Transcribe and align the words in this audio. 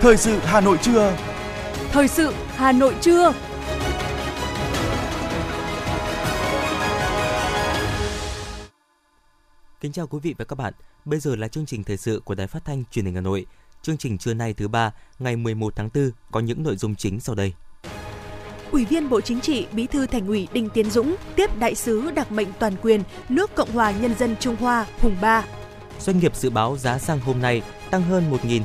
Thời 0.00 0.16
sự 0.16 0.38
Hà 0.38 0.60
Nội 0.60 0.78
trưa. 0.82 1.16
Thời 1.92 2.08
sự 2.08 2.32
Hà 2.48 2.72
Nội 2.72 2.94
trưa. 3.00 3.32
Kính 9.80 9.92
chào 9.92 10.06
quý 10.06 10.18
vị 10.22 10.34
và 10.38 10.44
các 10.44 10.58
bạn. 10.58 10.72
Bây 11.04 11.20
giờ 11.20 11.36
là 11.36 11.48
chương 11.48 11.66
trình 11.66 11.84
thời 11.84 11.96
sự 11.96 12.22
của 12.24 12.34
Đài 12.34 12.46
Phát 12.46 12.64
thanh 12.64 12.84
Truyền 12.90 13.04
hình 13.04 13.14
Hà 13.14 13.20
Nội. 13.20 13.46
Chương 13.82 13.96
trình 13.96 14.18
trưa 14.18 14.34
nay 14.34 14.54
thứ 14.54 14.68
ba, 14.68 14.92
ngày 15.18 15.36
11 15.36 15.76
tháng 15.76 15.88
4 15.94 16.10
có 16.30 16.40
những 16.40 16.62
nội 16.62 16.76
dung 16.76 16.94
chính 16.94 17.20
sau 17.20 17.34
đây. 17.34 17.52
Ủy 18.70 18.84
viên 18.84 19.08
Bộ 19.08 19.20
Chính 19.20 19.40
trị, 19.40 19.66
Bí 19.72 19.86
thư 19.86 20.06
Thành 20.06 20.26
ủy 20.26 20.48
Đinh 20.52 20.68
Tiến 20.68 20.90
Dũng 20.90 21.16
tiếp 21.36 21.58
đại 21.58 21.74
sứ 21.74 22.10
đặc 22.10 22.32
mệnh 22.32 22.48
toàn 22.58 22.72
quyền 22.82 23.02
nước 23.28 23.54
Cộng 23.54 23.70
hòa 23.70 23.90
Nhân 23.90 24.14
dân 24.18 24.36
Trung 24.40 24.56
Hoa 24.56 24.86
Hùng 25.00 25.16
Ba. 25.20 25.44
Doanh 26.00 26.18
nghiệp 26.18 26.36
dự 26.36 26.50
báo 26.50 26.76
giá 26.76 26.98
xăng 26.98 27.20
hôm 27.20 27.42
nay 27.42 27.62
tăng 27.90 28.02
hơn 28.02 28.24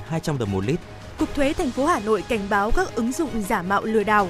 1.200 0.09 0.37
đồng 0.37 0.51
một 0.51 0.65
lít. 0.65 0.79
Cục 1.17 1.35
thuế 1.35 1.53
thành 1.53 1.71
phố 1.71 1.85
Hà 1.85 1.99
Nội 1.99 2.23
cảnh 2.29 2.39
báo 2.49 2.71
các 2.71 2.95
ứng 2.95 3.11
dụng 3.11 3.29
giả 3.49 3.61
mạo 3.61 3.83
lừa 3.83 4.03
đảo. 4.03 4.29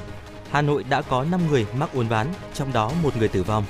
Hà 0.52 0.61
Nội 0.61 0.84
đã 0.84 1.02
có 1.02 1.23
5 1.23 1.41
người 1.49 1.66
mắc 1.77 1.89
uốn 1.94 2.08
ván, 2.08 2.27
trong 2.53 2.73
đó 2.73 2.91
một 3.03 3.17
người 3.17 3.27
tử 3.27 3.44
vong. 3.44 3.66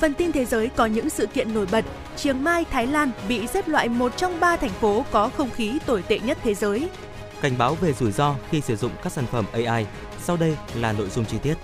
Phần 0.00 0.14
tin 0.14 0.32
thế 0.32 0.44
giới 0.44 0.68
có 0.68 0.86
những 0.86 1.10
sự 1.10 1.26
kiện 1.26 1.54
nổi 1.54 1.66
bật. 1.72 1.84
Chiang 2.16 2.44
Mai, 2.44 2.64
Thái 2.64 2.86
Lan 2.86 3.10
bị 3.28 3.46
xếp 3.46 3.68
loại 3.68 3.88
một 3.88 4.16
trong 4.16 4.40
ba 4.40 4.56
thành 4.56 4.70
phố 4.70 5.04
có 5.10 5.30
không 5.36 5.50
khí 5.50 5.78
tồi 5.86 6.02
tệ 6.02 6.18
nhất 6.18 6.38
thế 6.42 6.54
giới. 6.54 6.88
Cảnh 7.40 7.58
báo 7.58 7.74
về 7.74 7.92
rủi 7.92 8.12
ro 8.12 8.34
khi 8.50 8.60
sử 8.60 8.76
dụng 8.76 8.92
các 9.02 9.12
sản 9.12 9.24
phẩm 9.32 9.44
AI. 9.52 9.86
Sau 10.24 10.36
đây 10.36 10.56
là 10.74 10.92
nội 10.92 11.08
dung 11.10 11.24
chi 11.24 11.36
tiết. 11.42 11.54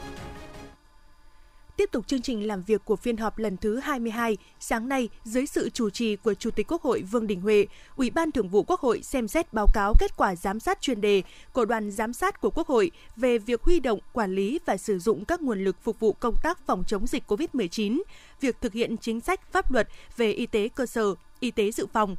Tiếp 1.77 1.91
tục 1.92 2.06
chương 2.06 2.23
trình 2.23 2.46
làm 2.46 2.62
việc 2.62 2.84
của 2.84 2.96
phiên 2.96 3.16
họp 3.16 3.38
lần 3.38 3.56
thứ 3.56 3.79
22, 3.79 4.37
sáng 4.60 4.88
nay, 4.88 5.09
dưới 5.24 5.46
sự 5.46 5.70
chủ 5.70 5.91
trì 5.91 6.16
của 6.16 6.34
Chủ 6.34 6.51
tịch 6.51 6.66
Quốc 6.73 6.82
hội 6.82 7.02
Vương 7.02 7.27
Đình 7.27 7.40
Huệ, 7.40 7.66
Ủy 7.96 8.10
ban 8.10 8.32
Thường 8.32 8.48
vụ 8.48 8.63
Quốc 8.63 8.80
hội 8.80 9.02
xem 9.02 9.29
xét 9.29 9.52
báo 9.52 9.66
cáo 9.74 9.95
kết 9.98 10.16
quả 10.16 10.35
giám 10.35 10.60
sát 10.60 10.80
chuyên 10.80 11.01
đề 11.01 11.23
của 11.52 11.65
đoàn 11.65 11.90
giám 11.90 12.13
sát 12.13 12.40
của 12.40 12.51
Quốc 12.51 12.68
hội 12.68 12.90
về 13.16 13.38
việc 13.38 13.63
huy 13.63 13.80
động, 13.80 13.98
quản 14.13 14.35
lý 14.35 14.59
và 14.66 14.76
sử 14.76 14.98
dụng 14.98 15.24
các 15.24 15.43
nguồn 15.43 15.65
lực 15.65 15.76
phục 15.82 16.01
vụ 16.01 16.13
công 16.13 16.35
tác 16.43 16.66
phòng 16.66 16.85
chống 16.87 17.07
dịch 17.07 17.23
COVID-19, 17.29 18.02
việc 18.41 18.57
thực 18.60 18.73
hiện 18.73 18.96
chính 18.96 19.20
sách 19.20 19.52
pháp 19.52 19.73
luật 19.73 19.88
về 20.16 20.32
y 20.32 20.46
tế 20.46 20.68
cơ 20.68 20.87
sở, 20.87 21.15
y 21.41 21.51
tế 21.51 21.70
dự 21.73 21.87
phòng, 21.93 22.16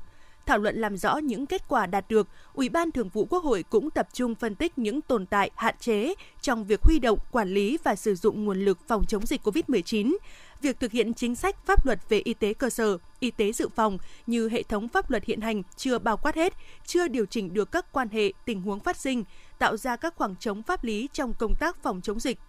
Thảo 0.47 0.57
luận 0.57 0.75
làm 0.75 0.97
rõ 0.97 1.17
những 1.17 1.45
kết 1.45 1.67
quả 1.67 1.85
đạt 1.85 2.05
được, 2.09 2.27
Ủy 2.53 2.69
ban 2.69 2.91
Thường 2.91 3.09
vụ 3.09 3.25
Quốc 3.29 3.43
hội 3.43 3.63
cũng 3.69 3.89
tập 3.89 4.07
trung 4.13 4.35
phân 4.35 4.55
tích 4.55 4.77
những 4.77 5.01
tồn 5.01 5.25
tại, 5.25 5.51
hạn 5.55 5.75
chế 5.79 6.13
trong 6.41 6.65
việc 6.65 6.81
huy 6.83 6.99
động, 6.99 7.19
quản 7.31 7.49
lý 7.49 7.77
và 7.83 7.95
sử 7.95 8.15
dụng 8.15 8.45
nguồn 8.45 8.65
lực 8.65 8.79
phòng 8.87 9.05
chống 9.07 9.25
dịch 9.25 9.47
COVID-19, 9.47 10.17
việc 10.61 10.79
thực 10.79 10.91
hiện 10.91 11.13
chính 11.13 11.35
sách 11.35 11.55
pháp 11.65 11.85
luật 11.85 11.99
về 12.09 12.21
y 12.23 12.33
tế 12.33 12.53
cơ 12.53 12.69
sở, 12.69 12.97
y 13.19 13.31
tế 13.31 13.51
dự 13.51 13.69
phòng 13.75 13.97
như 14.27 14.49
hệ 14.49 14.63
thống 14.63 14.87
pháp 14.87 15.11
luật 15.11 15.25
hiện 15.25 15.41
hành 15.41 15.63
chưa 15.77 15.99
bao 15.99 16.17
quát 16.17 16.35
hết, 16.35 16.53
chưa 16.85 17.07
điều 17.07 17.25
chỉnh 17.25 17.53
được 17.53 17.71
các 17.71 17.91
quan 17.91 18.09
hệ, 18.09 18.31
tình 18.45 18.61
huống 18.61 18.79
phát 18.79 18.97
sinh, 18.97 19.23
tạo 19.59 19.77
ra 19.77 19.95
các 19.95 20.15
khoảng 20.15 20.35
trống 20.35 20.63
pháp 20.63 20.83
lý 20.83 21.09
trong 21.13 21.33
công 21.39 21.55
tác 21.55 21.83
phòng 21.83 22.01
chống 22.01 22.19
dịch 22.19 22.39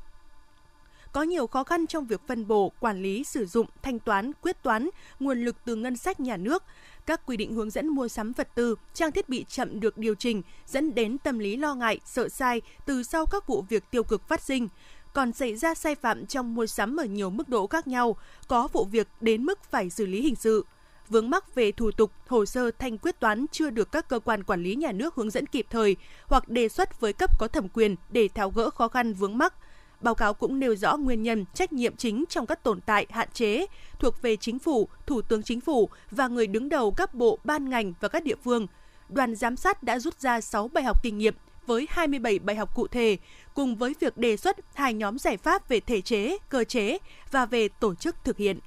có 1.13 1.23
nhiều 1.23 1.47
khó 1.47 1.65
khăn 1.65 1.87
trong 1.87 2.07
việc 2.07 2.21
phân 2.27 2.47
bổ, 2.47 2.73
quản 2.81 3.03
lý, 3.03 3.25
sử 3.25 3.47
dụng, 3.47 3.67
thanh 3.83 3.99
toán, 3.99 4.33
quyết 4.43 4.63
toán 4.63 4.89
nguồn 5.21 5.45
lực 5.45 5.57
từ 5.65 5.77
ngân 5.77 5.97
sách 5.97 6.21
nhà 6.21 6.37
nước, 6.37 6.63
các 7.07 7.27
quy 7.27 7.37
định 7.37 7.55
hướng 7.55 7.71
dẫn 7.71 7.89
mua 7.89 8.09
sắm 8.09 8.33
vật 8.33 8.49
tư, 8.55 8.75
trang 8.95 9.13
thiết 9.13 9.29
bị 9.29 9.45
chậm 9.49 9.81
được 9.81 9.99
điều 9.99 10.15
chỉnh, 10.15 10.43
dẫn 10.67 10.95
đến 10.95 11.19
tâm 11.19 11.39
lý 11.39 11.57
lo 11.57 11.75
ngại, 11.75 12.01
sợ 12.05 12.29
sai 12.29 12.61
từ 12.87 13.03
sau 13.03 13.27
các 13.27 13.47
vụ 13.47 13.65
việc 13.69 13.85
tiêu 13.91 14.03
cực 14.03 14.29
phát 14.29 14.43
sinh. 14.43 14.69
Còn 15.13 15.33
xảy 15.33 15.57
ra 15.57 15.75
sai 15.75 15.95
phạm 15.95 16.27
trong 16.27 16.55
mua 16.55 16.67
sắm 16.67 16.97
ở 16.97 17.05
nhiều 17.05 17.31
mức 17.31 17.49
độ 17.49 17.67
khác 17.67 17.89
nhau, 17.89 18.17
có 18.49 18.69
vụ 18.73 18.85
việc 18.85 19.09
đến 19.21 19.45
mức 19.45 19.59
phải 19.71 19.91
xử 19.91 20.07
lý 20.07 20.23
hình 20.23 20.37
sự. 20.37 20.65
Vướng 21.09 21.31
mắc 21.31 21.55
về 21.55 21.73
thủ 21.73 21.91
tục, 21.91 22.13
hồ 22.27 22.47
sơ 22.47 22.71
thanh 22.71 22.99
quyết 22.99 23.21
toán 23.21 23.47
chưa 23.53 23.71
được 23.71 23.93
các 23.93 24.09
cơ 24.09 24.19
quan 24.19 24.45
quản 24.45 24.63
lý 24.63 24.75
nhà 24.75 24.93
nước 24.93 25.15
hướng 25.15 25.31
dẫn 25.31 25.47
kịp 25.47 25.67
thời 25.71 25.97
hoặc 26.27 26.49
đề 26.49 26.69
xuất 26.69 27.01
với 27.01 27.13
cấp 27.13 27.39
có 27.39 27.49
thẩm 27.49 27.69
quyền 27.69 27.97
để 28.11 28.29
tháo 28.29 28.51
gỡ 28.51 28.71
khó 28.71 28.89
khăn 28.89 29.15
vướng 29.15 29.39
mắc– 29.39 29.55
Báo 30.01 30.15
cáo 30.15 30.35
cũng 30.35 30.59
nêu 30.59 30.77
rõ 30.77 30.97
nguyên 30.97 31.23
nhân, 31.23 31.45
trách 31.55 31.73
nhiệm 31.73 31.97
chính 31.97 32.25
trong 32.29 32.47
các 32.47 32.63
tồn 32.63 32.81
tại, 32.81 33.07
hạn 33.11 33.29
chế 33.33 33.67
thuộc 33.99 34.23
về 34.23 34.37
chính 34.37 34.59
phủ, 34.59 34.89
thủ 35.07 35.23
tướng 35.23 35.43
chính 35.43 35.61
phủ 35.61 35.89
và 36.11 36.29
người 36.29 36.47
đứng 36.47 36.69
đầu 36.69 36.91
các 36.91 37.15
bộ, 37.15 37.39
ban 37.45 37.69
ngành 37.69 37.93
và 38.01 38.09
các 38.09 38.25
địa 38.25 38.37
phương. 38.45 38.67
Đoàn 39.09 39.35
giám 39.35 39.57
sát 39.57 39.83
đã 39.83 39.99
rút 39.99 40.21
ra 40.21 40.41
6 40.41 40.69
bài 40.69 40.85
học 40.85 41.03
kinh 41.03 41.19
nghiệm 41.19 41.35
với 41.67 41.87
27 41.91 42.39
bài 42.39 42.57
học 42.57 42.75
cụ 42.75 42.87
thể, 42.87 43.17
cùng 43.55 43.77
với 43.77 43.95
việc 44.01 44.17
đề 44.17 44.37
xuất 44.37 44.57
hai 44.75 44.95
nhóm 44.95 45.19
giải 45.19 45.37
pháp 45.37 45.69
về 45.69 45.81
thể 45.81 46.01
chế, 46.01 46.39
cơ 46.49 46.65
chế 46.65 46.99
và 47.31 47.47
về 47.47 47.69
tổ 47.69 47.95
chức 47.95 48.17
thực 48.25 48.37
hiện. 48.37 48.59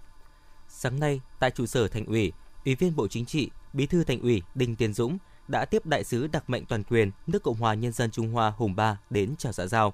Sáng 0.67 0.99
nay, 0.99 1.21
tại 1.39 1.51
trụ 1.51 1.65
sở 1.65 1.87
Thành 1.87 2.05
ủy, 2.05 2.31
Ủy 2.65 2.75
viên 2.75 2.95
Bộ 2.95 3.07
Chính 3.07 3.25
trị, 3.25 3.49
Bí 3.73 3.85
thư 3.85 4.03
Thành 4.03 4.21
ủy 4.21 4.43
Đinh 4.55 4.75
Tiến 4.75 4.93
Dũng 4.93 5.17
đã 5.47 5.65
tiếp 5.65 5.85
đại 5.85 6.03
sứ 6.03 6.27
đặc 6.27 6.49
mệnh 6.49 6.65
toàn 6.65 6.83
quyền 6.83 7.11
nước 7.27 7.43
Cộng 7.43 7.57
hòa 7.57 7.73
Nhân 7.73 7.91
dân 7.91 8.11
Trung 8.11 8.31
Hoa 8.33 8.53
Hùng 8.57 8.75
Ba 8.75 8.97
đến 9.09 9.35
chào 9.37 9.53
xã 9.53 9.67
giao 9.67 9.93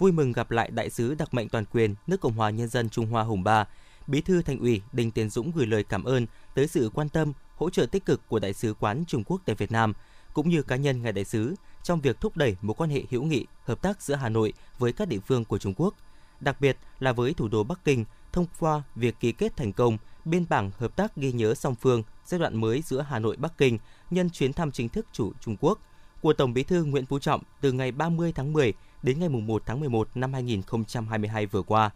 vui 0.00 0.12
mừng 0.12 0.32
gặp 0.32 0.50
lại 0.50 0.70
đại 0.70 0.90
sứ 0.90 1.14
đặc 1.14 1.34
mệnh 1.34 1.48
toàn 1.48 1.64
quyền 1.72 1.94
nước 2.06 2.20
Cộng 2.20 2.32
hòa 2.32 2.50
Nhân 2.50 2.68
dân 2.68 2.90
Trung 2.90 3.06
Hoa 3.06 3.22
Hùng 3.22 3.44
Ba. 3.44 3.64
Bí 4.06 4.20
thư 4.20 4.42
Thành 4.42 4.58
ủy 4.58 4.82
Đinh 4.92 5.10
Tiến 5.10 5.30
Dũng 5.30 5.50
gửi 5.54 5.66
lời 5.66 5.84
cảm 5.84 6.04
ơn 6.04 6.26
tới 6.54 6.66
sự 6.66 6.90
quan 6.94 7.08
tâm, 7.08 7.32
hỗ 7.56 7.70
trợ 7.70 7.86
tích 7.86 8.04
cực 8.04 8.28
của 8.28 8.38
đại 8.38 8.52
sứ 8.52 8.74
quán 8.74 9.04
Trung 9.06 9.24
Quốc 9.24 9.40
tại 9.44 9.56
Việt 9.56 9.72
Nam 9.72 9.92
cũng 10.34 10.48
như 10.48 10.62
cá 10.62 10.76
nhân 10.76 11.02
ngài 11.02 11.12
đại 11.12 11.24
sứ 11.24 11.54
trong 11.82 12.00
việc 12.00 12.20
thúc 12.20 12.36
đẩy 12.36 12.56
mối 12.62 12.74
quan 12.78 12.90
hệ 12.90 13.02
hữu 13.10 13.22
nghị, 13.22 13.46
hợp 13.64 13.82
tác 13.82 14.02
giữa 14.02 14.14
Hà 14.14 14.28
Nội 14.28 14.52
với 14.78 14.92
các 14.92 15.08
địa 15.08 15.18
phương 15.26 15.44
của 15.44 15.58
Trung 15.58 15.74
Quốc, 15.76 15.94
đặc 16.40 16.60
biệt 16.60 16.76
là 16.98 17.12
với 17.12 17.34
thủ 17.34 17.48
đô 17.48 17.64
Bắc 17.64 17.84
Kinh 17.84 18.04
thông 18.32 18.46
qua 18.58 18.82
việc 18.94 19.14
ký 19.20 19.32
kết 19.32 19.56
thành 19.56 19.72
công 19.72 19.98
biên 20.24 20.44
bản 20.48 20.70
hợp 20.78 20.96
tác 20.96 21.16
ghi 21.16 21.32
nhớ 21.32 21.54
song 21.54 21.74
phương 21.74 22.02
giai 22.26 22.40
đoạn 22.40 22.56
mới 22.56 22.82
giữa 22.82 23.06
Hà 23.08 23.18
Nội 23.18 23.36
Bắc 23.36 23.58
Kinh 23.58 23.78
nhân 24.10 24.30
chuyến 24.30 24.52
thăm 24.52 24.72
chính 24.72 24.88
thức 24.88 25.06
chủ 25.12 25.32
Trung 25.40 25.56
Quốc 25.60 25.78
của 26.20 26.32
Tổng 26.32 26.54
Bí 26.54 26.62
thư 26.62 26.84
Nguyễn 26.84 27.06
Phú 27.06 27.18
Trọng 27.18 27.42
từ 27.60 27.72
ngày 27.72 27.92
30 27.92 28.32
tháng 28.32 28.52
10 28.52 28.72
đến 29.02 29.20
ngày 29.20 29.28
1 29.28 29.62
tháng 29.66 29.80
11 29.80 30.08
năm 30.14 30.32
2022 30.32 31.46
vừa 31.46 31.62
qua. 31.62 31.90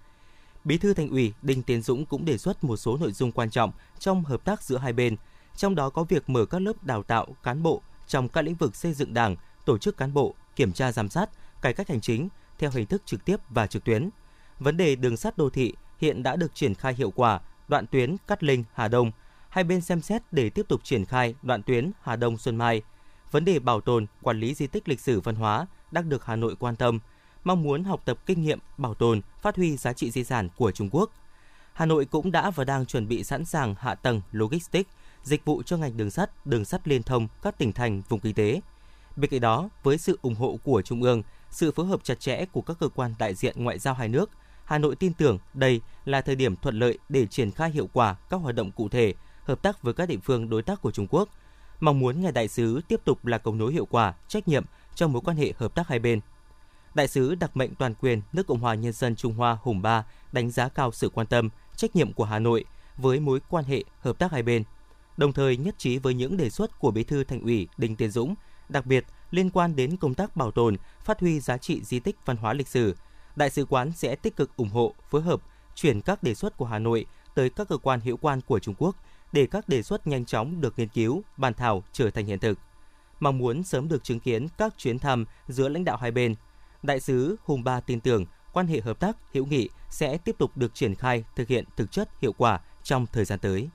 Bí 0.64 0.78
thư 0.78 0.94
Thành 0.94 1.08
ủy 1.08 1.32
Đinh 1.42 1.62
Tiến 1.62 1.82
Dũng 1.82 2.06
cũng 2.06 2.24
đề 2.24 2.38
xuất 2.38 2.64
một 2.64 2.76
số 2.76 2.96
nội 2.96 3.12
dung 3.12 3.32
quan 3.32 3.50
trọng 3.50 3.72
trong 3.98 4.24
hợp 4.24 4.44
tác 4.44 4.62
giữa 4.62 4.78
hai 4.78 4.92
bên, 4.92 5.16
trong 5.56 5.74
đó 5.74 5.90
có 5.90 6.04
việc 6.04 6.28
mở 6.28 6.46
các 6.46 6.62
lớp 6.62 6.84
đào 6.84 7.02
tạo 7.02 7.26
cán 7.42 7.62
bộ 7.62 7.82
trong 8.06 8.28
các 8.28 8.42
lĩnh 8.42 8.54
vực 8.54 8.76
xây 8.76 8.92
dựng 8.92 9.14
Đảng, 9.14 9.36
tổ 9.64 9.78
chức 9.78 9.96
cán 9.96 10.12
bộ, 10.14 10.34
kiểm 10.56 10.72
tra 10.72 10.92
giám 10.92 11.08
sát, 11.08 11.30
cải 11.62 11.72
cách 11.72 11.88
hành 11.88 12.00
chính 12.00 12.28
theo 12.58 12.70
hình 12.70 12.86
thức 12.86 13.02
trực 13.06 13.24
tiếp 13.24 13.36
và 13.50 13.66
trực 13.66 13.84
tuyến. 13.84 14.10
Vấn 14.58 14.76
đề 14.76 14.96
đường 14.96 15.16
sắt 15.16 15.36
đô 15.36 15.50
thị 15.50 15.74
hiện 15.98 16.22
đã 16.22 16.36
được 16.36 16.54
triển 16.54 16.74
khai 16.74 16.94
hiệu 16.94 17.10
quả, 17.10 17.40
đoạn 17.68 17.86
tuyến 17.86 18.16
Cát 18.26 18.42
Linh 18.42 18.64
Hà 18.74 18.88
Đông, 18.88 19.12
hai 19.48 19.64
bên 19.64 19.80
xem 19.80 20.00
xét 20.00 20.22
để 20.32 20.50
tiếp 20.50 20.66
tục 20.68 20.84
triển 20.84 21.04
khai 21.04 21.34
đoạn 21.42 21.62
tuyến 21.62 21.90
Hà 22.02 22.16
Đông 22.16 22.38
Xuân 22.38 22.56
Mai. 22.56 22.82
Vấn 23.30 23.44
đề 23.44 23.58
bảo 23.58 23.80
tồn, 23.80 24.06
quản 24.22 24.40
lý 24.40 24.54
di 24.54 24.66
tích 24.66 24.88
lịch 24.88 25.00
sử 25.00 25.20
văn 25.20 25.34
hóa 25.34 25.66
đang 25.94 26.08
được 26.08 26.24
Hà 26.24 26.36
Nội 26.36 26.56
quan 26.58 26.76
tâm, 26.76 26.98
mong 27.44 27.62
muốn 27.62 27.84
học 27.84 28.02
tập 28.04 28.18
kinh 28.26 28.42
nghiệm, 28.42 28.58
bảo 28.76 28.94
tồn, 28.94 29.20
phát 29.42 29.56
huy 29.56 29.76
giá 29.76 29.92
trị 29.92 30.10
di 30.10 30.24
sản 30.24 30.48
của 30.56 30.72
Trung 30.72 30.88
Quốc. 30.92 31.10
Hà 31.72 31.86
Nội 31.86 32.04
cũng 32.04 32.32
đã 32.32 32.50
và 32.50 32.64
đang 32.64 32.86
chuẩn 32.86 33.08
bị 33.08 33.24
sẵn 33.24 33.44
sàng 33.44 33.74
hạ 33.78 33.94
tầng 33.94 34.20
logistics, 34.32 34.90
dịch 35.22 35.44
vụ 35.44 35.62
cho 35.62 35.76
ngành 35.76 35.96
đường 35.96 36.10
sắt, 36.10 36.46
đường 36.46 36.64
sắt 36.64 36.88
liên 36.88 37.02
thông 37.02 37.28
các 37.42 37.58
tỉnh 37.58 37.72
thành 37.72 38.02
vùng 38.08 38.20
kinh 38.20 38.34
tế. 38.34 38.60
Bên 39.16 39.30
cạnh 39.30 39.40
đó, 39.40 39.68
với 39.82 39.98
sự 39.98 40.18
ủng 40.22 40.34
hộ 40.34 40.58
của 40.64 40.82
Trung 40.82 41.02
ương, 41.02 41.22
sự 41.50 41.72
phối 41.72 41.86
hợp 41.86 42.04
chặt 42.04 42.20
chẽ 42.20 42.44
của 42.52 42.62
các 42.62 42.76
cơ 42.80 42.88
quan 42.88 43.14
đại 43.18 43.34
diện 43.34 43.64
ngoại 43.64 43.78
giao 43.78 43.94
hai 43.94 44.08
nước, 44.08 44.30
Hà 44.64 44.78
Nội 44.78 44.96
tin 44.96 45.14
tưởng 45.14 45.38
đây 45.54 45.80
là 46.04 46.20
thời 46.20 46.36
điểm 46.36 46.56
thuận 46.56 46.78
lợi 46.78 46.98
để 47.08 47.26
triển 47.26 47.50
khai 47.50 47.70
hiệu 47.70 47.88
quả 47.92 48.16
các 48.30 48.36
hoạt 48.36 48.54
động 48.54 48.70
cụ 48.70 48.88
thể, 48.88 49.14
hợp 49.44 49.62
tác 49.62 49.82
với 49.82 49.94
các 49.94 50.08
địa 50.08 50.18
phương 50.24 50.50
đối 50.50 50.62
tác 50.62 50.82
của 50.82 50.90
Trung 50.90 51.06
Quốc. 51.10 51.28
Mong 51.80 51.98
muốn 51.98 52.22
ngài 52.22 52.32
đại 52.32 52.48
sứ 52.48 52.80
tiếp 52.88 53.00
tục 53.04 53.26
là 53.26 53.38
cầu 53.38 53.54
nối 53.54 53.72
hiệu 53.72 53.86
quả, 53.86 54.14
trách 54.28 54.48
nhiệm 54.48 54.64
trong 54.94 55.12
mối 55.12 55.22
quan 55.24 55.36
hệ 55.36 55.52
hợp 55.58 55.74
tác 55.74 55.88
hai 55.88 55.98
bên. 55.98 56.20
Đại 56.94 57.08
sứ 57.08 57.34
đặc 57.34 57.56
mệnh 57.56 57.74
toàn 57.74 57.94
quyền 57.94 58.22
nước 58.32 58.46
Cộng 58.46 58.60
hòa 58.60 58.74
Nhân 58.74 58.92
dân 58.92 59.16
Trung 59.16 59.34
Hoa 59.34 59.58
Hùng 59.62 59.82
Ba 59.82 60.04
đánh 60.32 60.50
giá 60.50 60.68
cao 60.68 60.92
sự 60.92 61.08
quan 61.08 61.26
tâm, 61.26 61.48
trách 61.76 61.96
nhiệm 61.96 62.12
của 62.12 62.24
Hà 62.24 62.38
Nội 62.38 62.64
với 62.96 63.20
mối 63.20 63.40
quan 63.48 63.64
hệ 63.64 63.84
hợp 64.00 64.18
tác 64.18 64.32
hai 64.32 64.42
bên, 64.42 64.64
đồng 65.16 65.32
thời 65.32 65.56
nhất 65.56 65.74
trí 65.78 65.98
với 65.98 66.14
những 66.14 66.36
đề 66.36 66.50
xuất 66.50 66.78
của 66.78 66.90
Bí 66.90 67.04
thư 67.04 67.24
Thành 67.24 67.40
ủy 67.40 67.68
Đinh 67.76 67.96
Tiến 67.96 68.10
Dũng, 68.10 68.34
đặc 68.68 68.86
biệt 68.86 69.04
liên 69.30 69.50
quan 69.50 69.76
đến 69.76 69.96
công 69.96 70.14
tác 70.14 70.36
bảo 70.36 70.50
tồn, 70.50 70.76
phát 71.04 71.20
huy 71.20 71.40
giá 71.40 71.58
trị 71.58 71.80
di 71.84 72.00
tích 72.00 72.16
văn 72.24 72.36
hóa 72.36 72.52
lịch 72.52 72.68
sử. 72.68 72.96
Đại 73.36 73.50
sứ 73.50 73.64
quán 73.64 73.92
sẽ 73.92 74.16
tích 74.16 74.36
cực 74.36 74.56
ủng 74.56 74.70
hộ, 74.70 74.94
phối 75.10 75.22
hợp 75.22 75.40
chuyển 75.74 76.00
các 76.00 76.22
đề 76.22 76.34
xuất 76.34 76.56
của 76.56 76.66
Hà 76.66 76.78
Nội 76.78 77.06
tới 77.34 77.50
các 77.50 77.68
cơ 77.68 77.76
quan 77.76 78.00
hữu 78.00 78.16
quan 78.16 78.40
của 78.40 78.58
Trung 78.58 78.74
Quốc 78.78 78.96
để 79.32 79.46
các 79.46 79.68
đề 79.68 79.82
xuất 79.82 80.06
nhanh 80.06 80.24
chóng 80.24 80.60
được 80.60 80.78
nghiên 80.78 80.88
cứu, 80.88 81.22
bàn 81.36 81.54
thảo 81.54 81.82
trở 81.92 82.10
thành 82.10 82.26
hiện 82.26 82.38
thực 82.38 82.58
mong 83.20 83.38
muốn 83.38 83.62
sớm 83.62 83.88
được 83.88 84.04
chứng 84.04 84.20
kiến 84.20 84.46
các 84.58 84.74
chuyến 84.78 84.98
thăm 84.98 85.24
giữa 85.48 85.68
lãnh 85.68 85.84
đạo 85.84 85.96
hai 85.96 86.10
bên. 86.10 86.34
Đại 86.82 87.00
sứ 87.00 87.36
Hùng 87.44 87.64
Ba 87.64 87.80
tin 87.80 88.00
tưởng 88.00 88.26
quan 88.52 88.66
hệ 88.66 88.80
hợp 88.80 89.00
tác 89.00 89.16
hữu 89.32 89.46
nghị 89.46 89.68
sẽ 89.90 90.18
tiếp 90.18 90.38
tục 90.38 90.56
được 90.56 90.74
triển 90.74 90.94
khai 90.94 91.24
thực 91.36 91.48
hiện 91.48 91.64
thực 91.76 91.92
chất 91.92 92.08
hiệu 92.20 92.32
quả 92.32 92.60
trong 92.82 93.06
thời 93.06 93.24
gian 93.24 93.38
tới. 93.38 93.68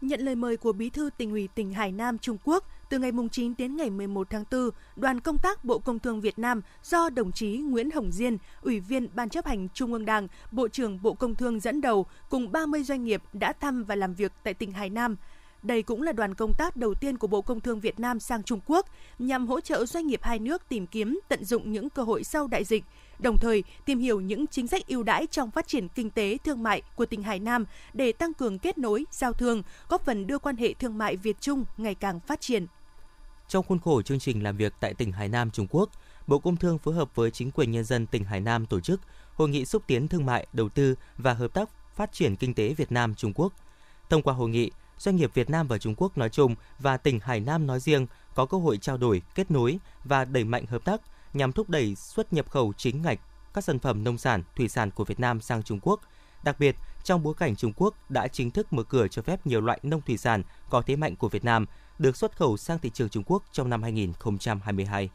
Nhận 0.00 0.20
lời 0.20 0.34
mời 0.34 0.56
của 0.56 0.72
Bí 0.72 0.90
thư 0.90 1.10
tỉnh 1.16 1.30
ủy 1.30 1.48
tỉnh 1.54 1.72
Hải 1.72 1.92
Nam 1.92 2.18
Trung 2.18 2.36
Quốc, 2.44 2.64
từ 2.90 2.98
ngày 2.98 3.10
9 3.30 3.54
đến 3.58 3.76
ngày 3.76 3.90
11 3.90 4.30
tháng 4.30 4.44
4, 4.50 4.70
đoàn 4.96 5.20
công 5.20 5.38
tác 5.38 5.64
Bộ 5.64 5.78
Công 5.78 5.98
Thương 5.98 6.20
Việt 6.20 6.38
Nam 6.38 6.62
do 6.82 7.10
đồng 7.10 7.32
chí 7.32 7.56
Nguyễn 7.56 7.90
Hồng 7.90 8.12
Diên, 8.12 8.36
Ủy 8.62 8.80
viên 8.80 9.08
Ban 9.14 9.28
chấp 9.28 9.46
hành 9.46 9.68
Trung 9.74 9.92
ương 9.92 10.04
Đảng, 10.04 10.28
Bộ 10.52 10.68
trưởng 10.68 11.02
Bộ 11.02 11.14
Công 11.14 11.34
Thương 11.34 11.60
dẫn 11.60 11.80
đầu 11.80 12.06
cùng 12.30 12.52
30 12.52 12.82
doanh 12.82 13.04
nghiệp 13.04 13.22
đã 13.32 13.52
thăm 13.52 13.84
và 13.84 13.94
làm 13.94 14.14
việc 14.14 14.32
tại 14.42 14.54
tỉnh 14.54 14.72
Hải 14.72 14.90
Nam. 14.90 15.16
Đây 15.62 15.82
cũng 15.82 16.02
là 16.02 16.12
đoàn 16.12 16.34
công 16.34 16.54
tác 16.54 16.76
đầu 16.76 16.94
tiên 16.94 17.18
của 17.18 17.26
Bộ 17.26 17.42
Công 17.42 17.60
Thương 17.60 17.80
Việt 17.80 18.00
Nam 18.00 18.20
sang 18.20 18.42
Trung 18.42 18.60
Quốc 18.66 18.86
nhằm 19.18 19.46
hỗ 19.46 19.60
trợ 19.60 19.86
doanh 19.86 20.06
nghiệp 20.06 20.20
hai 20.22 20.38
nước 20.38 20.68
tìm 20.68 20.86
kiếm 20.86 21.20
tận 21.28 21.44
dụng 21.44 21.72
những 21.72 21.90
cơ 21.90 22.02
hội 22.02 22.24
sau 22.24 22.46
đại 22.46 22.64
dịch, 22.64 22.84
đồng 23.18 23.38
thời 23.38 23.64
tìm 23.84 23.98
hiểu 23.98 24.20
những 24.20 24.46
chính 24.46 24.66
sách 24.66 24.86
ưu 24.86 25.02
đãi 25.02 25.26
trong 25.26 25.50
phát 25.50 25.68
triển 25.68 25.88
kinh 25.88 26.10
tế 26.10 26.38
thương 26.44 26.62
mại 26.62 26.82
của 26.94 27.06
tỉnh 27.06 27.22
Hải 27.22 27.38
Nam 27.38 27.64
để 27.92 28.12
tăng 28.12 28.34
cường 28.34 28.58
kết 28.58 28.78
nối, 28.78 29.04
giao 29.10 29.32
thương, 29.32 29.62
góp 29.88 30.04
phần 30.04 30.26
đưa 30.26 30.38
quan 30.38 30.56
hệ 30.56 30.74
thương 30.74 30.98
mại 30.98 31.16
Việt 31.16 31.40
Trung 31.40 31.64
ngày 31.76 31.94
càng 31.94 32.20
phát 32.20 32.40
triển. 32.40 32.66
Trong 33.48 33.64
khuôn 33.64 33.78
khổ 33.78 34.02
chương 34.02 34.18
trình 34.18 34.42
làm 34.42 34.56
việc 34.56 34.72
tại 34.80 34.94
tỉnh 34.94 35.12
Hải 35.12 35.28
Nam, 35.28 35.50
Trung 35.50 35.66
Quốc, 35.70 35.90
Bộ 36.26 36.38
Công 36.38 36.56
Thương 36.56 36.78
phối 36.78 36.94
hợp 36.94 37.14
với 37.14 37.30
chính 37.30 37.50
quyền 37.50 37.70
nhân 37.70 37.84
dân 37.84 38.06
tỉnh 38.06 38.24
Hải 38.24 38.40
Nam 38.40 38.66
tổ 38.66 38.80
chức 38.80 39.00
Hội 39.34 39.48
nghị 39.48 39.64
xúc 39.64 39.82
tiến 39.86 40.08
thương 40.08 40.26
mại, 40.26 40.46
đầu 40.52 40.68
tư 40.68 40.94
và 41.18 41.34
hợp 41.34 41.54
tác 41.54 41.68
phát 41.94 42.12
triển 42.12 42.36
kinh 42.36 42.54
tế 42.54 42.74
Việt 42.74 42.92
Nam 42.92 43.14
Trung 43.14 43.32
Quốc. 43.34 43.52
Thông 44.10 44.22
qua 44.22 44.34
hội 44.34 44.48
nghị, 44.48 44.70
doanh 45.00 45.16
nghiệp 45.16 45.30
Việt 45.34 45.50
Nam 45.50 45.66
và 45.66 45.78
Trung 45.78 45.94
Quốc 45.96 46.18
nói 46.18 46.28
chung 46.28 46.54
và 46.78 46.96
tỉnh 46.96 47.20
Hải 47.20 47.40
Nam 47.40 47.66
nói 47.66 47.80
riêng 47.80 48.06
có 48.34 48.46
cơ 48.46 48.58
hội 48.58 48.78
trao 48.78 48.96
đổi, 48.96 49.22
kết 49.34 49.50
nối 49.50 49.78
và 50.04 50.24
đẩy 50.24 50.44
mạnh 50.44 50.66
hợp 50.66 50.84
tác 50.84 51.00
nhằm 51.32 51.52
thúc 51.52 51.70
đẩy 51.70 51.94
xuất 51.94 52.32
nhập 52.32 52.50
khẩu 52.50 52.72
chính 52.76 53.02
ngạch 53.02 53.20
các 53.54 53.64
sản 53.64 53.78
phẩm 53.78 54.04
nông 54.04 54.18
sản, 54.18 54.42
thủy 54.56 54.68
sản 54.68 54.90
của 54.90 55.04
Việt 55.04 55.20
Nam 55.20 55.40
sang 55.40 55.62
Trung 55.62 55.80
Quốc. 55.82 56.00
Đặc 56.42 56.56
biệt, 56.60 56.76
trong 57.04 57.22
bối 57.22 57.34
cảnh 57.38 57.56
Trung 57.56 57.72
Quốc 57.76 58.10
đã 58.10 58.28
chính 58.28 58.50
thức 58.50 58.72
mở 58.72 58.82
cửa 58.82 59.08
cho 59.08 59.22
phép 59.22 59.46
nhiều 59.46 59.60
loại 59.60 59.78
nông 59.82 60.00
thủy 60.06 60.16
sản 60.16 60.42
có 60.70 60.82
thế 60.82 60.96
mạnh 60.96 61.16
của 61.16 61.28
Việt 61.28 61.44
Nam 61.44 61.66
được 61.98 62.16
xuất 62.16 62.36
khẩu 62.36 62.56
sang 62.56 62.78
thị 62.78 62.90
trường 62.94 63.08
Trung 63.08 63.24
Quốc 63.26 63.42
trong 63.52 63.70
năm 63.70 63.82
2022. 63.82 65.10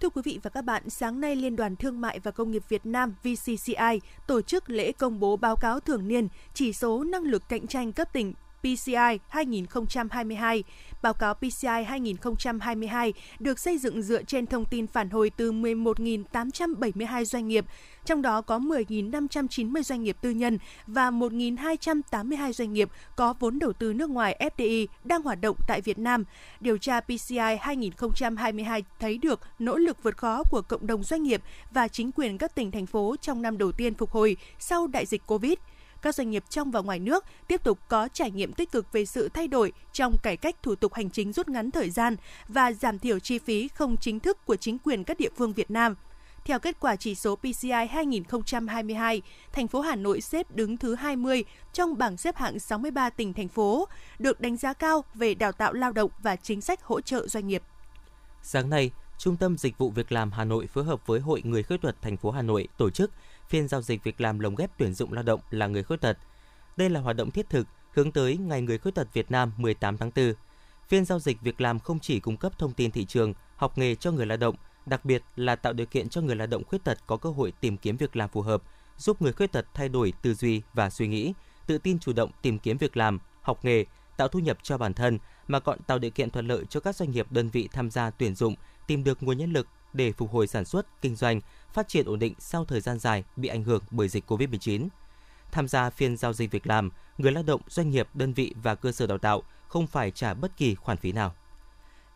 Thưa 0.00 0.08
quý 0.08 0.22
vị 0.24 0.40
và 0.42 0.50
các 0.50 0.64
bạn, 0.64 0.90
sáng 0.90 1.20
nay 1.20 1.36
Liên 1.36 1.56
đoàn 1.56 1.76
Thương 1.76 2.00
mại 2.00 2.18
và 2.20 2.30
Công 2.30 2.50
nghiệp 2.50 2.62
Việt 2.68 2.86
Nam 2.86 3.14
VCCI 3.22 4.00
tổ 4.26 4.42
chức 4.42 4.70
lễ 4.70 4.92
công 4.92 5.20
bố 5.20 5.36
báo 5.36 5.56
cáo 5.56 5.80
thường 5.80 6.08
niên 6.08 6.28
chỉ 6.54 6.72
số 6.72 7.04
năng 7.04 7.22
lực 7.22 7.48
cạnh 7.48 7.66
tranh 7.66 7.92
cấp 7.92 8.12
tỉnh 8.12 8.34
PCI 8.62 9.18
2022. 9.28 10.64
Báo 11.02 11.14
cáo 11.14 11.34
PCI 11.34 11.84
2022 11.86 13.12
được 13.38 13.58
xây 13.58 13.78
dựng 13.78 14.02
dựa 14.02 14.22
trên 14.22 14.46
thông 14.46 14.64
tin 14.64 14.86
phản 14.86 15.10
hồi 15.10 15.30
từ 15.36 15.52
11.872 15.52 17.24
doanh 17.24 17.48
nghiệp, 17.48 17.64
trong 18.04 18.22
đó 18.22 18.40
có 18.40 18.58
10.590 18.58 19.82
doanh 19.82 20.02
nghiệp 20.02 20.16
tư 20.20 20.30
nhân 20.30 20.58
và 20.86 21.10
1.282 21.10 22.52
doanh 22.52 22.72
nghiệp 22.72 22.88
có 23.16 23.34
vốn 23.40 23.58
đầu 23.58 23.72
tư 23.72 23.92
nước 23.92 24.10
ngoài 24.10 24.50
FDI 24.56 24.86
đang 25.04 25.22
hoạt 25.22 25.40
động 25.40 25.56
tại 25.68 25.80
Việt 25.80 25.98
Nam. 25.98 26.24
Điều 26.60 26.78
tra 26.78 27.00
PCI 27.00 27.56
2022 27.60 28.82
thấy 29.00 29.18
được 29.18 29.40
nỗ 29.58 29.76
lực 29.76 30.02
vượt 30.02 30.16
khó 30.16 30.42
của 30.50 30.62
cộng 30.62 30.86
đồng 30.86 31.02
doanh 31.02 31.22
nghiệp 31.22 31.42
và 31.70 31.88
chính 31.88 32.10
quyền 32.12 32.38
các 32.38 32.54
tỉnh 32.54 32.70
thành 32.70 32.86
phố 32.86 33.16
trong 33.20 33.42
năm 33.42 33.58
đầu 33.58 33.72
tiên 33.72 33.94
phục 33.94 34.10
hồi 34.10 34.36
sau 34.58 34.86
đại 34.86 35.06
dịch 35.06 35.26
Covid 35.26 35.54
các 36.02 36.14
doanh 36.14 36.30
nghiệp 36.30 36.44
trong 36.48 36.70
và 36.70 36.80
ngoài 36.80 36.98
nước 36.98 37.24
tiếp 37.48 37.64
tục 37.64 37.78
có 37.88 38.08
trải 38.12 38.30
nghiệm 38.30 38.52
tích 38.52 38.72
cực 38.72 38.92
về 38.92 39.04
sự 39.04 39.28
thay 39.28 39.48
đổi 39.48 39.72
trong 39.92 40.16
cải 40.22 40.36
cách 40.36 40.62
thủ 40.62 40.74
tục 40.74 40.94
hành 40.94 41.10
chính 41.10 41.32
rút 41.32 41.48
ngắn 41.48 41.70
thời 41.70 41.90
gian 41.90 42.16
và 42.48 42.72
giảm 42.72 42.98
thiểu 42.98 43.18
chi 43.18 43.38
phí 43.38 43.68
không 43.68 43.96
chính 43.96 44.20
thức 44.20 44.46
của 44.46 44.56
chính 44.56 44.78
quyền 44.78 45.04
các 45.04 45.18
địa 45.18 45.30
phương 45.36 45.52
Việt 45.52 45.70
Nam. 45.70 45.94
Theo 46.44 46.58
kết 46.58 46.80
quả 46.80 46.96
chỉ 46.96 47.14
số 47.14 47.36
PCI 47.36 47.86
2022, 47.90 49.22
thành 49.52 49.68
phố 49.68 49.80
Hà 49.80 49.96
Nội 49.96 50.20
xếp 50.20 50.56
đứng 50.56 50.76
thứ 50.76 50.94
20 50.94 51.44
trong 51.72 51.98
bảng 51.98 52.16
xếp 52.16 52.36
hạng 52.36 52.58
63 52.58 53.10
tỉnh 53.10 53.32
thành 53.32 53.48
phố, 53.48 53.88
được 54.18 54.40
đánh 54.40 54.56
giá 54.56 54.72
cao 54.72 55.04
về 55.14 55.34
đào 55.34 55.52
tạo 55.52 55.72
lao 55.72 55.92
động 55.92 56.10
và 56.22 56.36
chính 56.36 56.60
sách 56.60 56.82
hỗ 56.82 57.00
trợ 57.00 57.28
doanh 57.28 57.46
nghiệp. 57.46 57.62
Sáng 58.42 58.70
nay, 58.70 58.90
Trung 59.18 59.36
tâm 59.36 59.58
Dịch 59.58 59.78
vụ 59.78 59.90
Việc 59.90 60.12
làm 60.12 60.32
Hà 60.32 60.44
Nội 60.44 60.66
phối 60.66 60.84
hợp 60.84 61.06
với 61.06 61.20
Hội 61.20 61.42
Người 61.44 61.62
khuyết 61.62 61.82
tật 61.82 61.96
thành 62.02 62.16
phố 62.16 62.30
Hà 62.30 62.42
Nội 62.42 62.68
tổ 62.76 62.90
chức 62.90 63.10
phiên 63.48 63.68
giao 63.68 63.82
dịch 63.82 64.04
việc 64.04 64.20
làm 64.20 64.38
lồng 64.38 64.56
ghép 64.56 64.70
tuyển 64.78 64.94
dụng 64.94 65.12
lao 65.12 65.22
động 65.22 65.40
là 65.50 65.66
người 65.66 65.82
khuyết 65.82 66.00
tật. 66.00 66.18
Đây 66.76 66.90
là 66.90 67.00
hoạt 67.00 67.16
động 67.16 67.30
thiết 67.30 67.50
thực 67.50 67.66
hướng 67.92 68.12
tới 68.12 68.36
Ngày 68.36 68.62
Người 68.62 68.78
khuyết 68.78 68.94
tật 68.94 69.08
Việt 69.12 69.30
Nam 69.30 69.52
18 69.56 69.98
tháng 69.98 70.10
4. 70.16 70.32
Phiên 70.88 71.04
giao 71.04 71.18
dịch 71.18 71.40
việc 71.40 71.60
làm 71.60 71.78
không 71.78 71.98
chỉ 72.00 72.20
cung 72.20 72.36
cấp 72.36 72.58
thông 72.58 72.72
tin 72.72 72.90
thị 72.90 73.04
trường, 73.04 73.34
học 73.56 73.78
nghề 73.78 73.94
cho 73.94 74.10
người 74.10 74.26
lao 74.26 74.38
động, 74.38 74.56
đặc 74.86 75.04
biệt 75.04 75.22
là 75.36 75.56
tạo 75.56 75.72
điều 75.72 75.86
kiện 75.86 76.08
cho 76.08 76.20
người 76.20 76.36
lao 76.36 76.46
động 76.46 76.64
khuyết 76.64 76.84
tật 76.84 76.98
có 77.06 77.16
cơ 77.16 77.30
hội 77.30 77.52
tìm 77.60 77.76
kiếm 77.76 77.96
việc 77.96 78.16
làm 78.16 78.28
phù 78.28 78.42
hợp, 78.42 78.62
giúp 78.98 79.22
người 79.22 79.32
khuyết 79.32 79.52
tật 79.52 79.66
thay 79.74 79.88
đổi 79.88 80.12
tư 80.22 80.34
duy 80.34 80.62
và 80.74 80.90
suy 80.90 81.08
nghĩ, 81.08 81.32
tự 81.66 81.78
tin 81.78 81.98
chủ 81.98 82.12
động 82.12 82.30
tìm 82.42 82.58
kiếm 82.58 82.78
việc 82.78 82.96
làm, 82.96 83.18
học 83.42 83.64
nghề, 83.64 83.84
tạo 84.16 84.28
thu 84.28 84.38
nhập 84.38 84.58
cho 84.62 84.78
bản 84.78 84.94
thân 84.94 85.18
mà 85.48 85.60
còn 85.60 85.82
tạo 85.82 85.98
điều 85.98 86.10
kiện 86.10 86.30
thuận 86.30 86.46
lợi 86.46 86.64
cho 86.70 86.80
các 86.80 86.96
doanh 86.96 87.10
nghiệp 87.10 87.26
đơn 87.32 87.48
vị 87.48 87.68
tham 87.72 87.90
gia 87.90 88.10
tuyển 88.10 88.34
dụng 88.34 88.54
tìm 88.86 89.04
được 89.04 89.22
nguồn 89.22 89.38
nhân 89.38 89.52
lực 89.52 89.66
để 89.92 90.12
phục 90.12 90.32
hồi 90.32 90.46
sản 90.46 90.64
xuất, 90.64 91.02
kinh 91.02 91.16
doanh, 91.16 91.40
phát 91.72 91.88
triển 91.88 92.06
ổn 92.06 92.18
định 92.18 92.34
sau 92.38 92.64
thời 92.64 92.80
gian 92.80 92.98
dài 92.98 93.24
bị 93.36 93.48
ảnh 93.48 93.64
hưởng 93.64 93.82
bởi 93.90 94.08
dịch 94.08 94.30
COVID-19. 94.30 94.88
Tham 95.50 95.68
gia 95.68 95.90
phiên 95.90 96.16
giao 96.16 96.32
dịch 96.32 96.50
việc 96.50 96.66
làm, 96.66 96.90
người 97.18 97.32
lao 97.32 97.42
động, 97.42 97.60
doanh 97.68 97.90
nghiệp, 97.90 98.08
đơn 98.14 98.32
vị 98.32 98.54
và 98.62 98.74
cơ 98.74 98.92
sở 98.92 99.06
đào 99.06 99.18
tạo 99.18 99.42
không 99.68 99.86
phải 99.86 100.10
trả 100.10 100.34
bất 100.34 100.56
kỳ 100.56 100.74
khoản 100.74 100.96
phí 100.96 101.12
nào. 101.12 101.34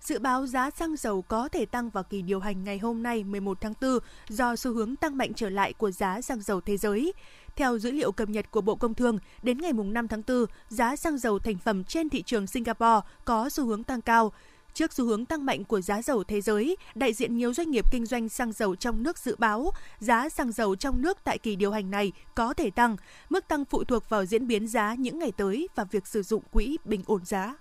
Dự 0.00 0.18
báo 0.18 0.46
giá 0.46 0.70
xăng 0.70 0.96
dầu 0.96 1.22
có 1.22 1.48
thể 1.48 1.66
tăng 1.66 1.90
vào 1.90 2.04
kỳ 2.04 2.22
điều 2.22 2.40
hành 2.40 2.64
ngày 2.64 2.78
hôm 2.78 3.02
nay 3.02 3.24
11 3.24 3.60
tháng 3.60 3.74
4 3.80 3.98
do 4.28 4.56
xu 4.56 4.72
hướng 4.72 4.96
tăng 4.96 5.16
mạnh 5.16 5.34
trở 5.34 5.50
lại 5.50 5.72
của 5.72 5.90
giá 5.90 6.20
xăng 6.20 6.40
dầu 6.40 6.60
thế 6.60 6.76
giới. 6.76 7.12
Theo 7.56 7.78
dữ 7.78 7.90
liệu 7.90 8.12
cập 8.12 8.28
nhật 8.28 8.50
của 8.50 8.60
Bộ 8.60 8.74
Công 8.74 8.94
Thương, 8.94 9.18
đến 9.42 9.58
ngày 9.58 9.72
5 9.72 10.08
tháng 10.08 10.22
4, 10.28 10.46
giá 10.68 10.96
xăng 10.96 11.18
dầu 11.18 11.38
thành 11.38 11.58
phẩm 11.58 11.84
trên 11.84 12.08
thị 12.08 12.22
trường 12.22 12.46
Singapore 12.46 13.00
có 13.24 13.48
xu 13.48 13.66
hướng 13.66 13.84
tăng 13.84 14.00
cao. 14.00 14.32
Trước 14.74 14.92
xu 14.92 15.06
hướng 15.06 15.24
tăng 15.24 15.46
mạnh 15.46 15.64
của 15.64 15.80
giá 15.80 16.02
dầu 16.02 16.24
thế 16.24 16.40
giới, 16.40 16.76
đại 16.94 17.12
diện 17.12 17.36
nhiều 17.36 17.54
doanh 17.54 17.70
nghiệp 17.70 17.84
kinh 17.92 18.06
doanh 18.06 18.28
xăng 18.28 18.52
dầu 18.52 18.76
trong 18.76 19.02
nước 19.02 19.18
dự 19.18 19.36
báo 19.38 19.70
giá 19.98 20.28
xăng 20.28 20.52
dầu 20.52 20.76
trong 20.76 21.02
nước 21.02 21.18
tại 21.24 21.38
kỳ 21.38 21.56
điều 21.56 21.72
hành 21.72 21.90
này 21.90 22.12
có 22.34 22.54
thể 22.54 22.70
tăng. 22.70 22.96
Mức 23.30 23.48
tăng 23.48 23.64
phụ 23.64 23.84
thuộc 23.84 24.08
vào 24.08 24.24
diễn 24.24 24.46
biến 24.46 24.68
giá 24.68 24.94
những 24.94 25.18
ngày 25.18 25.32
tới 25.36 25.68
và 25.74 25.84
việc 25.84 26.06
sử 26.06 26.22
dụng 26.22 26.42
quỹ 26.52 26.78
bình 26.84 27.02
ổn 27.06 27.24
giá. 27.24 27.54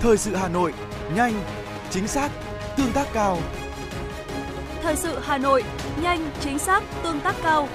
Thời 0.00 0.16
sự 0.16 0.34
Hà 0.34 0.48
Nội, 0.48 0.74
nhanh, 1.14 1.42
chính 1.90 2.08
xác, 2.08 2.30
tương 2.76 2.92
tác 2.92 3.06
cao. 3.12 3.38
Thời 4.82 4.96
sự 4.96 5.18
Hà 5.22 5.38
Nội, 5.38 5.64
nhanh, 6.02 6.30
chính 6.40 6.58
xác, 6.58 6.82
tương 7.02 7.20
tác 7.20 7.34
cao. 7.42 7.68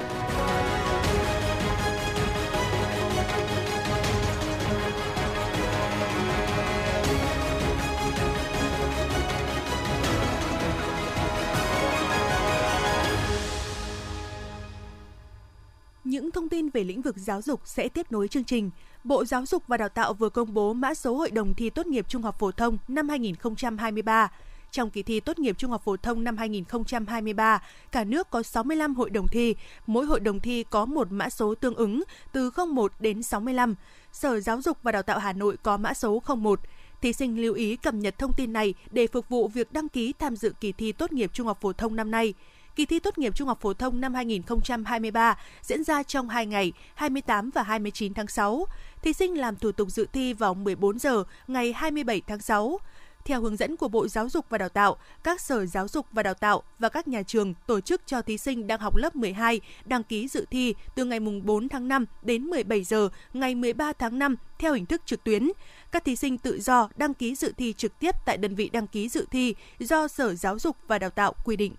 Về 16.73 16.83
lĩnh 16.83 17.01
vực 17.01 17.15
giáo 17.17 17.41
dục 17.41 17.61
sẽ 17.65 17.89
tiếp 17.89 18.11
nối 18.11 18.27
chương 18.27 18.43
trình. 18.43 18.69
Bộ 19.03 19.25
Giáo 19.25 19.45
dục 19.45 19.63
và 19.67 19.77
Đào 19.77 19.89
tạo 19.89 20.13
vừa 20.13 20.29
công 20.29 20.53
bố 20.53 20.73
mã 20.73 20.93
số 20.93 21.15
hội 21.15 21.31
đồng 21.31 21.53
thi 21.53 21.69
tốt 21.69 21.87
nghiệp 21.87 22.05
trung 22.09 22.21
học 22.21 22.39
phổ 22.39 22.51
thông 22.51 22.77
năm 22.87 23.09
2023. 23.09 24.31
Trong 24.71 24.89
kỳ 24.89 25.03
thi 25.03 25.19
tốt 25.19 25.39
nghiệp 25.39 25.57
trung 25.57 25.71
học 25.71 25.81
phổ 25.85 25.97
thông 25.97 26.23
năm 26.23 26.37
2023, 26.37 27.61
cả 27.91 28.03
nước 28.03 28.29
có 28.29 28.43
65 28.43 28.95
hội 28.95 29.09
đồng 29.09 29.27
thi, 29.27 29.55
mỗi 29.87 30.05
hội 30.05 30.19
đồng 30.19 30.39
thi 30.39 30.63
có 30.69 30.85
một 30.85 31.07
mã 31.11 31.29
số 31.29 31.55
tương 31.55 31.75
ứng 31.75 32.03
từ 32.31 32.51
01 32.67 32.91
đến 32.99 33.23
65. 33.23 33.75
Sở 34.11 34.39
Giáo 34.39 34.61
dục 34.61 34.77
và 34.83 34.91
Đào 34.91 35.03
tạo 35.03 35.19
Hà 35.19 35.33
Nội 35.33 35.57
có 35.63 35.77
mã 35.77 35.93
số 35.93 36.21
01. 36.35 36.59
Thí 37.01 37.13
sinh 37.13 37.41
lưu 37.41 37.53
ý 37.53 37.75
cập 37.75 37.93
nhật 37.93 38.17
thông 38.17 38.33
tin 38.33 38.53
này 38.53 38.73
để 38.91 39.07
phục 39.07 39.29
vụ 39.29 39.47
việc 39.47 39.73
đăng 39.73 39.89
ký 39.89 40.13
tham 40.19 40.35
dự 40.35 40.53
kỳ 40.59 40.71
thi 40.71 40.91
tốt 40.91 41.11
nghiệp 41.11 41.31
trung 41.33 41.47
học 41.47 41.57
phổ 41.61 41.73
thông 41.73 41.95
năm 41.95 42.11
nay 42.11 42.33
kỳ 42.75 42.85
thi 42.85 42.99
tốt 42.99 43.17
nghiệp 43.17 43.35
trung 43.35 43.47
học 43.47 43.61
phổ 43.61 43.73
thông 43.73 44.01
năm 44.01 44.13
2023 44.13 45.37
diễn 45.61 45.83
ra 45.83 46.03
trong 46.03 46.29
2 46.29 46.45
ngày, 46.45 46.73
28 46.95 47.49
và 47.49 47.63
29 47.63 48.13
tháng 48.13 48.27
6. 48.27 48.65
Thí 49.01 49.13
sinh 49.13 49.37
làm 49.37 49.55
thủ 49.55 49.71
tục 49.71 49.89
dự 49.89 50.07
thi 50.13 50.33
vào 50.33 50.53
14 50.53 50.99
giờ 50.99 51.23
ngày 51.47 51.73
27 51.73 52.21
tháng 52.27 52.41
6. 52.41 52.79
Theo 53.25 53.41
hướng 53.41 53.57
dẫn 53.57 53.77
của 53.77 53.87
Bộ 53.87 54.07
Giáo 54.07 54.29
dục 54.29 54.45
và 54.49 54.57
Đào 54.57 54.69
tạo, 54.69 54.97
các 55.23 55.41
sở 55.41 55.65
giáo 55.65 55.87
dục 55.87 56.05
và 56.11 56.23
đào 56.23 56.33
tạo 56.33 56.63
và 56.79 56.89
các 56.89 57.07
nhà 57.07 57.23
trường 57.23 57.53
tổ 57.67 57.81
chức 57.81 58.01
cho 58.05 58.21
thí 58.21 58.37
sinh 58.37 58.67
đang 58.67 58.79
học 58.79 58.95
lớp 58.95 59.15
12 59.15 59.61
đăng 59.85 60.03
ký 60.03 60.27
dự 60.27 60.45
thi 60.51 60.75
từ 60.95 61.05
ngày 61.05 61.19
4 61.19 61.69
tháng 61.69 61.87
5 61.87 62.05
đến 62.21 62.43
17 62.43 62.83
giờ 62.83 63.09
ngày 63.33 63.55
13 63.55 63.93
tháng 63.93 64.19
5 64.19 64.35
theo 64.59 64.73
hình 64.73 64.85
thức 64.85 65.01
trực 65.05 65.23
tuyến. 65.23 65.51
Các 65.91 66.05
thí 66.05 66.15
sinh 66.15 66.37
tự 66.37 66.59
do 66.61 66.89
đăng 66.95 67.13
ký 67.13 67.35
dự 67.35 67.53
thi 67.57 67.73
trực 67.73 67.99
tiếp 67.99 68.15
tại 68.25 68.37
đơn 68.37 68.55
vị 68.55 68.69
đăng 68.73 68.87
ký 68.87 69.09
dự 69.09 69.25
thi 69.31 69.55
do 69.79 70.07
Sở 70.07 70.35
Giáo 70.35 70.59
dục 70.59 70.77
và 70.87 70.99
Đào 70.99 71.09
tạo 71.09 71.33
quy 71.45 71.55
định. 71.55 71.75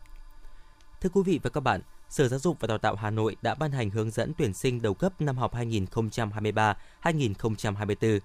Thưa 1.02 1.10
quý 1.12 1.22
vị 1.24 1.40
và 1.42 1.50
các 1.50 1.60
bạn, 1.60 1.80
Sở 2.08 2.28
Giáo 2.28 2.38
dục 2.38 2.56
và 2.60 2.66
Đào 2.66 2.78
tạo 2.78 2.96
Hà 2.96 3.10
Nội 3.10 3.36
đã 3.42 3.54
ban 3.54 3.72
hành 3.72 3.90
hướng 3.90 4.10
dẫn 4.10 4.32
tuyển 4.38 4.54
sinh 4.54 4.82
đầu 4.82 4.94
cấp 4.94 5.20
năm 5.20 5.36
học 5.36 5.54
2023-2024. 5.54 8.20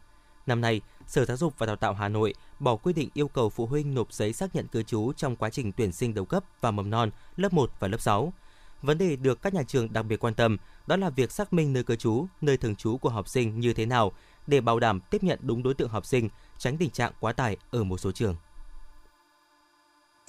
Năm 0.47 0.61
nay, 0.61 0.81
Sở 1.07 1.25
Giáo 1.25 1.37
dục 1.37 1.53
và 1.57 1.65
Đào 1.65 1.75
tạo 1.75 1.93
Hà 1.93 2.09
Nội 2.09 2.33
bỏ 2.59 2.75
quy 2.75 2.93
định 2.93 3.09
yêu 3.13 3.27
cầu 3.27 3.49
phụ 3.49 3.65
huynh 3.65 3.93
nộp 3.93 4.13
giấy 4.13 4.33
xác 4.33 4.55
nhận 4.55 4.67
cư 4.67 4.83
trú 4.83 5.13
trong 5.13 5.35
quá 5.35 5.49
trình 5.49 5.71
tuyển 5.71 5.91
sinh 5.91 6.13
đầu 6.13 6.25
cấp 6.25 6.43
và 6.61 6.71
mầm 6.71 6.89
non, 6.89 7.09
lớp 7.35 7.53
1 7.53 7.71
và 7.79 7.87
lớp 7.87 8.01
6. 8.01 8.33
Vấn 8.81 8.97
đề 8.97 9.15
được 9.15 9.41
các 9.41 9.53
nhà 9.53 9.63
trường 9.63 9.93
đặc 9.93 10.05
biệt 10.05 10.19
quan 10.19 10.33
tâm 10.33 10.57
đó 10.87 10.97
là 10.97 11.09
việc 11.09 11.31
xác 11.31 11.53
minh 11.53 11.73
nơi 11.73 11.83
cư 11.83 11.95
trú, 11.95 12.25
nơi 12.41 12.57
thường 12.57 12.75
trú 12.75 12.97
của 12.97 13.09
học 13.09 13.27
sinh 13.27 13.59
như 13.59 13.73
thế 13.73 13.85
nào 13.85 14.11
để 14.47 14.61
bảo 14.61 14.79
đảm 14.79 14.99
tiếp 15.09 15.23
nhận 15.23 15.39
đúng 15.41 15.63
đối 15.63 15.73
tượng 15.73 15.89
học 15.89 16.05
sinh, 16.05 16.29
tránh 16.57 16.77
tình 16.77 16.89
trạng 16.89 17.13
quá 17.19 17.33
tải 17.33 17.57
ở 17.71 17.83
một 17.83 17.97
số 17.97 18.11
trường. 18.11 18.35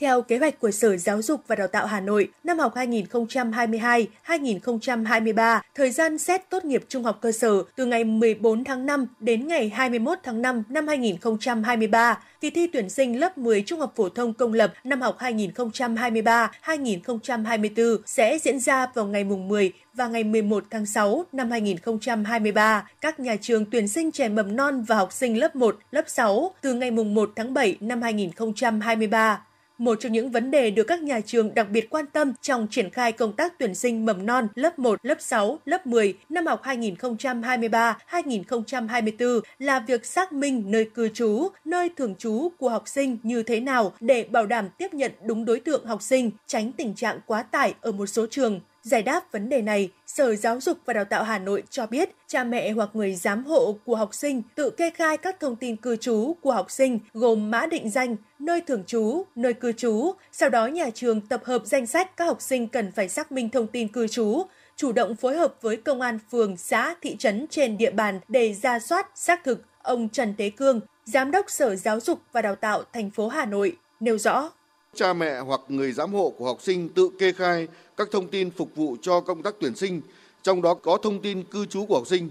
Theo 0.01 0.23
kế 0.23 0.39
hoạch 0.39 0.61
của 0.61 0.71
Sở 0.71 0.97
Giáo 0.97 1.23
dục 1.23 1.41
và 1.47 1.57
Đào 1.57 1.69
tạo 1.69 1.87
Hà 1.87 2.01
Nội, 2.01 2.29
năm 2.45 2.59
học 2.59 2.75
2022-2023, 2.75 5.61
thời 5.75 5.91
gian 5.91 6.19
xét 6.19 6.51
tốt 6.51 6.65
nghiệp 6.65 6.85
trung 6.89 7.05
học 7.05 7.19
cơ 7.21 7.33
sở 7.33 7.63
từ 7.77 7.87
ngày 7.87 8.05
14 8.05 8.65
tháng 8.65 8.87
5 8.87 9.07
đến 9.21 9.49
ngày 9.49 9.69
21 9.69 10.19
tháng 10.23 10.43
5 10.43 10.63
năm 10.69 10.87
2023. 10.87 12.19
Kỳ 12.41 12.51
thi 12.51 12.67
tuyển 12.67 12.91
sinh 12.91 13.21
lớp 13.21 13.39
10 13.39 13.63
trung 13.63 13.81
học 13.81 13.93
phổ 13.97 14.09
thông 14.09 14.35
công 14.35 14.53
lập 14.53 14.73
năm 14.85 15.01
học 15.01 15.17
2023-2024 15.19 17.99
sẽ 18.07 18.39
diễn 18.39 18.61
ra 18.61 18.87
vào 18.95 19.07
ngày 19.07 19.25
mùng 19.25 19.49
10 19.49 19.73
và 19.95 20.09
ngày 20.09 20.25
11 20.25 20.65
tháng 20.71 20.87
6 20.87 21.25
năm 21.33 21.51
2023. 21.51 22.89
Các 23.01 23.21
nhà 23.21 23.37
trường 23.41 23.65
tuyển 23.65 23.89
sinh 23.89 24.13
trẻ 24.13 24.29
mầm 24.29 24.57
non 24.57 24.83
và 24.83 24.97
học 24.97 25.13
sinh 25.13 25.39
lớp 25.39 25.57
1, 25.57 25.79
lớp 25.91 26.05
6 26.07 26.55
từ 26.61 26.75
ngày 26.75 26.91
mùng 26.91 27.15
1 27.15 27.31
tháng 27.37 27.55
7 27.55 27.77
năm 27.81 28.03
2023. 28.03 29.43
Một 29.79 30.01
trong 30.01 30.13
những 30.13 30.31
vấn 30.31 30.51
đề 30.51 30.71
được 30.71 30.85
các 30.85 31.03
nhà 31.03 31.21
trường 31.21 31.55
đặc 31.55 31.71
biệt 31.71 31.91
quan 31.91 32.07
tâm 32.07 32.33
trong 32.43 32.67
triển 32.71 32.91
khai 32.91 33.13
công 33.13 33.33
tác 33.33 33.59
tuyển 33.59 33.75
sinh 33.75 34.07
mầm 34.07 34.27
non 34.27 34.49
lớp 34.55 34.79
1, 34.79 34.99
lớp 35.03 35.21
6, 35.21 35.59
lớp 35.65 35.87
10 35.87 36.15
năm 36.29 36.47
học 36.47 36.63
2023-2024 36.63 39.41
là 39.59 39.81
việc 39.81 40.07
xác 40.07 40.33
minh 40.33 40.65
nơi 40.67 40.91
cư 40.95 41.09
trú, 41.09 41.49
nơi 41.65 41.91
thường 41.97 42.15
trú 42.19 42.49
của 42.59 42.69
học 42.69 42.89
sinh 42.89 43.19
như 43.23 43.43
thế 43.43 43.61
nào 43.61 43.93
để 44.01 44.25
bảo 44.25 44.47
đảm 44.47 44.69
tiếp 44.79 44.95
nhận 44.95 45.13
đúng 45.25 45.45
đối 45.45 45.61
tượng 45.61 45.87
học 45.87 46.03
sinh, 46.03 46.31
tránh 46.47 46.73
tình 46.73 46.95
trạng 46.95 47.21
quá 47.27 47.43
tải 47.43 47.75
ở 47.81 47.93
một 47.93 48.07
số 48.07 48.27
trường. 48.31 48.61
Giải 48.83 49.03
đáp 49.03 49.33
vấn 49.33 49.49
đề 49.49 49.63
này, 49.63 49.91
Sở 50.07 50.35
Giáo 50.35 50.61
dục 50.61 50.79
và 50.85 50.93
Đào 50.93 51.05
tạo 51.05 51.25
Hà 51.25 51.39
Nội 51.39 51.63
cho 51.71 51.87
biết 51.87 52.11
cha 52.27 52.45
mẹ 52.45 52.71
hoặc 52.71 52.91
người 52.93 53.15
giám 53.15 53.45
hộ 53.45 53.79
của 53.85 53.97
học 53.97 54.15
sinh 54.15 54.43
tự 54.55 54.71
kê 54.71 54.91
khai 54.91 55.17
các 55.17 55.41
thông 55.41 55.57
tin 55.57 55.77
cư 55.77 55.97
trú 55.97 56.37
của 56.41 56.53
học 56.53 56.71
sinh 56.71 56.99
gồm 57.15 57.51
mã 57.51 57.67
định 57.67 57.91
danh, 57.91 58.17
nơi 58.39 58.61
thường 58.61 58.85
trú, 58.87 59.25
nơi 59.35 59.55
cư 59.55 59.73
trú. 59.73 60.13
Sau 60.33 60.49
đó 60.49 60.67
nhà 60.67 60.91
trường 60.95 61.21
tập 61.21 61.43
hợp 61.45 61.63
danh 61.65 61.87
sách 61.87 62.17
các 62.17 62.25
học 62.25 62.43
sinh 62.43 62.69
cần 62.69 62.93
phải 62.93 63.09
xác 63.09 63.33
minh 63.33 63.51
thông 63.51 63.67
tin 63.67 63.89
cư 63.89 64.09
trú, 64.09 64.43
chủ 64.77 64.93
động 64.93 65.17
phối 65.17 65.37
hợp 65.37 65.55
với 65.61 65.77
công 65.77 66.01
an 66.01 66.19
phường, 66.31 66.57
xã, 66.57 66.95
thị 67.03 67.17
trấn 67.17 67.47
trên 67.51 67.79
địa 67.79 67.91
bàn 67.91 68.21
để 68.29 68.55
ra 68.55 68.79
soát, 68.79 69.11
xác 69.15 69.45
thực. 69.45 69.63
Ông 69.83 70.09
Trần 70.09 70.35
Thế 70.39 70.51
Cương, 70.51 70.81
Giám 71.05 71.31
đốc 71.31 71.51
Sở 71.51 71.77
Giáo 71.77 72.01
dục 72.01 72.21
và 72.33 72.43
Đào 72.43 72.55
tạo 72.55 72.83
thành 72.93 73.11
phố 73.11 73.29
Hà 73.29 73.47
Nội, 73.47 73.77
nêu 74.01 74.19
rõ. 74.19 74.51
Cha 74.95 75.13
mẹ 75.13 75.39
hoặc 75.39 75.61
người 75.69 75.93
giám 75.93 76.13
hộ 76.13 76.31
của 76.39 76.45
học 76.45 76.63
sinh 76.63 76.89
tự 76.89 77.11
kê 77.19 77.33
khai 77.33 77.69
các 77.97 78.09
thông 78.13 78.29
tin 78.29 78.51
phục 78.51 78.77
vụ 78.77 78.97
cho 79.03 79.21
công 79.21 79.43
tác 79.43 79.55
tuyển 79.61 79.77
sinh, 79.77 80.01
trong 80.43 80.63
đó 80.63 80.75
có 80.75 80.99
thông 81.03 81.21
tin 81.21 81.43
cư 81.43 81.67
trú 81.67 81.87
của 81.87 81.95
học 81.95 82.07
sinh 82.07 82.29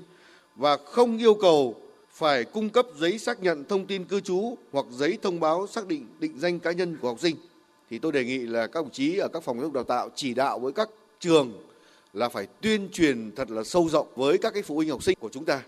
và 0.55 0.77
không 0.77 1.17
yêu 1.17 1.33
cầu 1.33 1.75
phải 2.11 2.43
cung 2.43 2.69
cấp 2.69 2.85
giấy 2.97 3.19
xác 3.19 3.43
nhận 3.43 3.63
thông 3.65 3.85
tin 3.85 4.05
cư 4.05 4.19
trú 4.19 4.55
hoặc 4.71 4.85
giấy 4.91 5.17
thông 5.21 5.39
báo 5.39 5.67
xác 5.67 5.87
định 5.87 6.07
định 6.19 6.39
danh 6.39 6.59
cá 6.59 6.71
nhân 6.71 6.97
của 7.01 7.07
học 7.07 7.19
sinh. 7.19 7.35
Thì 7.89 7.99
tôi 7.99 8.11
đề 8.11 8.25
nghị 8.25 8.37
là 8.37 8.67
các 8.67 8.83
đồng 8.83 8.91
chí 8.91 9.17
ở 9.17 9.27
các 9.27 9.43
phòng 9.43 9.57
giáo 9.57 9.63
dục 9.63 9.73
đào 9.73 9.83
tạo 9.83 10.09
chỉ 10.15 10.33
đạo 10.33 10.59
với 10.59 10.71
các 10.71 10.89
trường 11.19 11.53
là 12.13 12.29
phải 12.29 12.47
tuyên 12.61 12.89
truyền 12.91 13.31
thật 13.35 13.51
là 13.51 13.63
sâu 13.63 13.89
rộng 13.89 14.07
với 14.15 14.37
các 14.37 14.53
cái 14.53 14.63
phụ 14.63 14.75
huynh 14.75 14.89
học 14.89 15.03
sinh 15.03 15.17
của 15.19 15.29
chúng 15.29 15.45
ta. 15.45 15.61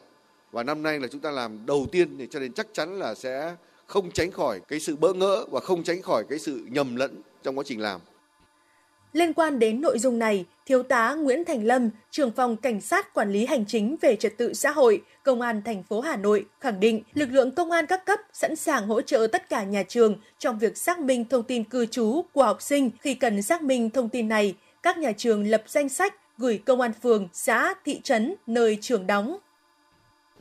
Và 0.52 0.64
năm 0.64 0.84
nay 0.84 1.00
là 1.00 1.08
chúng 1.08 1.22
ta 1.22 1.32
làm 1.32 1.66
đầu 1.66 1.88
tiên 1.92 2.16
thì 2.18 2.28
cho 2.32 2.40
nên 2.40 2.54
chắc 2.54 2.68
chắn 2.74 3.00
là 3.00 3.16
sẽ 3.16 3.56
không 3.90 4.12
tránh 4.12 4.32
khỏi 4.32 4.60
cái 4.68 4.80
sự 4.80 4.96
bỡ 4.96 5.14
ngỡ 5.14 5.46
và 5.52 5.60
không 5.60 5.84
tránh 5.84 6.02
khỏi 6.02 6.24
cái 6.30 6.40
sự 6.40 6.66
nhầm 6.72 6.96
lẫn 6.96 7.22
trong 7.44 7.58
quá 7.58 7.64
trình 7.68 7.82
làm. 7.82 8.02
Liên 9.14 9.34
quan 9.34 9.60
đến 9.60 9.82
nội 9.82 10.00
dung 10.00 10.20
này, 10.20 10.46
Thiếu 10.66 10.84
tá 10.84 11.14
Nguyễn 11.14 11.46
Thành 11.46 11.66
Lâm, 11.66 11.90
trưởng 12.12 12.32
phòng 12.32 12.58
Cảnh 12.58 12.82
sát 12.82 13.14
Quản 13.14 13.32
lý 13.32 13.46
Hành 13.46 13.66
chính 13.66 13.96
về 14.02 14.16
Trật 14.16 14.38
tự 14.38 14.54
xã 14.54 14.72
hội, 14.72 15.02
Công 15.24 15.42
an 15.42 15.62
thành 15.66 15.84
phố 15.84 16.02
Hà 16.02 16.16
Nội 16.16 16.46
khẳng 16.60 16.80
định 16.80 17.04
lực 17.14 17.30
lượng 17.32 17.52
công 17.52 17.72
an 17.72 17.86
các 17.86 18.06
cấp 18.06 18.20
sẵn 18.34 18.56
sàng 18.56 18.88
hỗ 18.88 19.02
trợ 19.02 19.28
tất 19.32 19.50
cả 19.50 19.64
nhà 19.64 19.84
trường 19.84 20.16
trong 20.40 20.60
việc 20.60 20.78
xác 20.78 21.00
minh 21.00 21.26
thông 21.30 21.44
tin 21.44 21.64
cư 21.64 21.86
trú 21.86 22.22
của 22.34 22.44
học 22.44 22.62
sinh 22.62 22.92
khi 23.02 23.14
cần 23.14 23.42
xác 23.42 23.64
minh 23.64 23.90
thông 23.90 24.10
tin 24.10 24.28
này. 24.28 24.56
Các 24.84 24.98
nhà 24.98 25.12
trường 25.12 25.48
lập 25.48 25.64
danh 25.68 25.90
sách 25.90 26.16
gửi 26.38 26.58
công 26.66 26.82
an 26.82 26.92
phường, 27.04 27.28
xã, 27.34 27.74
thị 27.86 28.02
trấn 28.04 28.36
nơi 28.48 28.78
trường 28.82 29.08
đóng. 29.08 29.38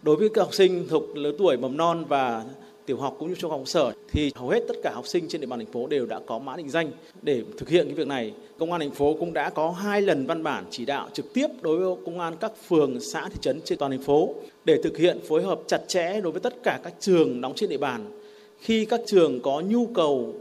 Đối 0.03 0.17
với 0.17 0.29
các 0.35 0.43
học 0.43 0.55
sinh 0.55 0.87
thuộc 0.91 1.03
lứa 1.17 1.33
tuổi 1.39 1.57
mầm 1.57 1.77
non 1.77 2.05
và 2.09 2.45
tiểu 2.89 2.97
học 2.97 3.17
cũng 3.19 3.29
như 3.29 3.35
trung 3.35 3.51
học 3.51 3.63
sở 3.65 3.93
thì 4.09 4.33
hầu 4.35 4.49
hết 4.49 4.61
tất 4.69 4.75
cả 4.83 4.91
học 4.95 5.07
sinh 5.07 5.29
trên 5.29 5.41
địa 5.41 5.47
bàn 5.47 5.59
thành 5.59 5.73
phố 5.73 5.87
đều 5.87 6.07
đã 6.07 6.21
có 6.27 6.39
mã 6.39 6.57
định 6.57 6.71
danh 6.71 6.91
để 7.23 7.43
thực 7.59 7.69
hiện 7.69 7.87
cái 7.87 7.95
việc 7.95 8.07
này. 8.07 8.33
Công 8.59 8.73
an 8.73 8.81
thành 8.81 8.91
phố 8.91 9.17
cũng 9.21 9.33
đã 9.33 9.51
có 9.51 9.71
hai 9.71 10.03
lần 10.03 10.27
văn 10.27 10.43
bản 10.43 10.65
chỉ 10.71 10.85
đạo 10.85 11.09
trực 11.13 11.35
tiếp 11.35 11.47
đối 11.61 11.79
với 11.79 12.05
công 12.07 12.21
an 12.21 12.37
các 12.41 12.53
phường, 12.69 13.01
xã, 13.01 13.29
thị 13.29 13.37
trấn 13.41 13.61
trên 13.65 13.79
toàn 13.79 13.91
thành 13.91 14.03
phố 14.03 14.35
để 14.65 14.81
thực 14.83 14.97
hiện 14.97 15.21
phối 15.29 15.43
hợp 15.43 15.61
chặt 15.67 15.81
chẽ 15.89 16.21
đối 16.21 16.33
với 16.33 16.41
tất 16.41 16.63
cả 16.63 16.81
các 16.85 16.95
trường 17.01 17.41
đóng 17.41 17.53
trên 17.57 17.71
địa 17.71 17.79
bàn. 17.79 18.21
Khi 18.59 18.85
các 18.85 19.01
trường 19.07 19.41
có 19.43 19.61
nhu 19.61 19.87
cầu 19.87 20.35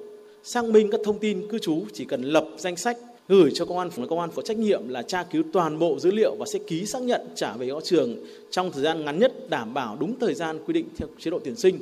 xác 0.43 0.65
minh 0.65 0.89
các 0.91 0.99
thông 1.05 1.19
tin 1.19 1.47
cư 1.49 1.59
trú 1.59 1.85
chỉ 1.93 2.05
cần 2.05 2.21
lập 2.21 2.45
danh 2.57 2.75
sách 2.75 2.97
gửi 3.27 3.51
cho 3.53 3.65
công 3.65 3.79
an 3.79 3.89
phường 3.89 4.07
công 4.07 4.19
an 4.19 4.29
có 4.35 4.41
trách 4.41 4.57
nhiệm 4.57 4.87
là 4.87 5.01
tra 5.01 5.23
cứu 5.23 5.43
toàn 5.53 5.79
bộ 5.79 5.99
dữ 5.99 6.11
liệu 6.11 6.35
và 6.39 6.45
sẽ 6.53 6.59
ký 6.67 6.85
xác 6.85 7.01
nhận 7.01 7.21
trả 7.35 7.53
về 7.53 7.67
cho 7.67 7.81
trường 7.83 8.15
trong 8.51 8.71
thời 8.71 8.83
gian 8.83 9.05
ngắn 9.05 9.19
nhất 9.19 9.49
đảm 9.49 9.73
bảo 9.73 9.97
đúng 9.99 10.19
thời 10.19 10.33
gian 10.33 10.59
quy 10.65 10.73
định 10.73 10.85
theo 10.97 11.07
chế 11.19 11.31
độ 11.31 11.39
tuyển 11.43 11.55
sinh 11.55 11.79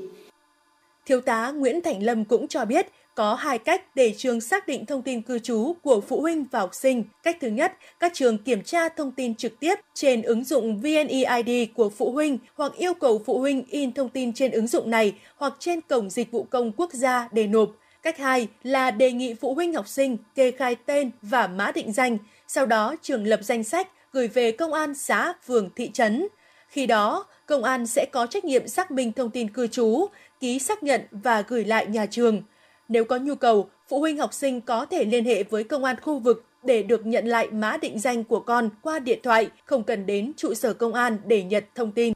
Thiếu 1.05 1.21
tá 1.21 1.51
Nguyễn 1.51 1.81
Thành 1.81 2.03
Lâm 2.03 2.25
cũng 2.25 2.47
cho 2.47 2.65
biết 2.65 2.87
có 3.15 3.35
hai 3.35 3.57
cách 3.57 3.95
để 3.95 4.13
trường 4.17 4.41
xác 4.41 4.67
định 4.67 4.85
thông 4.85 5.01
tin 5.01 5.21
cư 5.21 5.39
trú 5.39 5.73
của 5.83 6.01
phụ 6.01 6.21
huynh 6.21 6.45
và 6.51 6.59
học 6.59 6.75
sinh. 6.75 7.03
Cách 7.23 7.37
thứ 7.41 7.47
nhất, 7.47 7.73
các 7.99 8.11
trường 8.13 8.37
kiểm 8.37 8.63
tra 8.63 8.89
thông 8.89 9.11
tin 9.11 9.35
trực 9.35 9.59
tiếp 9.59 9.75
trên 9.93 10.21
ứng 10.21 10.43
dụng 10.43 10.81
VNeID 10.81 11.69
của 11.75 11.89
phụ 11.89 12.11
huynh 12.11 12.37
hoặc 12.55 12.73
yêu 12.77 12.93
cầu 12.93 13.21
phụ 13.25 13.39
huynh 13.39 13.63
in 13.69 13.93
thông 13.93 14.09
tin 14.09 14.33
trên 14.33 14.51
ứng 14.51 14.67
dụng 14.67 14.89
này 14.89 15.13
hoặc 15.35 15.53
trên 15.59 15.81
cổng 15.81 16.09
dịch 16.09 16.31
vụ 16.31 16.43
công 16.43 16.71
quốc 16.71 16.93
gia 16.93 17.29
để 17.31 17.47
nộp. 17.47 17.69
Cách 18.01 18.17
hai 18.17 18.47
là 18.63 18.91
đề 18.91 19.11
nghị 19.11 19.33
phụ 19.33 19.53
huynh 19.53 19.73
học 19.73 19.87
sinh 19.87 20.17
kê 20.35 20.51
khai 20.51 20.75
tên 20.85 21.11
và 21.21 21.47
mã 21.47 21.71
định 21.71 21.91
danh, 21.91 22.17
sau 22.47 22.65
đó 22.65 22.95
trường 23.01 23.27
lập 23.27 23.39
danh 23.43 23.63
sách 23.63 23.87
gửi 24.11 24.27
về 24.27 24.51
công 24.51 24.73
an 24.73 24.95
xã, 24.95 25.33
phường, 25.47 25.69
thị 25.75 25.89
trấn. 25.93 26.27
Khi 26.67 26.85
đó, 26.85 27.25
công 27.45 27.63
an 27.63 27.87
sẽ 27.87 28.05
có 28.05 28.27
trách 28.27 28.45
nhiệm 28.45 28.67
xác 28.67 28.91
minh 28.91 29.11
thông 29.11 29.29
tin 29.29 29.49
cư 29.49 29.67
trú, 29.67 30.05
ký 30.39 30.59
xác 30.59 30.83
nhận 30.83 31.01
và 31.11 31.43
gửi 31.47 31.65
lại 31.65 31.85
nhà 31.87 32.05
trường. 32.05 32.43
Nếu 32.87 33.05
có 33.05 33.17
nhu 33.17 33.35
cầu, 33.35 33.69
phụ 33.87 33.99
huynh 33.99 34.17
học 34.17 34.33
sinh 34.33 34.61
có 34.61 34.85
thể 34.85 35.05
liên 35.05 35.25
hệ 35.25 35.43
với 35.43 35.63
công 35.63 35.83
an 35.83 35.95
khu 36.01 36.19
vực 36.19 36.45
để 36.63 36.83
được 36.83 37.05
nhận 37.05 37.25
lại 37.25 37.47
mã 37.51 37.77
định 37.77 37.99
danh 37.99 38.23
của 38.23 38.39
con 38.39 38.69
qua 38.81 38.99
điện 38.99 39.19
thoại, 39.23 39.49
không 39.65 39.83
cần 39.83 40.05
đến 40.05 40.31
trụ 40.37 40.53
sở 40.53 40.73
công 40.73 40.93
an 40.93 41.17
để 41.25 41.43
nhận 41.43 41.63
thông 41.75 41.91
tin. 41.91 42.13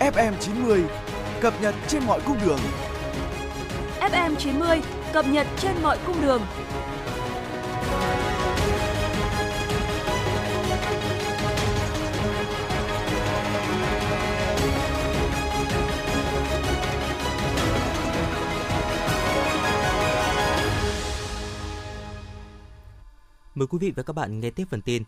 FM 0.00 0.32
90 0.40 0.82
cập 1.40 1.54
nhật 1.62 1.74
trên 1.88 2.02
mọi 2.06 2.20
cung 2.26 2.36
đường. 2.46 2.58
FM 4.00 4.34
90 4.34 4.80
cập 5.12 5.28
nhật 5.28 5.46
trên 5.58 5.72
mọi 5.82 5.98
cung 6.06 6.22
đường. 6.22 6.42
Mời 23.54 23.66
quý 23.66 23.78
vị 23.78 23.92
và 23.96 24.02
các 24.02 24.12
bạn 24.12 24.40
nghe 24.40 24.50
tiếp 24.50 24.64
phần 24.70 24.82
tin. 24.82 25.02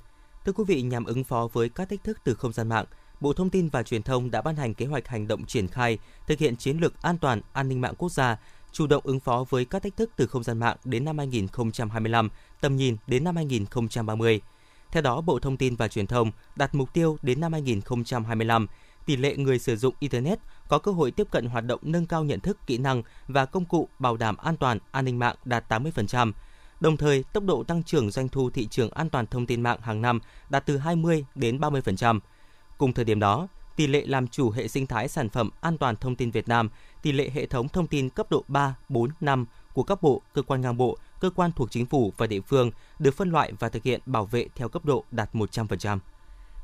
Thưa 0.44 0.52
quý 0.52 0.64
vị, 0.66 0.82
nhằm 0.82 1.04
ứng 1.04 1.24
phó 1.24 1.48
với 1.52 1.68
các 1.68 1.88
thách 1.88 2.04
thức 2.04 2.18
từ 2.24 2.34
không 2.34 2.52
gian 2.52 2.68
mạng, 2.68 2.84
Bộ 3.20 3.32
Thông 3.32 3.50
tin 3.50 3.68
và 3.68 3.82
Truyền 3.82 4.02
thông 4.02 4.30
đã 4.30 4.42
ban 4.42 4.56
hành 4.56 4.74
kế 4.74 4.86
hoạch 4.86 5.08
hành 5.08 5.28
động 5.28 5.46
triển 5.46 5.68
khai 5.68 5.98
thực 6.26 6.38
hiện 6.38 6.56
chiến 6.56 6.78
lược 6.78 7.02
an 7.02 7.18
toàn 7.18 7.40
an 7.52 7.68
ninh 7.68 7.80
mạng 7.80 7.94
quốc 7.98 8.12
gia, 8.12 8.36
chủ 8.72 8.86
động 8.86 9.02
ứng 9.06 9.20
phó 9.20 9.44
với 9.48 9.64
các 9.64 9.82
thách 9.82 9.96
thức 9.96 10.10
từ 10.16 10.26
không 10.26 10.42
gian 10.42 10.58
mạng 10.58 10.76
đến 10.84 11.04
năm 11.04 11.18
2025, 11.18 12.28
tầm 12.60 12.76
nhìn 12.76 12.96
đến 13.06 13.24
năm 13.24 13.36
2030. 13.36 14.40
Theo 14.90 15.02
đó, 15.02 15.20
Bộ 15.20 15.38
Thông 15.38 15.56
tin 15.56 15.76
và 15.76 15.88
Truyền 15.88 16.06
thông 16.06 16.32
đặt 16.56 16.74
mục 16.74 16.92
tiêu 16.92 17.18
đến 17.22 17.40
năm 17.40 17.52
2025, 17.52 18.66
tỷ 19.06 19.16
lệ 19.16 19.36
người 19.36 19.58
sử 19.58 19.76
dụng 19.76 19.94
Internet 19.98 20.38
có 20.68 20.78
cơ 20.78 20.92
hội 20.92 21.10
tiếp 21.10 21.26
cận 21.30 21.46
hoạt 21.46 21.64
động 21.64 21.80
nâng 21.82 22.06
cao 22.06 22.24
nhận 22.24 22.40
thức, 22.40 22.58
kỹ 22.66 22.78
năng 22.78 23.02
và 23.28 23.46
công 23.46 23.64
cụ 23.64 23.88
bảo 23.98 24.16
đảm 24.16 24.36
an 24.36 24.56
toàn 24.56 24.78
an 24.90 25.04
ninh 25.04 25.18
mạng 25.18 25.36
đạt 25.44 25.72
80%, 25.72 26.32
Đồng 26.84 26.96
thời, 26.96 27.24
tốc 27.32 27.44
độ 27.44 27.62
tăng 27.62 27.82
trưởng 27.82 28.10
doanh 28.10 28.28
thu 28.28 28.50
thị 28.50 28.66
trường 28.66 28.90
an 28.90 29.10
toàn 29.10 29.26
thông 29.26 29.46
tin 29.46 29.62
mạng 29.62 29.80
hàng 29.82 30.02
năm 30.02 30.20
đạt 30.50 30.66
từ 30.66 30.76
20 30.76 31.24
đến 31.34 31.58
30%. 31.58 32.20
Cùng 32.78 32.92
thời 32.92 33.04
điểm 33.04 33.20
đó, 33.20 33.48
tỷ 33.76 33.86
lệ 33.86 34.06
làm 34.06 34.28
chủ 34.28 34.50
hệ 34.50 34.68
sinh 34.68 34.86
thái 34.86 35.08
sản 35.08 35.28
phẩm 35.28 35.50
an 35.60 35.78
toàn 35.78 35.96
thông 35.96 36.16
tin 36.16 36.30
Việt 36.30 36.48
Nam, 36.48 36.68
tỷ 37.02 37.12
lệ 37.12 37.30
hệ 37.34 37.46
thống 37.46 37.68
thông 37.68 37.86
tin 37.86 38.08
cấp 38.08 38.26
độ 38.30 38.44
3, 38.48 38.74
4, 38.88 39.10
5 39.20 39.46
của 39.72 39.82
các 39.82 40.02
bộ, 40.02 40.22
cơ 40.34 40.42
quan 40.42 40.60
ngang 40.60 40.76
bộ, 40.76 40.98
cơ 41.20 41.30
quan 41.30 41.52
thuộc 41.52 41.70
chính 41.70 41.86
phủ 41.86 42.12
và 42.16 42.26
địa 42.26 42.40
phương 42.40 42.70
được 42.98 43.14
phân 43.14 43.30
loại 43.30 43.52
và 43.58 43.68
thực 43.68 43.82
hiện 43.82 44.00
bảo 44.06 44.26
vệ 44.26 44.46
theo 44.54 44.68
cấp 44.68 44.84
độ 44.84 45.04
đạt 45.10 45.34
100%. 45.34 45.98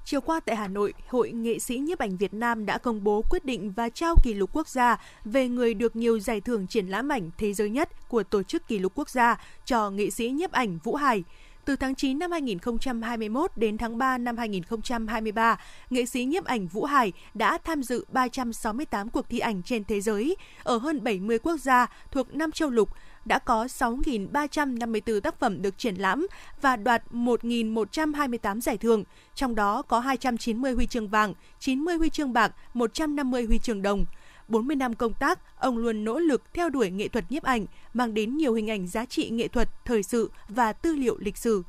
Chiều 0.04 0.20
qua 0.20 0.40
tại 0.40 0.56
Hà 0.56 0.68
Nội, 0.68 0.94
Hội 1.08 1.30
Nghệ 1.30 1.58
sĩ 1.58 1.78
nhiếp 1.78 1.98
ảnh 1.98 2.16
Việt 2.16 2.34
Nam 2.34 2.66
đã 2.66 2.78
công 2.78 3.04
bố 3.04 3.24
quyết 3.30 3.44
định 3.44 3.72
và 3.72 3.88
trao 3.88 4.14
kỷ 4.22 4.34
lục 4.34 4.50
quốc 4.52 4.68
gia 4.68 4.96
về 5.24 5.48
người 5.48 5.74
được 5.74 5.96
nhiều 5.96 6.18
giải 6.18 6.40
thưởng 6.40 6.66
triển 6.66 6.86
lãm 6.86 7.08
ảnh 7.08 7.30
thế 7.38 7.52
giới 7.52 7.70
nhất 7.70 8.08
của 8.08 8.22
Tổ 8.22 8.42
chức 8.42 8.68
Kỷ 8.68 8.78
lục 8.78 8.92
Quốc 8.94 9.10
gia 9.10 9.40
cho 9.64 9.90
nghệ 9.90 10.10
sĩ 10.10 10.30
nhiếp 10.30 10.52
ảnh 10.52 10.78
Vũ 10.78 10.94
Hải. 10.94 11.24
Từ 11.64 11.76
tháng 11.76 11.94
9 11.94 12.18
năm 12.18 12.30
2021 12.30 13.50
đến 13.56 13.78
tháng 13.78 13.98
3 13.98 14.18
năm 14.18 14.36
2023, 14.36 15.60
nghệ 15.90 16.06
sĩ 16.06 16.24
nhiếp 16.24 16.44
ảnh 16.44 16.66
Vũ 16.66 16.84
Hải 16.84 17.12
đã 17.34 17.58
tham 17.64 17.82
dự 17.82 18.04
368 18.12 19.08
cuộc 19.08 19.28
thi 19.28 19.38
ảnh 19.38 19.62
trên 19.62 19.84
thế 19.84 20.00
giới 20.00 20.36
ở 20.62 20.78
hơn 20.78 21.04
70 21.04 21.38
quốc 21.38 21.56
gia 21.56 21.86
thuộc 22.10 22.34
5 22.34 22.52
châu 22.52 22.70
lục, 22.70 22.88
đã 23.24 23.38
có 23.38 23.64
6.354 23.64 25.20
tác 25.20 25.38
phẩm 25.38 25.62
được 25.62 25.78
triển 25.78 25.94
lãm 25.94 26.26
và 26.60 26.76
đoạt 26.76 27.02
1.128 27.10 28.60
giải 28.60 28.78
thưởng, 28.78 29.04
trong 29.34 29.54
đó 29.54 29.82
có 29.82 30.00
290 30.00 30.72
huy 30.72 30.86
chương 30.86 31.08
vàng, 31.08 31.34
90 31.58 31.96
huy 31.96 32.10
chương 32.10 32.32
bạc, 32.32 32.52
150 32.74 33.44
huy 33.44 33.58
chương 33.58 33.82
đồng. 33.82 34.04
40 34.48 34.76
năm 34.76 34.94
công 34.94 35.12
tác, 35.12 35.38
ông 35.58 35.78
luôn 35.78 36.04
nỗ 36.04 36.18
lực 36.18 36.42
theo 36.54 36.70
đuổi 36.70 36.90
nghệ 36.90 37.08
thuật 37.08 37.24
nhiếp 37.30 37.42
ảnh, 37.42 37.66
mang 37.94 38.14
đến 38.14 38.36
nhiều 38.36 38.54
hình 38.54 38.70
ảnh 38.70 38.86
giá 38.86 39.04
trị 39.04 39.30
nghệ 39.30 39.48
thuật, 39.48 39.68
thời 39.84 40.02
sự 40.02 40.30
và 40.48 40.72
tư 40.72 40.96
liệu 40.96 41.16
lịch 41.18 41.36
sử. 41.36 41.62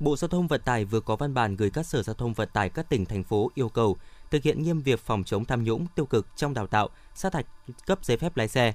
Bộ 0.00 0.16
Giao 0.16 0.28
thông 0.28 0.46
Vận 0.46 0.60
tải 0.64 0.84
vừa 0.84 1.00
có 1.00 1.16
văn 1.16 1.34
bản 1.34 1.56
gửi 1.56 1.70
các 1.70 1.86
sở 1.86 2.02
giao 2.02 2.14
thông 2.14 2.32
vận 2.32 2.48
tải 2.52 2.68
các 2.68 2.88
tỉnh 2.88 3.06
thành 3.06 3.24
phố 3.24 3.50
yêu 3.54 3.68
cầu 3.68 3.96
thực 4.30 4.42
hiện 4.42 4.62
nghiêm 4.62 4.80
việc 4.80 5.00
phòng 5.00 5.24
chống 5.24 5.44
tham 5.44 5.64
nhũng 5.64 5.86
tiêu 5.94 6.06
cực 6.06 6.26
trong 6.36 6.54
đào 6.54 6.66
tạo, 6.66 6.88
sát 7.14 7.34
hạch 7.34 7.46
cấp 7.86 8.04
giấy 8.04 8.16
phép 8.16 8.36
lái 8.36 8.48
xe. 8.48 8.74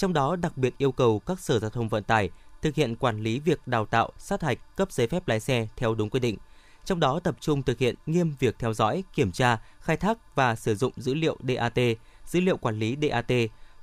Trong 0.00 0.12
đó 0.12 0.36
đặc 0.36 0.56
biệt 0.56 0.74
yêu 0.78 0.92
cầu 0.92 1.18
các 1.18 1.40
sở 1.40 1.58
giao 1.58 1.70
thông 1.70 1.88
vận 1.88 2.04
tải 2.04 2.30
thực 2.62 2.74
hiện 2.74 2.96
quản 2.96 3.22
lý 3.22 3.38
việc 3.38 3.68
đào 3.68 3.86
tạo, 3.86 4.10
sát 4.18 4.42
hạch 4.42 4.76
cấp 4.76 4.92
giấy 4.92 5.06
phép 5.06 5.28
lái 5.28 5.40
xe 5.40 5.68
theo 5.76 5.94
đúng 5.94 6.10
quy 6.10 6.20
định. 6.20 6.36
Trong 6.84 7.00
đó 7.00 7.20
tập 7.20 7.36
trung 7.40 7.62
thực 7.62 7.78
hiện 7.78 7.94
nghiêm 8.06 8.34
việc 8.38 8.58
theo 8.58 8.74
dõi, 8.74 9.04
kiểm 9.14 9.32
tra, 9.32 9.58
khai 9.80 9.96
thác 9.96 10.34
và 10.34 10.56
sử 10.56 10.74
dụng 10.74 10.92
dữ 10.96 11.14
liệu 11.14 11.36
DAT, 11.48 11.78
dữ 12.26 12.40
liệu 12.40 12.56
quản 12.56 12.78
lý 12.78 12.96
DAT, 13.02 13.32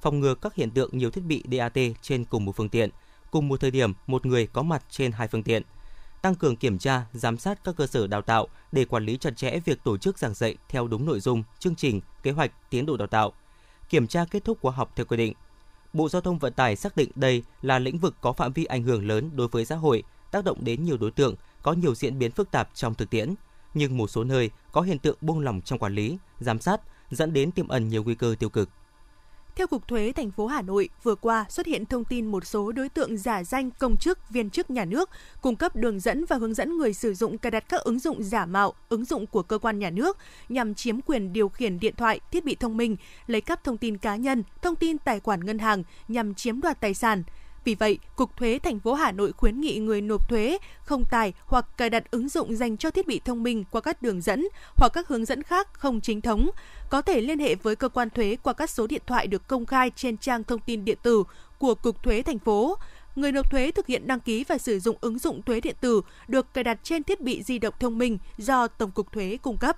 phòng 0.02 0.20
ngừa 0.20 0.36
các 0.36 0.56
hiện 0.56 0.72
tượng 0.72 0.98
nhiều 0.98 1.12
thiết 1.12 1.24
bị 1.24 1.44
DAT 1.52 1.78
trên 2.02 2.26
cùng 2.26 2.46
một 2.46 2.56
phương 2.56 2.70
tiện, 2.70 2.90
cùng 3.32 3.48
một 3.48 3.62
thời 3.62 3.72
điểm 3.72 3.94
một 4.08 4.26
người 4.26 4.48
có 4.48 4.62
mặt 4.64 4.84
trên 4.90 5.12
hai 5.12 5.28
phương 5.28 5.44
tiện. 5.44 5.64
Tăng 6.22 6.36
cường 6.36 6.56
kiểm 6.56 6.78
tra, 6.78 7.06
giám 7.14 7.38
sát 7.38 7.64
các 7.64 7.76
cơ 7.78 7.88
sở 7.88 8.08
đào 8.08 8.22
tạo 8.22 8.48
để 8.72 8.86
quản 8.86 9.06
lý 9.06 9.18
chặt 9.18 9.38
chẽ 9.38 9.60
việc 9.66 9.84
tổ 9.84 9.98
chức 9.98 10.18
giảng 10.18 10.34
dạy 10.34 10.56
theo 10.70 10.88
đúng 10.88 11.06
nội 11.06 11.20
dung, 11.20 11.44
chương 11.60 11.76
trình, 11.76 12.02
kế 12.24 12.32
hoạch, 12.32 12.52
tiến 12.70 12.86
độ 12.86 12.98
đào 12.98 13.08
tạo. 13.08 13.34
Kiểm 13.90 14.08
tra 14.08 14.26
kết 14.32 14.46
thúc 14.46 14.58
khóa 14.62 14.72
học 14.72 14.92
theo 14.96 15.06
quy 15.06 15.18
định. 15.18 15.34
Bộ 15.94 16.10
Giao 16.10 16.22
thông 16.22 16.40
Vận 16.40 16.54
tải 16.54 16.76
xác 16.76 16.98
định 16.98 17.12
đây 17.16 17.44
là 17.62 17.80
lĩnh 17.80 17.98
vực 17.98 18.16
có 18.22 18.34
phạm 18.34 18.54
vi 18.54 18.66
ảnh 18.66 18.84
hưởng 18.84 19.08
lớn 19.08 19.30
đối 19.34 19.48
với 19.48 19.66
xã 19.66 19.76
hội, 19.76 20.04
tác 20.32 20.46
động 20.46 20.58
đến 20.64 20.84
nhiều 20.84 20.98
đối 20.98 21.12
tượng, 21.12 21.36
có 21.62 21.74
nhiều 21.74 21.96
diễn 21.96 22.20
biến 22.20 22.32
phức 22.32 22.52
tạp 22.52 22.70
trong 22.74 22.96
thực 22.96 23.10
tiễn, 23.10 23.34
nhưng 23.74 23.98
một 23.98 24.08
số 24.08 24.24
nơi 24.24 24.50
có 24.72 24.82
hiện 24.82 25.00
tượng 25.00 25.18
buông 25.22 25.40
lỏng 25.40 25.62
trong 25.62 25.80
quản 25.80 25.96
lý, 25.96 26.18
giám 26.40 26.60
sát, 26.60 26.82
dẫn 27.12 27.34
đến 27.34 27.52
tiềm 27.52 27.68
ẩn 27.68 27.90
nhiều 27.90 28.04
nguy 28.04 28.16
cơ 28.16 28.36
tiêu 28.40 28.50
cực. 28.50 28.70
Theo 29.58 29.68
Cục 29.68 29.88
Thuế 29.88 30.12
thành 30.16 30.32
phố 30.32 30.48
Hà 30.48 30.62
Nội, 30.62 30.90
vừa 31.04 31.16
qua 31.16 31.46
xuất 31.50 31.66
hiện 31.66 31.86
thông 31.86 32.06
tin 32.06 32.26
một 32.26 32.46
số 32.46 32.72
đối 32.72 32.90
tượng 32.90 33.18
giả 33.18 33.44
danh 33.44 33.72
công 33.72 33.98
chức, 33.98 34.30
viên 34.30 34.50
chức 34.50 34.70
nhà 34.70 34.86
nước 34.86 35.10
cung 35.42 35.56
cấp 35.56 35.76
đường 35.76 36.00
dẫn 36.00 36.26
và 36.26 36.36
hướng 36.36 36.54
dẫn 36.54 36.78
người 36.78 36.94
sử 36.94 37.14
dụng 37.14 37.38
cài 37.38 37.52
đặt 37.52 37.70
các 37.70 37.82
ứng 37.82 38.00
dụng 38.00 38.24
giả 38.24 38.46
mạo, 38.46 38.74
ứng 38.90 39.06
dụng 39.06 39.28
của 39.28 39.44
cơ 39.44 39.58
quan 39.58 39.80
nhà 39.80 39.90
nước 39.90 40.18
nhằm 40.50 40.76
chiếm 40.76 41.02
quyền 41.02 41.34
điều 41.34 41.50
khiển 41.50 41.80
điện 41.80 41.94
thoại, 41.98 42.20
thiết 42.32 42.46
bị 42.46 42.56
thông 42.56 42.78
minh, 42.78 42.96
lấy 43.28 43.42
cắp 43.42 43.64
thông 43.64 43.78
tin 43.78 43.98
cá 43.98 44.16
nhân, 44.16 44.44
thông 44.62 44.76
tin 44.76 44.98
tài 44.98 45.20
khoản 45.20 45.46
ngân 45.46 45.60
hàng 45.60 45.84
nhằm 46.08 46.34
chiếm 46.34 46.62
đoạt 46.62 46.82
tài 46.82 46.94
sản. 46.94 47.24
Vì 47.68 47.76
vậy, 47.76 48.00
Cục 48.16 48.38
Thuế 48.38 48.60
thành 48.64 48.80
phố 48.80 48.94
Hà 48.94 49.12
Nội 49.12 49.32
khuyến 49.32 49.62
nghị 49.62 49.78
người 49.80 50.02
nộp 50.02 50.30
thuế 50.30 50.58
không 50.84 51.06
tải 51.06 51.34
hoặc 51.46 51.66
cài 51.78 51.90
đặt 51.90 52.12
ứng 52.12 52.30
dụng 52.30 52.56
dành 52.56 52.78
cho 52.78 52.92
thiết 52.92 53.08
bị 53.08 53.22
thông 53.26 53.44
minh 53.44 53.64
qua 53.72 53.82
các 53.82 54.02
đường 54.02 54.22
dẫn 54.22 54.48
hoặc 54.76 54.90
các 54.94 55.08
hướng 55.08 55.26
dẫn 55.26 55.44
khác 55.44 55.68
không 55.74 56.02
chính 56.02 56.22
thống, 56.22 56.50
có 56.90 57.02
thể 57.02 57.22
liên 57.22 57.40
hệ 57.40 57.56
với 57.56 57.76
cơ 57.76 57.90
quan 57.90 58.10
thuế 58.10 58.38
qua 58.44 58.54
các 58.54 58.70
số 58.70 58.88
điện 58.88 59.02
thoại 59.08 59.28
được 59.28 59.48
công 59.48 59.66
khai 59.66 59.92
trên 59.96 60.18
trang 60.18 60.44
thông 60.44 60.60
tin 60.60 60.86
điện 60.86 60.98
tử 61.04 61.24
của 61.58 61.76
Cục 61.76 62.04
Thuế 62.04 62.22
thành 62.22 62.40
phố. 62.40 62.78
Người 63.16 63.32
nộp 63.32 63.52
thuế 63.52 63.72
thực 63.72 63.88
hiện 63.88 64.08
đăng 64.08 64.20
ký 64.20 64.44
và 64.44 64.58
sử 64.58 64.80
dụng 64.80 64.98
ứng 65.02 65.20
dụng 65.20 65.42
thuế 65.42 65.60
điện 65.60 65.76
tử 65.82 66.02
được 66.28 66.54
cài 66.54 66.64
đặt 66.64 66.80
trên 66.84 67.04
thiết 67.04 67.22
bị 67.22 67.44
di 67.44 67.60
động 67.60 67.74
thông 67.80 67.98
minh 67.98 68.18
do 68.38 68.68
Tổng 68.68 68.92
cục 68.92 69.12
Thuế 69.12 69.38
cung 69.42 69.58
cấp. 69.58 69.78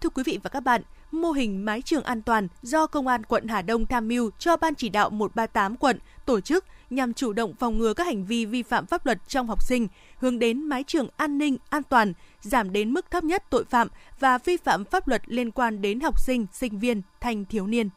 Thưa 0.00 0.08
quý 0.08 0.22
vị 0.26 0.38
và 0.42 0.50
các 0.50 0.60
bạn, 0.60 0.82
mô 1.22 1.32
hình 1.32 1.64
mái 1.64 1.82
trường 1.82 2.02
an 2.02 2.22
toàn 2.22 2.48
do 2.62 2.86
Công 2.86 3.06
an 3.06 3.24
quận 3.24 3.48
Hà 3.48 3.62
Đông 3.62 3.86
tham 3.86 4.08
mưu 4.08 4.30
cho 4.38 4.56
Ban 4.56 4.74
chỉ 4.74 4.88
đạo 4.88 5.10
138 5.10 5.76
quận 5.76 5.98
tổ 6.26 6.40
chức 6.40 6.64
nhằm 6.90 7.14
chủ 7.14 7.32
động 7.32 7.54
phòng 7.58 7.78
ngừa 7.78 7.94
các 7.94 8.06
hành 8.06 8.24
vi 8.24 8.44
vi 8.44 8.62
phạm 8.62 8.86
pháp 8.86 9.06
luật 9.06 9.18
trong 9.28 9.46
học 9.46 9.62
sinh, 9.62 9.88
hướng 10.18 10.38
đến 10.38 10.62
mái 10.62 10.84
trường 10.86 11.08
an 11.16 11.38
ninh, 11.38 11.56
an 11.68 11.82
toàn, 11.82 12.12
giảm 12.40 12.72
đến 12.72 12.92
mức 12.92 13.10
thấp 13.10 13.24
nhất 13.24 13.44
tội 13.50 13.64
phạm 13.64 13.88
và 14.20 14.38
vi 14.38 14.56
phạm 14.56 14.84
pháp 14.84 15.08
luật 15.08 15.22
liên 15.26 15.50
quan 15.50 15.82
đến 15.82 16.00
học 16.00 16.20
sinh, 16.20 16.46
sinh 16.52 16.78
viên, 16.78 17.02
thanh 17.20 17.44
thiếu 17.44 17.66
niên. 17.66 17.88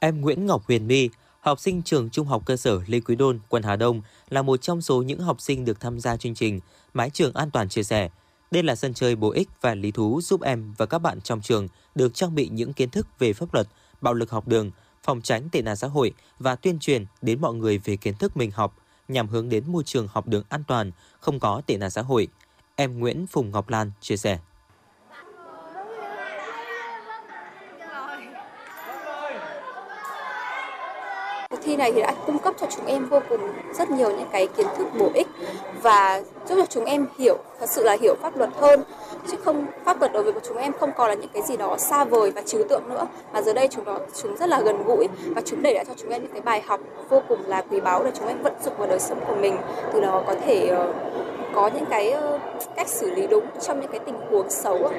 Em 0.00 0.20
Nguyễn 0.20 0.46
Ngọc 0.46 0.62
Huyền 0.68 0.86
My, 0.86 1.10
học 1.40 1.60
sinh 1.60 1.82
trường 1.82 2.10
Trung 2.10 2.26
học 2.26 2.42
cơ 2.46 2.56
sở 2.56 2.80
Lê 2.86 3.00
Quý 3.00 3.16
Đôn, 3.16 3.38
quận 3.48 3.62
Hà 3.62 3.76
Đông 3.76 4.02
là 4.28 4.42
một 4.42 4.56
trong 4.56 4.82
số 4.82 5.02
những 5.02 5.20
học 5.20 5.40
sinh 5.40 5.64
được 5.64 5.80
tham 5.80 6.00
gia 6.00 6.16
chương 6.16 6.34
trình 6.34 6.60
Mái 6.94 7.10
trường 7.10 7.34
an 7.34 7.50
toàn 7.50 7.68
chia 7.68 7.82
sẻ. 7.82 8.10
Đây 8.50 8.62
là 8.62 8.74
sân 8.74 8.94
chơi 8.94 9.16
bổ 9.16 9.30
ích 9.30 9.48
và 9.60 9.74
lý 9.74 9.90
thú 9.90 10.20
giúp 10.22 10.42
em 10.42 10.74
và 10.78 10.86
các 10.86 10.98
bạn 10.98 11.20
trong 11.20 11.40
trường 11.40 11.68
được 11.94 12.14
trang 12.14 12.34
bị 12.34 12.48
những 12.48 12.72
kiến 12.72 12.90
thức 12.90 13.06
về 13.18 13.32
pháp 13.32 13.54
luật, 13.54 13.68
bạo 14.00 14.14
lực 14.14 14.30
học 14.30 14.48
đường, 14.48 14.70
phòng 15.02 15.22
tránh 15.22 15.48
tệ 15.52 15.62
nạn 15.62 15.76
xã 15.76 15.86
hội 15.88 16.12
và 16.38 16.56
tuyên 16.56 16.78
truyền 16.78 17.06
đến 17.22 17.40
mọi 17.40 17.54
người 17.54 17.78
về 17.78 17.96
kiến 17.96 18.14
thức 18.14 18.36
mình 18.36 18.50
học 18.50 18.76
nhằm 19.08 19.28
hướng 19.28 19.48
đến 19.48 19.64
môi 19.66 19.82
trường 19.84 20.08
học 20.08 20.28
đường 20.28 20.44
an 20.48 20.62
toàn, 20.68 20.90
không 21.20 21.40
có 21.40 21.62
tệ 21.66 21.76
nạn 21.76 21.90
xã 21.90 22.02
hội. 22.02 22.28
Em 22.76 22.98
Nguyễn 22.98 23.26
Phùng 23.26 23.50
Ngọc 23.50 23.68
Lan 23.68 23.90
chia 24.00 24.16
sẻ. 24.16 24.38
Thi 31.66 31.76
này 31.76 31.92
thì 31.92 32.02
đã 32.02 32.14
cung 32.26 32.38
cấp 32.38 32.54
cho 32.60 32.66
chúng 32.76 32.86
em 32.86 33.08
vô 33.08 33.20
cùng 33.28 33.40
rất 33.72 33.90
nhiều 33.90 34.10
những 34.10 34.28
cái 34.32 34.46
kiến 34.46 34.66
thức 34.78 34.86
bổ 34.98 35.10
ích 35.14 35.26
và 35.82 36.22
giúp 36.48 36.54
cho 36.58 36.66
chúng 36.66 36.84
em 36.84 37.06
hiểu, 37.18 37.36
thật 37.60 37.70
sự 37.70 37.82
là 37.84 37.96
hiểu 38.00 38.14
pháp 38.22 38.36
luật 38.36 38.50
hơn. 38.56 38.82
Chứ 39.30 39.36
không, 39.44 39.66
pháp 39.84 40.00
luật 40.00 40.12
đối 40.12 40.22
với 40.22 40.32
chúng 40.48 40.56
em 40.56 40.72
không 40.80 40.90
còn 40.96 41.08
là 41.08 41.14
những 41.14 41.30
cái 41.34 41.42
gì 41.42 41.56
đó 41.56 41.76
xa 41.78 42.04
vời 42.04 42.30
và 42.30 42.42
trừu 42.42 42.64
tượng 42.68 42.88
nữa. 42.88 43.06
Mà 43.32 43.42
giờ 43.42 43.52
đây 43.52 43.68
chúng 43.70 43.84
nó, 43.84 43.98
chúng 44.22 44.36
rất 44.36 44.48
là 44.48 44.60
gần 44.60 44.82
gũi 44.82 45.08
và 45.34 45.42
chúng 45.44 45.62
để 45.62 45.74
lại 45.74 45.84
cho 45.84 45.94
chúng 45.96 46.10
em 46.10 46.22
những 46.22 46.32
cái 46.32 46.40
bài 46.40 46.62
học 46.66 46.80
vô 47.08 47.22
cùng 47.28 47.38
là 47.46 47.64
quý 47.70 47.80
báu 47.80 48.04
để 48.04 48.10
chúng 48.18 48.28
em 48.28 48.42
vận 48.42 48.52
dụng 48.64 48.74
vào 48.78 48.88
đời 48.88 48.98
sống 48.98 49.20
của 49.28 49.34
mình. 49.34 49.56
Từ 49.92 50.00
đó 50.00 50.22
có 50.26 50.34
thể 50.46 50.66
ờ, 50.66 50.92
có 51.54 51.70
những 51.74 51.86
cái 51.90 52.10
ờ, 52.10 52.38
cách 52.76 52.88
xử 52.88 53.14
lý 53.14 53.26
đúng 53.26 53.44
trong 53.60 53.80
những 53.80 53.90
cái 53.90 54.00
tình 54.06 54.16
huống 54.30 54.50
xấu 54.50 54.90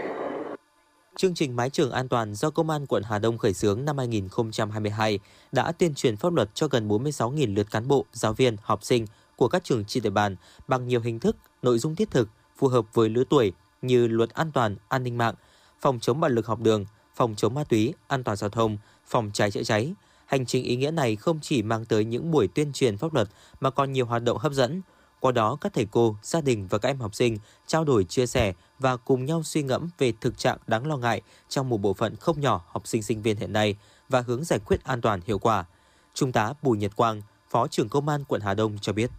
Chương 1.18 1.36
trình 1.36 1.56
Mái 1.56 1.70
trường 1.70 1.92
an 1.92 2.08
toàn 2.08 2.36
do 2.36 2.50
Công 2.50 2.70
an 2.70 2.86
quận 2.86 3.04
Hà 3.04 3.20
Đông 3.20 3.38
khởi 3.38 3.54
xướng 3.54 3.86
năm 3.86 3.98
2022 3.98 5.20
đã 5.52 5.72
tuyên 5.72 5.96
truyền 5.96 6.18
pháp 6.18 6.34
luật 6.34 6.50
cho 6.54 6.68
gần 6.68 6.88
46.000 6.88 7.56
lượt 7.56 7.72
cán 7.72 7.88
bộ, 7.88 8.06
giáo 8.14 8.34
viên, 8.34 8.56
học 8.62 8.84
sinh 8.84 9.06
của 9.36 9.48
các 9.48 9.64
trường 9.64 9.86
trên 9.86 10.04
địa 10.04 10.10
bàn 10.10 10.36
bằng 10.68 10.88
nhiều 10.88 11.02
hình 11.02 11.20
thức, 11.20 11.36
nội 11.62 11.80
dung 11.80 11.96
thiết 11.96 12.12
thực, 12.12 12.30
phù 12.58 12.68
hợp 12.68 12.86
với 12.94 13.10
lứa 13.10 13.24
tuổi 13.30 13.52
như 13.82 14.08
luật 14.08 14.30
an 14.30 14.52
toàn, 14.52 14.76
an 14.88 15.04
ninh 15.04 15.18
mạng, 15.18 15.36
phòng 15.80 16.00
chống 16.00 16.20
bạo 16.20 16.30
lực 16.30 16.48
học 16.48 16.60
đường, 16.62 16.86
phòng 17.16 17.36
chống 17.38 17.54
ma 17.54 17.64
túy, 17.64 17.94
an 18.08 18.24
toàn 18.24 18.38
giao 18.38 18.50
thông, 18.50 18.78
phòng 19.06 19.32
cháy 19.34 19.52
chữa 19.52 19.64
cháy. 19.64 19.94
Hành 20.26 20.46
trình 20.46 20.64
ý 20.64 20.76
nghĩa 20.76 20.92
này 20.92 21.16
không 21.16 21.40
chỉ 21.42 21.62
mang 21.62 21.86
tới 21.86 22.06
những 22.06 22.32
buổi 22.32 22.48
tuyên 22.48 22.74
truyền 22.74 22.98
pháp 22.98 23.14
luật 23.14 23.28
mà 23.60 23.70
còn 23.70 23.92
nhiều 23.92 24.06
hoạt 24.06 24.24
động 24.24 24.38
hấp 24.38 24.54
dẫn. 24.54 24.82
Qua 25.20 25.32
đó, 25.32 25.58
các 25.62 25.74
thầy 25.74 25.88
cô, 25.92 26.16
gia 26.22 26.42
đình 26.42 26.68
và 26.70 26.78
các 26.78 26.90
em 26.90 27.00
học 27.00 27.16
sinh 27.16 27.38
trao 27.68 27.84
đổi 27.84 28.04
chia 28.04 28.26
sẻ 28.26 28.54
và 28.80 28.98
cùng 28.98 29.26
nhau 29.26 29.44
suy 29.44 29.64
ngẫm 29.64 29.90
về 29.98 30.14
thực 30.22 30.38
trạng 30.38 30.58
đáng 30.68 30.88
lo 30.88 30.98
ngại 30.98 31.22
trong 31.50 31.70
một 31.70 31.78
bộ 31.78 31.94
phận 31.94 32.16
không 32.16 32.42
nhỏ 32.42 32.62
học 32.68 32.88
sinh 32.88 33.04
sinh 33.04 33.22
viên 33.22 33.38
hiện 33.38 33.54
nay 33.54 33.76
và 34.10 34.22
hướng 34.22 34.44
giải 34.44 34.60
quyết 34.66 34.84
an 34.84 35.02
toàn 35.02 35.20
hiệu 35.26 35.40
quả. 35.40 35.66
Trung 36.14 36.32
tá 36.32 36.54
Bùi 36.62 36.78
Nhật 36.78 36.96
Quang, 36.96 37.22
Phó 37.50 37.68
trưởng 37.68 37.90
Công 37.90 38.10
an 38.10 38.24
quận 38.28 38.42
Hà 38.42 38.54
Đông 38.54 38.78
cho 38.82 38.94
biết. 38.94 39.12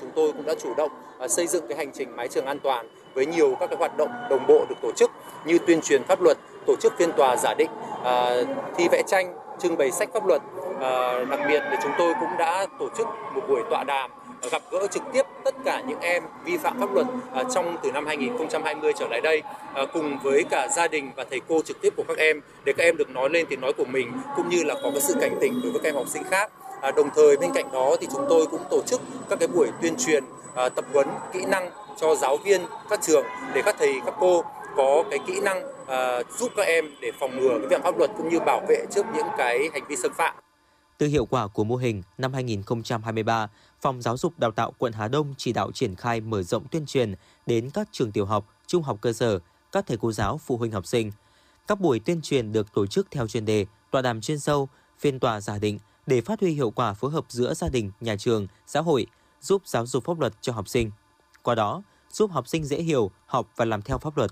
Chúng 0.00 0.10
tôi 0.16 0.32
cũng 0.32 0.46
đã 0.46 0.54
chủ 0.62 0.74
động 0.74 0.90
à, 1.20 1.28
xây 1.28 1.46
dựng 1.46 1.64
cái 1.68 1.78
hành 1.78 1.92
trình 1.94 2.16
mái 2.16 2.28
trường 2.28 2.46
an 2.46 2.58
toàn 2.62 2.88
với 3.14 3.26
nhiều 3.26 3.56
các 3.60 3.66
cái 3.66 3.76
hoạt 3.78 3.96
động 3.96 4.10
đồng 4.30 4.46
bộ 4.48 4.66
được 4.68 4.76
tổ 4.82 4.92
chức 4.96 5.10
như 5.46 5.58
tuyên 5.66 5.80
truyền 5.82 6.04
pháp 6.04 6.20
luật, 6.20 6.38
tổ 6.66 6.76
chức 6.80 6.92
phiên 6.98 7.12
tòa 7.16 7.36
giả 7.36 7.54
định, 7.58 7.70
à, 8.04 8.30
thi 8.76 8.88
vẽ 8.92 9.02
tranh, 9.06 9.36
trưng 9.58 9.76
bày 9.76 9.90
sách 9.90 10.08
pháp 10.14 10.26
luật. 10.26 10.42
À, 10.80 11.24
đặc 11.30 11.40
biệt 11.48 11.62
thì 11.70 11.76
chúng 11.82 11.92
tôi 11.98 12.14
cũng 12.20 12.30
đã 12.38 12.66
tổ 12.78 12.88
chức 12.98 13.06
một 13.34 13.40
buổi 13.48 13.62
tọa 13.70 13.84
đàm 13.84 14.10
gặp 14.52 14.62
gỡ 14.70 14.86
trực 14.90 15.02
tiếp 15.12 15.22
tất 15.44 15.54
cả 15.64 15.82
những 15.88 16.00
em 16.00 16.22
vi 16.44 16.56
phạm 16.56 16.80
pháp 16.80 16.94
luật 16.94 17.06
à, 17.34 17.42
trong 17.54 17.76
từ 17.82 17.92
năm 17.92 18.06
2020 18.06 18.92
trở 18.98 19.08
lại 19.08 19.20
đây 19.20 19.42
à, 19.74 19.82
cùng 19.92 20.18
với 20.22 20.44
cả 20.50 20.68
gia 20.76 20.88
đình 20.88 21.10
và 21.16 21.24
thầy 21.30 21.40
cô 21.48 21.62
trực 21.62 21.80
tiếp 21.80 21.92
của 21.96 22.04
các 22.08 22.18
em 22.18 22.40
để 22.64 22.72
các 22.76 22.84
em 22.84 22.96
được 22.96 23.10
nói 23.10 23.30
lên 23.30 23.46
tiếng 23.48 23.60
nói 23.60 23.72
của 23.72 23.84
mình 23.84 24.12
cũng 24.36 24.48
như 24.48 24.64
là 24.64 24.74
có 24.74 24.90
cái 24.90 25.00
sự 25.00 25.14
cảnh 25.20 25.36
tỉnh 25.40 25.60
đối 25.62 25.72
với 25.72 25.80
các 25.82 25.88
em 25.88 25.94
học 25.94 26.08
sinh 26.08 26.24
khác 26.24 26.52
À, 26.80 26.90
đồng 26.96 27.08
thời 27.14 27.36
bên 27.36 27.50
cạnh 27.54 27.72
đó 27.72 27.96
thì 28.00 28.06
chúng 28.12 28.26
tôi 28.28 28.46
cũng 28.46 28.60
tổ 28.70 28.82
chức 28.82 29.00
các 29.30 29.38
cái 29.38 29.48
buổi 29.48 29.68
tuyên 29.82 29.94
truyền 29.96 30.24
à, 30.54 30.68
tập 30.68 30.84
huấn 30.92 31.08
kỹ 31.32 31.44
năng 31.48 31.70
cho 32.00 32.14
giáo 32.14 32.36
viên 32.36 32.60
các 32.90 33.00
trường 33.02 33.24
để 33.54 33.62
các 33.64 33.76
thầy 33.78 34.00
các 34.06 34.14
cô 34.20 34.44
có 34.76 35.04
cái 35.10 35.18
kỹ 35.26 35.40
năng 35.40 35.62
à, 35.86 36.22
giúp 36.38 36.52
các 36.56 36.66
em 36.66 36.84
để 37.00 37.12
phòng 37.20 37.40
ngừa 37.40 37.58
cái 37.58 37.68
vi 37.68 37.76
phạm 37.76 37.82
pháp 37.82 37.98
luật 37.98 38.10
cũng 38.18 38.28
như 38.28 38.38
bảo 38.46 38.60
vệ 38.68 38.84
trước 38.90 39.06
những 39.16 39.26
cái 39.38 39.70
hành 39.72 39.82
vi 39.88 39.96
xâm 39.96 40.12
phạm. 40.14 40.34
Từ 40.98 41.06
hiệu 41.06 41.26
quả 41.26 41.46
của 41.46 41.64
mô 41.64 41.76
hình, 41.76 42.02
năm 42.18 42.32
2023, 42.32 43.48
Phòng 43.86 44.02
Giáo 44.02 44.16
dục 44.16 44.38
Đào 44.38 44.50
tạo 44.50 44.72
quận 44.78 44.92
Hà 44.92 45.08
Đông 45.08 45.34
chỉ 45.38 45.52
đạo 45.52 45.72
triển 45.72 45.94
khai 45.94 46.20
mở 46.20 46.42
rộng 46.42 46.68
tuyên 46.70 46.86
truyền 46.86 47.14
đến 47.46 47.70
các 47.70 47.88
trường 47.92 48.12
tiểu 48.12 48.26
học, 48.26 48.46
trung 48.66 48.82
học 48.82 48.98
cơ 49.00 49.12
sở, 49.12 49.38
các 49.72 49.86
thầy 49.86 49.96
cô 49.96 50.12
giáo, 50.12 50.38
phụ 50.38 50.56
huynh 50.56 50.72
học 50.72 50.86
sinh. 50.86 51.12
Các 51.66 51.80
buổi 51.80 51.98
tuyên 51.98 52.22
truyền 52.22 52.52
được 52.52 52.74
tổ 52.74 52.86
chức 52.86 53.06
theo 53.10 53.26
chuyên 53.26 53.44
đề, 53.44 53.66
tọa 53.90 54.02
đàm 54.02 54.20
chuyên 54.20 54.38
sâu, 54.38 54.68
phiên 54.98 55.20
tòa 55.20 55.40
giả 55.40 55.58
định 55.58 55.78
để 56.06 56.20
phát 56.20 56.40
huy 56.40 56.52
hiệu 56.52 56.70
quả 56.70 56.94
phối 56.94 57.10
hợp 57.10 57.24
giữa 57.28 57.54
gia 57.54 57.68
đình, 57.68 57.90
nhà 58.00 58.16
trường, 58.16 58.46
xã 58.66 58.80
hội, 58.80 59.06
giúp 59.40 59.62
giáo 59.64 59.86
dục 59.86 60.04
pháp 60.04 60.20
luật 60.20 60.32
cho 60.40 60.52
học 60.52 60.68
sinh. 60.68 60.90
Qua 61.42 61.54
đó, 61.54 61.82
giúp 62.12 62.30
học 62.30 62.48
sinh 62.48 62.64
dễ 62.64 62.82
hiểu, 62.82 63.10
học 63.26 63.50
và 63.56 63.64
làm 63.64 63.82
theo 63.82 63.98
pháp 63.98 64.16
luật. 64.16 64.30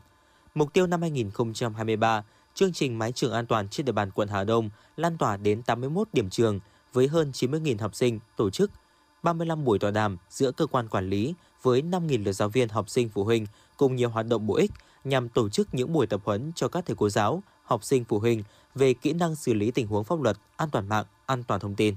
Mục 0.54 0.72
tiêu 0.72 0.86
năm 0.86 1.00
2023, 1.00 2.24
chương 2.54 2.72
trình 2.72 2.98
Mái 2.98 3.12
trường 3.12 3.32
an 3.32 3.46
toàn 3.46 3.68
trên 3.68 3.86
địa 3.86 3.92
bàn 3.92 4.10
quận 4.10 4.28
Hà 4.28 4.44
Đông 4.44 4.70
lan 4.96 5.18
tỏa 5.18 5.36
đến 5.36 5.62
81 5.62 6.08
điểm 6.12 6.30
trường 6.30 6.60
với 6.92 7.08
hơn 7.08 7.30
90.000 7.34 7.78
học 7.80 7.94
sinh 7.94 8.18
tổ 8.36 8.50
chức 8.50 8.70
35 9.24 9.64
buổi 9.64 9.78
tọa 9.78 9.90
đàm 9.90 10.16
giữa 10.30 10.52
cơ 10.52 10.66
quan 10.66 10.88
quản 10.88 11.10
lý 11.10 11.34
với 11.62 11.82
5.000 11.82 12.24
lượt 12.24 12.32
giáo 12.32 12.48
viên 12.48 12.68
học 12.68 12.90
sinh 12.90 13.08
phụ 13.08 13.24
huynh 13.24 13.46
cùng 13.76 13.96
nhiều 13.96 14.08
hoạt 14.08 14.26
động 14.26 14.46
bổ 14.46 14.54
ích 14.54 14.70
nhằm 15.04 15.28
tổ 15.28 15.48
chức 15.48 15.74
những 15.74 15.92
buổi 15.92 16.06
tập 16.06 16.20
huấn 16.24 16.52
cho 16.54 16.68
các 16.68 16.87
thầy 16.87 16.96
cô 16.96 17.08
giáo, 17.08 17.42
học 17.64 17.84
sinh 17.84 18.04
phụ 18.04 18.18
huynh 18.18 18.42
về 18.74 18.94
kỹ 18.94 19.12
năng 19.12 19.37
xử 19.37 19.54
lý 19.54 19.70
tình 19.70 19.87
huống 19.87 20.04
pháp 20.04 20.20
luật, 20.20 20.37
an 20.56 20.70
toàn 20.70 20.88
mạng, 20.88 21.04
an 21.26 21.42
toàn 21.42 21.60
thông 21.60 21.74
tin. 21.74 21.94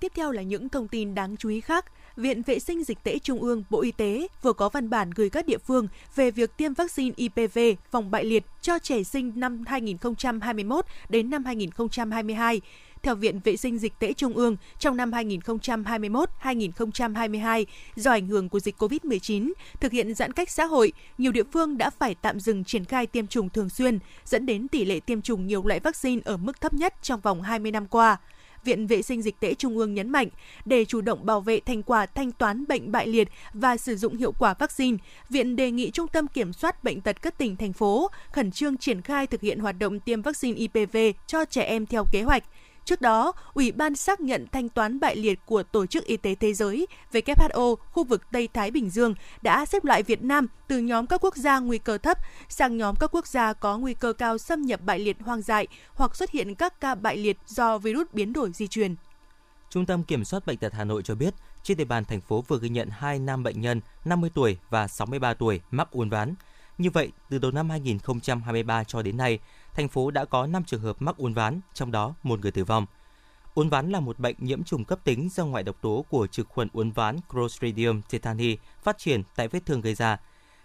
Tiếp 0.00 0.12
theo 0.14 0.32
là 0.32 0.42
những 0.42 0.68
thông 0.68 0.88
tin 0.88 1.14
đáng 1.14 1.36
chú 1.36 1.48
ý 1.48 1.60
khác. 1.60 1.84
Viện 2.16 2.42
Vệ 2.42 2.58
sinh 2.58 2.84
Dịch 2.84 2.98
tễ 3.02 3.18
Trung 3.18 3.42
ương, 3.42 3.64
Bộ 3.70 3.82
Y 3.82 3.92
tế 3.92 4.28
vừa 4.42 4.52
có 4.52 4.68
văn 4.68 4.90
bản 4.90 5.10
gửi 5.10 5.30
các 5.30 5.46
địa 5.46 5.58
phương 5.58 5.88
về 6.14 6.30
việc 6.30 6.56
tiêm 6.56 6.74
vaccine 6.74 7.14
IPV 7.16 7.58
phòng 7.90 8.10
bại 8.10 8.24
liệt 8.24 8.44
cho 8.60 8.78
trẻ 8.78 9.02
sinh 9.02 9.32
năm 9.34 9.64
2021 9.66 10.84
đến 11.08 11.30
năm 11.30 11.44
2022. 11.44 12.60
Theo 13.02 13.14
Viện 13.14 13.40
Vệ 13.44 13.56
sinh 13.56 13.78
Dịch 13.78 13.92
tễ 13.98 14.12
Trung 14.12 14.32
ương, 14.32 14.56
trong 14.78 14.96
năm 14.96 15.10
2021-2022, 15.10 17.64
do 17.96 18.10
ảnh 18.10 18.26
hưởng 18.26 18.48
của 18.48 18.60
dịch 18.60 18.82
COVID-19, 18.82 19.52
thực 19.80 19.92
hiện 19.92 20.14
giãn 20.14 20.32
cách 20.32 20.50
xã 20.50 20.64
hội, 20.64 20.92
nhiều 21.18 21.32
địa 21.32 21.44
phương 21.52 21.78
đã 21.78 21.90
phải 21.90 22.14
tạm 22.14 22.40
dừng 22.40 22.64
triển 22.64 22.84
khai 22.84 23.06
tiêm 23.06 23.26
chủng 23.26 23.48
thường 23.48 23.68
xuyên, 23.68 23.98
dẫn 24.24 24.46
đến 24.46 24.68
tỷ 24.68 24.84
lệ 24.84 25.00
tiêm 25.00 25.22
chủng 25.22 25.46
nhiều 25.46 25.66
loại 25.66 25.80
vaccine 25.80 26.22
ở 26.24 26.36
mức 26.36 26.60
thấp 26.60 26.74
nhất 26.74 26.94
trong 27.02 27.20
vòng 27.20 27.42
20 27.42 27.72
năm 27.72 27.86
qua. 27.86 28.16
Viện 28.66 28.86
Vệ 28.86 29.02
sinh 29.02 29.22
Dịch 29.22 29.40
tễ 29.40 29.54
Trung 29.54 29.78
ương 29.78 29.94
nhấn 29.94 30.10
mạnh, 30.10 30.28
để 30.64 30.84
chủ 30.84 31.00
động 31.00 31.26
bảo 31.26 31.40
vệ 31.40 31.60
thành 31.60 31.82
quả 31.82 32.06
thanh 32.06 32.32
toán 32.32 32.64
bệnh 32.68 32.92
bại 32.92 33.06
liệt 33.06 33.28
và 33.54 33.76
sử 33.76 33.96
dụng 33.96 34.16
hiệu 34.16 34.32
quả 34.32 34.54
vaccine, 34.58 34.96
Viện 35.30 35.56
đề 35.56 35.70
nghị 35.70 35.90
Trung 35.90 36.08
tâm 36.08 36.28
Kiểm 36.28 36.52
soát 36.52 36.84
Bệnh 36.84 37.00
tật 37.00 37.22
các 37.22 37.38
tỉnh, 37.38 37.56
thành 37.56 37.72
phố 37.72 38.10
khẩn 38.32 38.50
trương 38.50 38.76
triển 38.76 39.02
khai 39.02 39.26
thực 39.26 39.40
hiện 39.40 39.58
hoạt 39.58 39.78
động 39.78 40.00
tiêm 40.00 40.22
vaccine 40.22 40.58
IPV 40.58 40.96
cho 41.26 41.44
trẻ 41.44 41.62
em 41.62 41.86
theo 41.86 42.04
kế 42.12 42.22
hoạch. 42.22 42.44
Trước 42.86 43.00
đó, 43.00 43.32
Ủy 43.54 43.72
ban 43.72 43.96
xác 43.96 44.20
nhận 44.20 44.46
thanh 44.52 44.68
toán 44.68 45.00
bại 45.00 45.16
liệt 45.16 45.40
của 45.46 45.62
Tổ 45.62 45.86
chức 45.86 46.04
Y 46.04 46.16
tế 46.16 46.34
Thế 46.34 46.52
giới 46.52 46.86
WHO 47.12 47.76
khu 47.76 48.04
vực 48.04 48.22
Tây 48.32 48.48
Thái 48.54 48.70
Bình 48.70 48.90
Dương 48.90 49.14
đã 49.42 49.66
xếp 49.66 49.84
loại 49.84 50.02
Việt 50.02 50.22
Nam 50.22 50.46
từ 50.68 50.78
nhóm 50.78 51.06
các 51.06 51.24
quốc 51.24 51.36
gia 51.36 51.58
nguy 51.58 51.78
cơ 51.78 51.98
thấp 51.98 52.18
sang 52.48 52.76
nhóm 52.76 52.94
các 53.00 53.14
quốc 53.14 53.26
gia 53.26 53.52
có 53.52 53.78
nguy 53.78 53.94
cơ 53.94 54.12
cao 54.12 54.38
xâm 54.38 54.62
nhập 54.62 54.80
bại 54.84 54.98
liệt 54.98 55.16
hoang 55.20 55.42
dại 55.42 55.66
hoặc 55.94 56.16
xuất 56.16 56.30
hiện 56.30 56.54
các 56.54 56.80
ca 56.80 56.94
bại 56.94 57.16
liệt 57.16 57.38
do 57.46 57.78
virus 57.78 58.06
biến 58.12 58.32
đổi 58.32 58.50
di 58.54 58.66
truyền. 58.66 58.94
Trung 59.70 59.86
tâm 59.86 60.02
Kiểm 60.02 60.24
soát 60.24 60.46
Bệnh 60.46 60.58
tật 60.58 60.72
Hà 60.72 60.84
Nội 60.84 61.02
cho 61.02 61.14
biết, 61.14 61.34
trên 61.62 61.76
địa 61.76 61.84
bàn 61.84 62.04
thành 62.04 62.20
phố 62.20 62.44
vừa 62.48 62.58
ghi 62.58 62.68
nhận 62.68 62.88
hai 62.90 63.18
nam 63.18 63.42
bệnh 63.42 63.60
nhân 63.60 63.80
50 64.04 64.30
tuổi 64.34 64.58
và 64.70 64.88
63 64.88 65.34
tuổi 65.34 65.60
mắc 65.70 65.90
uốn 65.90 66.10
ván. 66.10 66.34
Như 66.78 66.90
vậy, 66.90 67.12
từ 67.30 67.38
đầu 67.38 67.50
năm 67.50 67.70
2023 67.70 68.84
cho 68.84 69.02
đến 69.02 69.16
nay, 69.16 69.38
thành 69.76 69.88
phố 69.88 70.10
đã 70.10 70.24
có 70.24 70.46
5 70.46 70.64
trường 70.64 70.80
hợp 70.80 71.02
mắc 71.02 71.16
uốn 71.16 71.34
ván, 71.34 71.60
trong 71.74 71.92
đó 71.92 72.14
một 72.22 72.40
người 72.40 72.52
tử 72.52 72.64
vong. 72.64 72.86
Uốn 73.54 73.68
ván 73.68 73.90
là 73.90 74.00
một 74.00 74.18
bệnh 74.18 74.36
nhiễm 74.38 74.64
trùng 74.64 74.84
cấp 74.84 74.98
tính 75.04 75.28
do 75.32 75.46
ngoại 75.46 75.62
độc 75.62 75.76
tố 75.80 76.04
của 76.10 76.26
trực 76.26 76.48
khuẩn 76.48 76.68
uốn 76.72 76.90
ván 76.90 77.16
Clostridium 77.32 78.02
tetani 78.10 78.56
phát 78.82 78.98
triển 78.98 79.22
tại 79.36 79.48
vết 79.48 79.66
thương 79.66 79.80
gây 79.80 79.94
ra. 79.94 80.20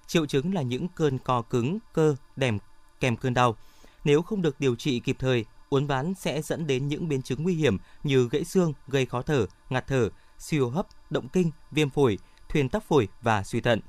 Triệu 0.08 0.26
chứng 0.26 0.54
là 0.54 0.62
những 0.62 0.88
cơn 0.88 1.18
co 1.18 1.42
cứng, 1.42 1.80
cơ, 1.94 2.16
đèm 2.36 2.60
kèm 3.00 3.18
cơn 3.18 3.34
đau. 3.34 3.56
Nếu 4.04 4.22
không 4.22 4.42
được 4.42 4.60
điều 4.60 4.76
trị 4.76 5.00
kịp 5.00 5.16
thời, 5.20 5.46
uốn 5.70 5.88
ván 5.88 6.14
sẽ 6.14 6.42
dẫn 6.42 6.68
đến 6.68 6.88
những 6.88 7.08
biến 7.08 7.22
chứng 7.22 7.44
nguy 7.44 7.54
hiểm 7.54 7.78
như 8.04 8.30
gãy 8.32 8.44
xương, 8.44 8.74
gây 8.88 9.06
khó 9.06 9.22
thở, 9.22 9.46
ngạt 9.70 9.88
thở, 9.88 10.10
suy 10.38 10.60
hô 10.60 10.70
hấp, 10.70 10.88
động 11.10 11.28
kinh, 11.28 11.52
viêm 11.72 11.90
phổi, 11.90 12.18
thuyền 12.50 12.70
tắc 12.70 12.84
phổi 12.84 13.08
và 13.22 13.44
suy 13.44 13.62
thận. 13.62 13.80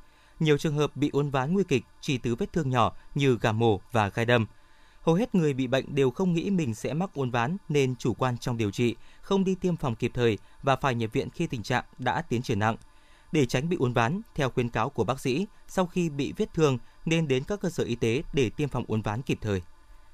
Nhiều 0.40 0.58
trường 0.58 0.76
hợp 0.76 0.96
bị 0.96 1.10
uốn 1.12 1.30
ván 1.30 1.54
nguy 1.54 1.64
kịch 1.68 1.84
chỉ 2.00 2.18
từ 2.18 2.34
vết 2.34 2.52
thương 2.52 2.70
nhỏ 2.70 2.92
như 3.14 3.38
gà 3.40 3.52
mổ 3.52 3.80
và 3.92 4.08
gai 4.08 4.26
đâm– 4.26 4.46
Hầu 5.02 5.14
hết 5.14 5.34
người 5.34 5.54
bị 5.54 5.66
bệnh 5.66 5.94
đều 5.94 6.10
không 6.10 6.32
nghĩ 6.32 6.50
mình 6.50 6.74
sẽ 6.74 6.94
mắc 6.94 7.10
uốn 7.14 7.30
ván 7.30 7.56
nên 7.68 7.96
chủ 7.96 8.14
quan 8.14 8.38
trong 8.38 8.56
điều 8.56 8.70
trị, 8.70 8.96
không 9.20 9.44
đi 9.44 9.54
tiêm 9.54 9.76
phòng 9.76 9.94
kịp 9.94 10.10
thời 10.14 10.38
và 10.62 10.76
phải 10.76 10.94
nhập 10.94 11.10
viện 11.12 11.30
khi 11.30 11.46
tình 11.46 11.62
trạng 11.62 11.84
đã 11.98 12.22
tiến 12.22 12.42
triển 12.42 12.58
nặng. 12.58 12.76
Để 13.32 13.46
tránh 13.46 13.68
bị 13.68 13.76
uốn 13.76 13.92
ván, 13.92 14.20
theo 14.34 14.50
khuyến 14.50 14.68
cáo 14.68 14.90
của 14.90 15.04
bác 15.04 15.20
sĩ, 15.20 15.46
sau 15.68 15.86
khi 15.86 16.10
bị 16.10 16.32
vết 16.36 16.54
thương 16.54 16.78
nên 17.04 17.28
đến 17.28 17.44
các 17.44 17.60
cơ 17.60 17.70
sở 17.70 17.84
y 17.84 17.94
tế 17.94 18.22
để 18.32 18.50
tiêm 18.50 18.68
phòng 18.68 18.84
uốn 18.88 19.02
ván 19.02 19.22
kịp 19.22 19.38
thời. 19.40 19.62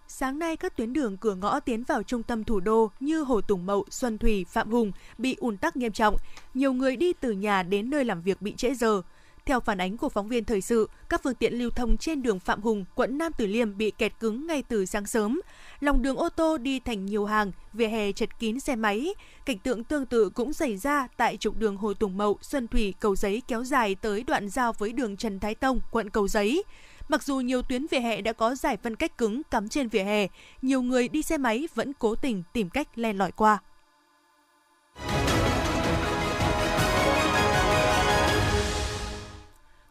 Sáng 0.09 0.39
nay, 0.39 0.57
các 0.57 0.77
tuyến 0.77 0.93
đường 0.93 1.17
cửa 1.17 1.35
ngõ 1.35 1.61
tiến 1.61 1.85
vào 1.85 2.03
trung 2.03 2.23
tâm 2.23 2.45
thủ 2.45 2.61
đô 2.61 2.91
như 3.01 3.23
Hồ 3.23 3.41
Tùng 3.41 3.67
Mậu, 3.67 3.85
Xuân 3.91 4.19
Thủy, 4.19 4.45
Phạm 4.49 4.71
Hùng 4.71 4.93
bị 5.19 5.37
ùn 5.39 5.57
tắc 5.57 5.77
nghiêm 5.77 5.93
trọng. 5.93 6.17
Nhiều 6.55 6.73
người 6.73 6.97
đi 6.97 7.13
từ 7.13 7.33
nhà 7.33 7.63
đến 7.63 7.91
nơi 7.91 8.05
làm 8.05 8.23
việc 8.23 8.43
bị 8.43 8.55
trễ 8.57 8.75
giờ. 8.75 9.03
Theo 9.49 9.61
phản 9.61 9.79
ánh 9.79 9.97
của 9.97 10.09
phóng 10.09 10.29
viên 10.29 10.45
thời 10.45 10.61
sự, 10.61 10.89
các 11.09 11.21
phương 11.25 11.35
tiện 11.35 11.55
lưu 11.55 11.71
thông 11.71 11.97
trên 11.97 12.23
đường 12.23 12.41
Phạm 12.41 12.63
Hùng, 12.63 12.85
quận 12.95 13.19
Nam 13.19 13.33
Từ 13.39 13.47
Liêm 13.47 13.77
bị 13.77 13.91
kẹt 13.91 14.13
cứng 14.21 14.47
ngay 14.47 14.63
từ 14.63 14.87
sáng 14.87 15.07
sớm. 15.07 15.41
Lòng 15.81 16.03
đường 16.03 16.17
ô 16.17 16.29
tô 16.29 16.59
đi 16.59 16.81
thành 16.81 17.07
nhiều 17.07 17.25
hàng, 17.25 17.53
vỉa 17.73 17.87
hè 17.87 18.13
chật 18.13 18.39
kín 18.39 18.61
xe 18.61 18.77
máy. 18.77 19.15
Cảnh 19.47 19.59
tượng 19.59 19.85
tương 19.85 20.07
tự 20.07 20.31
cũng 20.31 20.53
xảy 20.53 20.77
ra 20.77 21.09
tại 21.17 21.37
trục 21.37 21.59
đường 21.59 21.77
Hồ 21.77 21.95
Tùng 21.95 22.17
Mậu, 22.17 22.39
Xuân 22.43 22.69
Thủy, 22.69 22.95
Cầu 23.01 23.17
Giấy 23.17 23.43
kéo 23.49 23.65
dài 23.65 23.95
tới 23.95 24.23
đoạn 24.23 24.49
giao 24.49 24.73
với 24.73 24.93
đường 24.93 25.17
Trần 25.17 25.41
Thái 25.41 25.55
Tông, 25.55 25.81
quận 25.91 26.11
Cầu 26.11 26.29
Giấy. 26.29 26.63
Mặc 27.09 27.23
dù 27.23 27.41
nhiều 27.41 27.63
tuyến 27.63 27.87
vỉa 27.87 28.01
hè 28.01 28.21
đã 28.21 28.33
có 28.33 28.55
giải 28.55 28.77
phân 28.77 28.97
cách 28.97 29.19
cứng 29.19 29.43
cắm 29.51 29.69
trên 29.69 29.89
vỉa 29.89 30.03
hè, 30.03 30.27
nhiều 30.63 30.83
người 30.83 31.09
đi 31.09 31.23
xe 31.23 31.39
máy 31.39 31.69
vẫn 31.75 31.93
cố 31.93 32.15
tình 32.15 32.43
tìm 32.53 32.71
cách 32.71 32.89
len 32.99 33.19
lỏi 33.19 33.33
qua. 33.33 33.59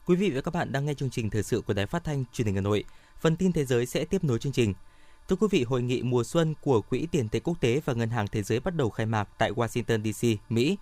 Quý 0.08 0.16
vị 0.16 0.30
và 0.30 0.42
các 0.42 0.54
bạn 0.54 0.72
đang 0.72 0.86
nghe 0.86 0.94
chương 0.94 1.10
trình 1.10 1.30
thời 1.30 1.44
sự 1.44 1.62
của 1.62 1.74
Đài 1.74 1.86
Phát 1.86 2.04
thanh 2.04 2.24
Truyền 2.34 2.46
hình 2.46 2.56
Hà 2.56 2.62
Nội. 2.62 2.84
Phần 3.20 3.36
tin 3.36 3.52
thế 3.52 3.66
giới 3.66 3.86
sẽ 3.86 4.06
tiếp 4.06 4.24
nối 4.24 4.40
chương 4.40 4.52
trình. 4.52 4.74
Thưa 5.30 5.36
quý 5.36 5.48
vị, 5.52 5.64
hội 5.64 5.82
nghị 5.82 6.02
mùa 6.02 6.24
xuân 6.24 6.54
của 6.62 6.82
Quỹ 6.82 7.08
tiền 7.12 7.30
tệ 7.30 7.40
quốc 7.40 7.62
tế 7.62 7.82
và 7.86 7.94
Ngân 7.94 8.10
hàng 8.10 8.28
Thế 8.28 8.44
giới 8.44 8.60
bắt 8.60 8.76
đầu 8.76 8.90
khai 8.90 9.06
mạc 9.06 9.30
tại 9.38 9.52
Washington 9.52 10.12
DC, 10.12 10.52
Mỹ. 10.52 10.78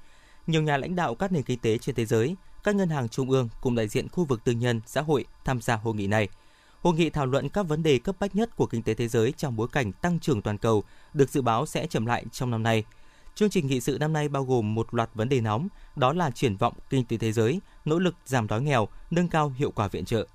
Nhiều 0.48 0.62
nhà 0.62 0.78
lãnh 0.78 0.96
đạo 0.96 1.16
các 1.16 1.32
nền 1.32 1.44
kinh 1.44 1.60
tế 1.60 1.78
trên 1.78 1.96
thế 1.96 2.06
giới, 2.06 2.36
các 2.64 2.76
ngân 2.76 2.90
hàng 2.90 3.10
trung 3.10 3.30
ương 3.30 3.50
cùng 3.62 3.76
đại 3.76 3.88
diện 3.88 4.10
khu 4.10 4.26
vực 4.26 4.44
tư 4.44 4.52
nhân, 4.52 4.82
xã 4.86 5.02
hội 5.02 5.26
tham 5.46 5.62
gia 5.62 5.76
hội 5.76 5.96
nghị 5.96 6.08
này. 6.08 6.30
Hội 6.82 6.94
nghị 6.94 7.10
thảo 7.10 7.26
luận 7.26 7.50
các 7.50 7.64
vấn 7.64 7.84
đề 7.84 8.00
cấp 8.00 8.16
bách 8.20 8.36
nhất 8.36 8.56
của 8.56 8.66
kinh 8.66 8.84
tế 8.84 8.94
thế 8.94 9.08
giới 9.08 9.32
trong 9.32 9.56
bối 9.56 9.68
cảnh 9.72 9.92
tăng 9.92 10.20
trưởng 10.20 10.42
toàn 10.42 10.58
cầu 10.58 10.84
được 11.14 11.30
dự 11.30 11.42
báo 11.42 11.66
sẽ 11.66 11.88
chậm 11.88 12.06
lại 12.06 12.26
trong 12.32 12.52
năm 12.52 12.64
nay– 12.64 12.84
Chương 13.36 13.50
trình 13.50 13.68
nghị 13.68 13.80
sự 13.80 13.98
năm 14.00 14.14
nay 14.14 14.30
bao 14.30 14.44
gồm 14.44 14.76
một 14.76 14.94
loạt 14.94 15.10
vấn 15.14 15.30
đề 15.30 15.42
nóng, 15.42 15.68
đó 15.96 16.14
là 16.14 16.32
triển 16.32 16.58
vọng 16.58 16.74
kinh 16.90 17.06
tế 17.06 17.18
thế 17.18 17.32
giới, 17.32 17.62
nỗ 17.86 18.00
lực 18.00 18.16
giảm 18.26 18.48
đói 18.48 18.62
nghèo, 18.62 18.88
nâng 19.12 19.28
cao 19.28 19.54
hiệu 19.58 19.72
quả 19.72 19.88
viện 19.88 20.06
trợ. 20.06 20.28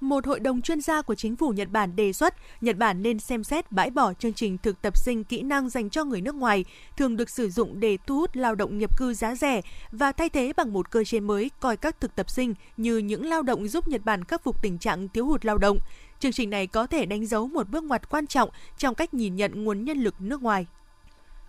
Một 0.00 0.26
hội 0.26 0.40
đồng 0.40 0.62
chuyên 0.62 0.80
gia 0.80 1.02
của 1.02 1.14
chính 1.14 1.36
phủ 1.36 1.50
Nhật 1.50 1.68
Bản 1.70 1.96
đề 1.96 2.12
xuất 2.12 2.34
Nhật 2.60 2.76
Bản 2.76 3.02
nên 3.02 3.18
xem 3.18 3.44
xét 3.44 3.72
bãi 3.72 3.90
bỏ 3.90 4.12
chương 4.14 4.32
trình 4.32 4.58
thực 4.58 4.82
tập 4.82 4.96
sinh 4.98 5.24
kỹ 5.24 5.42
năng 5.42 5.68
dành 5.68 5.90
cho 5.90 6.04
người 6.04 6.20
nước 6.20 6.34
ngoài, 6.34 6.64
thường 6.96 7.16
được 7.16 7.30
sử 7.30 7.50
dụng 7.50 7.80
để 7.80 7.98
thu 8.06 8.16
hút 8.16 8.36
lao 8.36 8.54
động 8.54 8.78
nhập 8.78 8.98
cư 8.98 9.14
giá 9.14 9.34
rẻ 9.34 9.60
và 9.92 10.12
thay 10.12 10.28
thế 10.28 10.52
bằng 10.56 10.72
một 10.72 10.90
cơ 10.90 11.04
chế 11.04 11.20
mới 11.20 11.50
coi 11.60 11.76
các 11.76 12.00
thực 12.00 12.14
tập 12.14 12.30
sinh 12.30 12.54
như 12.76 12.98
những 12.98 13.26
lao 13.26 13.42
động 13.42 13.68
giúp 13.68 13.88
Nhật 13.88 14.04
Bản 14.04 14.24
khắc 14.24 14.44
phục 14.44 14.62
tình 14.62 14.78
trạng 14.78 15.08
thiếu 15.08 15.26
hụt 15.26 15.44
lao 15.44 15.58
động. 15.58 15.78
Chương 16.18 16.32
trình 16.32 16.50
này 16.50 16.66
có 16.66 16.86
thể 16.86 17.06
đánh 17.06 17.26
dấu 17.26 17.48
một 17.48 17.68
bước 17.68 17.84
ngoặt 17.84 18.10
quan 18.10 18.26
trọng 18.26 18.50
trong 18.78 18.94
cách 18.94 19.14
nhìn 19.14 19.36
nhận 19.36 19.64
nguồn 19.64 19.84
nhân 19.84 19.98
lực 19.98 20.14
nước 20.20 20.42
ngoài. 20.42 20.66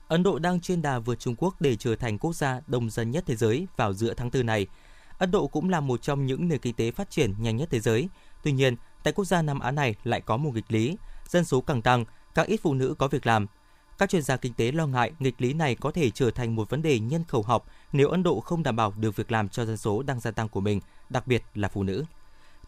Ấn 0.08 0.24
Độ 0.24 0.40
đang 0.40 0.60
trên 0.60 0.82
đà 0.82 1.00
vượt 1.00 1.20
Trung 1.20 1.36
Quốc 1.38 1.62
để 1.62 1.76
trở 1.76 1.96
thành 1.96 2.18
quốc 2.18 2.36
gia 2.36 2.62
đông 2.68 2.90
dân 2.90 3.12
nhất 3.12 3.24
thế 3.28 3.36
giới 3.36 3.68
vào 3.78 3.94
giữa 3.94 4.14
tháng 4.14 4.30
4 4.34 4.46
này. 4.46 4.68
Ấn 5.18 5.32
Độ 5.32 5.48
cũng 5.48 5.70
là 5.70 5.80
một 5.80 6.02
trong 6.02 6.26
những 6.26 6.48
nền 6.48 6.60
kinh 6.60 6.74
tế 6.74 6.92
phát 6.92 7.10
triển 7.10 7.34
nhanh 7.40 7.58
nhất 7.58 7.68
thế 7.72 7.80
giới. 7.80 8.10
Tuy 8.44 8.52
nhiên, 8.52 8.76
tại 9.04 9.14
quốc 9.14 9.26
gia 9.26 9.42
Nam 9.42 9.60
Á 9.60 9.72
này 9.72 9.96
lại 10.04 10.22
có 10.22 10.38
một 10.38 10.52
nghịch 10.54 10.72
lý, 10.72 10.98
dân 11.28 11.46
số 11.46 11.62
càng 11.62 11.82
tăng, 11.82 12.06
càng 12.36 12.48
ít 12.48 12.60
phụ 12.64 12.74
nữ 12.74 12.96
có 12.98 13.08
việc 13.08 13.28
làm. 13.28 13.48
Các 13.98 14.10
chuyên 14.10 14.22
gia 14.22 14.38
kinh 14.38 14.54
tế 14.54 14.72
lo 14.72 14.88
ngại 14.88 15.12
nghịch 15.20 15.42
lý 15.42 15.54
này 15.54 15.76
có 15.76 15.92
thể 15.92 16.10
trở 16.10 16.32
thành 16.32 16.56
một 16.56 16.70
vấn 16.70 16.82
đề 16.82 17.00
nhân 17.00 17.24
khẩu 17.28 17.42
học 17.42 17.66
nếu 17.92 18.10
Ấn 18.10 18.24
Độ 18.24 18.40
không 18.40 18.64
đảm 18.64 18.76
bảo 18.76 18.94
được 18.98 19.16
việc 19.16 19.32
làm 19.32 19.50
cho 19.50 19.66
dân 19.66 19.78
số 19.78 20.04
đang 20.04 20.20
gia 20.20 20.32
tăng 20.32 20.50
của 20.50 20.62
mình, 20.62 20.80
đặc 21.10 21.28
biệt 21.28 21.44
là 21.54 21.68
phụ 21.68 21.84
nữ. 21.84 22.06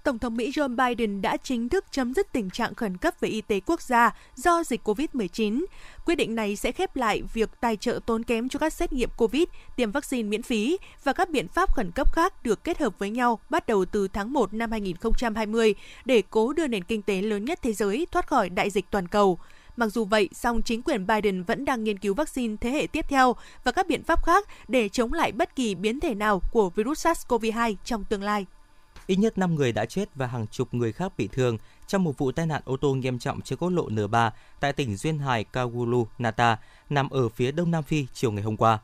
Tổng 0.07 0.19
thống 0.19 0.37
Mỹ 0.37 0.51
Joe 0.51 0.75
Biden 0.75 1.21
đã 1.21 1.37
chính 1.37 1.69
thức 1.69 1.85
chấm 1.91 2.13
dứt 2.13 2.33
tình 2.33 2.49
trạng 2.49 2.75
khẩn 2.75 2.97
cấp 2.97 3.13
về 3.19 3.29
y 3.29 3.41
tế 3.41 3.59
quốc 3.65 3.81
gia 3.81 4.15
do 4.35 4.63
dịch 4.63 4.87
COVID-19. 4.87 5.65
Quyết 6.05 6.15
định 6.15 6.35
này 6.35 6.55
sẽ 6.55 6.71
khép 6.71 6.95
lại 6.95 7.21
việc 7.33 7.49
tài 7.59 7.75
trợ 7.75 7.99
tốn 8.05 8.23
kém 8.23 8.49
cho 8.49 8.59
các 8.59 8.73
xét 8.73 8.93
nghiệm 8.93 9.09
COVID, 9.17 9.43
tiêm 9.75 9.91
vaccine 9.91 10.29
miễn 10.29 10.43
phí 10.43 10.77
và 11.03 11.13
các 11.13 11.29
biện 11.29 11.47
pháp 11.47 11.75
khẩn 11.75 11.91
cấp 11.91 12.13
khác 12.13 12.43
được 12.43 12.63
kết 12.63 12.79
hợp 12.79 12.99
với 12.99 13.09
nhau 13.09 13.39
bắt 13.49 13.67
đầu 13.67 13.85
từ 13.85 14.07
tháng 14.07 14.33
1 14.33 14.53
năm 14.53 14.71
2020 14.71 15.75
để 16.05 16.23
cố 16.29 16.53
đưa 16.53 16.67
nền 16.67 16.83
kinh 16.83 17.01
tế 17.01 17.21
lớn 17.21 17.45
nhất 17.45 17.59
thế 17.61 17.73
giới 17.73 18.07
thoát 18.11 18.27
khỏi 18.27 18.49
đại 18.49 18.69
dịch 18.69 18.85
toàn 18.91 19.07
cầu. 19.07 19.39
Mặc 19.77 19.87
dù 19.87 20.05
vậy, 20.05 20.29
song 20.33 20.61
chính 20.61 20.81
quyền 20.81 21.07
Biden 21.07 21.43
vẫn 21.43 21.65
đang 21.65 21.83
nghiên 21.83 21.99
cứu 21.99 22.13
vaccine 22.13 22.55
thế 22.61 22.69
hệ 22.69 22.87
tiếp 22.87 23.05
theo 23.09 23.35
và 23.63 23.71
các 23.71 23.87
biện 23.87 24.03
pháp 24.03 24.25
khác 24.25 24.47
để 24.67 24.89
chống 24.89 25.13
lại 25.13 25.31
bất 25.31 25.55
kỳ 25.55 25.75
biến 25.75 25.99
thể 25.99 26.15
nào 26.15 26.41
của 26.51 26.69
virus 26.69 27.07
SARS-CoV-2 27.07 27.75
trong 27.85 28.03
tương 28.03 28.23
lai. 28.23 28.45
Ít 29.07 29.15
nhất 29.15 29.37
5 29.37 29.55
người 29.55 29.71
đã 29.71 29.85
chết 29.85 30.15
và 30.15 30.27
hàng 30.27 30.47
chục 30.47 30.73
người 30.73 30.91
khác 30.91 31.13
bị 31.17 31.27
thương 31.31 31.57
trong 31.87 32.03
một 32.03 32.17
vụ 32.17 32.31
tai 32.31 32.45
nạn 32.45 32.61
ô 32.65 32.77
tô 32.77 32.93
nghiêm 32.93 33.19
trọng 33.19 33.41
trên 33.41 33.59
quốc 33.59 33.69
lộ 33.69 33.89
N3 33.89 34.31
tại 34.59 34.73
tỉnh 34.73 34.95
duyên 34.95 35.19
hải 35.19 35.45
Kawulu, 35.53 36.05
Nata, 36.17 36.57
nằm 36.89 37.09
ở 37.09 37.29
phía 37.29 37.51
đông 37.51 37.71
Nam 37.71 37.83
Phi 37.83 38.07
chiều 38.13 38.31
ngày 38.31 38.43
hôm 38.43 38.57
qua. 38.57 38.79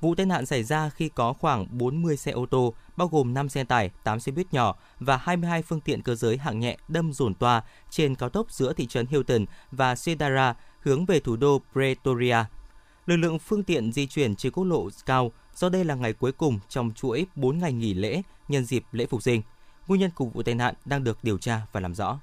Vụ 0.00 0.14
tai 0.14 0.26
nạn 0.26 0.46
xảy 0.46 0.62
ra 0.62 0.90
khi 0.90 1.08
có 1.08 1.32
khoảng 1.32 1.66
40 1.78 2.16
xe 2.16 2.32
ô 2.32 2.46
tô, 2.46 2.74
bao 2.96 3.08
gồm 3.08 3.34
5 3.34 3.48
xe 3.48 3.64
tải, 3.64 3.90
8 4.04 4.20
xe 4.20 4.32
buýt 4.32 4.52
nhỏ 4.52 4.76
và 4.98 5.16
22 5.16 5.62
phương 5.62 5.80
tiện 5.80 6.02
cơ 6.02 6.14
giới 6.14 6.36
hạng 6.36 6.60
nhẹ 6.60 6.76
đâm 6.88 7.12
dồn 7.12 7.34
toa 7.34 7.62
trên 7.90 8.14
cao 8.14 8.28
tốc 8.28 8.50
giữa 8.50 8.72
thị 8.72 8.86
trấn 8.86 9.06
Hilton 9.06 9.44
và 9.70 9.96
Sedara 9.96 10.54
hướng 10.80 11.06
về 11.06 11.20
thủ 11.20 11.36
đô 11.36 11.60
Pretoria. 11.72 12.36
Lực 13.06 13.16
lượng 13.16 13.38
phương 13.38 13.62
tiện 13.62 13.92
di 13.92 14.06
chuyển 14.06 14.36
trên 14.36 14.52
quốc 14.52 14.64
lộ 14.64 14.88
cao 15.06 15.32
do 15.56 15.68
đây 15.68 15.84
là 15.84 15.94
ngày 15.94 16.12
cuối 16.12 16.32
cùng 16.32 16.58
trong 16.68 16.92
chuỗi 16.94 17.26
4 17.34 17.58
ngày 17.58 17.72
nghỉ 17.72 17.94
lễ 17.94 18.22
nhân 18.48 18.64
dịp 18.64 18.84
lễ 18.92 19.06
phục 19.06 19.22
sinh. 19.22 19.42
Nguyên 19.86 20.00
nhân 20.00 20.10
của 20.14 20.24
vụ 20.24 20.42
tai 20.42 20.54
nạn 20.54 20.74
đang 20.84 21.04
được 21.04 21.18
điều 21.22 21.38
tra 21.38 21.60
và 21.72 21.80
làm 21.80 21.94
rõ. 21.94 22.18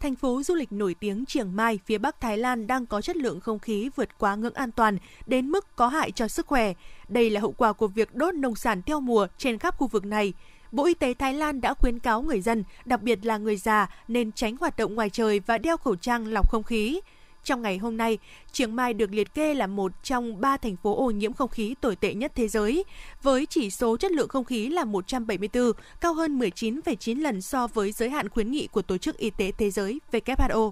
Thành 0.00 0.14
phố 0.14 0.42
du 0.42 0.54
lịch 0.54 0.72
nổi 0.72 0.94
tiếng 1.00 1.24
Chiang 1.26 1.56
Mai, 1.56 1.78
phía 1.86 1.98
Bắc 1.98 2.20
Thái 2.20 2.38
Lan 2.38 2.66
đang 2.66 2.86
có 2.86 3.00
chất 3.00 3.16
lượng 3.16 3.40
không 3.40 3.58
khí 3.58 3.90
vượt 3.96 4.18
quá 4.18 4.34
ngưỡng 4.34 4.54
an 4.54 4.70
toàn 4.70 4.98
đến 5.26 5.48
mức 5.48 5.76
có 5.76 5.88
hại 5.88 6.10
cho 6.10 6.28
sức 6.28 6.46
khỏe. 6.46 6.72
Đây 7.08 7.30
là 7.30 7.40
hậu 7.40 7.52
quả 7.52 7.72
của 7.72 7.88
việc 7.88 8.14
đốt 8.14 8.34
nông 8.34 8.56
sản 8.56 8.82
theo 8.82 9.00
mùa 9.00 9.26
trên 9.38 9.58
khắp 9.58 9.78
khu 9.78 9.86
vực 9.86 10.04
này. 10.04 10.32
Bộ 10.72 10.86
Y 10.86 10.94
tế 10.94 11.14
Thái 11.14 11.34
Lan 11.34 11.60
đã 11.60 11.74
khuyến 11.74 11.98
cáo 11.98 12.22
người 12.22 12.40
dân, 12.40 12.64
đặc 12.84 13.02
biệt 13.02 13.26
là 13.26 13.38
người 13.38 13.56
già, 13.56 13.86
nên 14.08 14.32
tránh 14.32 14.56
hoạt 14.56 14.76
động 14.76 14.94
ngoài 14.94 15.10
trời 15.10 15.40
và 15.40 15.58
đeo 15.58 15.76
khẩu 15.76 15.96
trang 15.96 16.26
lọc 16.26 16.50
không 16.50 16.62
khí. 16.62 17.00
Trong 17.44 17.62
ngày 17.62 17.78
hôm 17.78 17.96
nay, 17.96 18.18
Chiang 18.52 18.76
Mai 18.76 18.94
được 18.94 19.12
liệt 19.12 19.34
kê 19.34 19.54
là 19.54 19.66
một 19.66 19.92
trong 20.02 20.40
ba 20.40 20.56
thành 20.56 20.76
phố 20.76 21.06
ô 21.06 21.10
nhiễm 21.10 21.32
không 21.32 21.50
khí 21.50 21.74
tồi 21.80 21.96
tệ 21.96 22.14
nhất 22.14 22.32
thế 22.34 22.48
giới, 22.48 22.84
với 23.22 23.46
chỉ 23.46 23.70
số 23.70 23.96
chất 23.96 24.12
lượng 24.12 24.28
không 24.28 24.44
khí 24.44 24.68
là 24.68 24.84
174, 24.84 25.72
cao 26.00 26.14
hơn 26.14 26.38
19,9 26.38 27.22
lần 27.22 27.42
so 27.42 27.66
với 27.66 27.92
giới 27.92 28.10
hạn 28.10 28.28
khuyến 28.28 28.50
nghị 28.50 28.66
của 28.66 28.82
Tổ 28.82 28.98
chức 28.98 29.16
Y 29.16 29.30
tế 29.30 29.52
Thế 29.58 29.70
giới 29.70 30.00
WHO. 30.12 30.70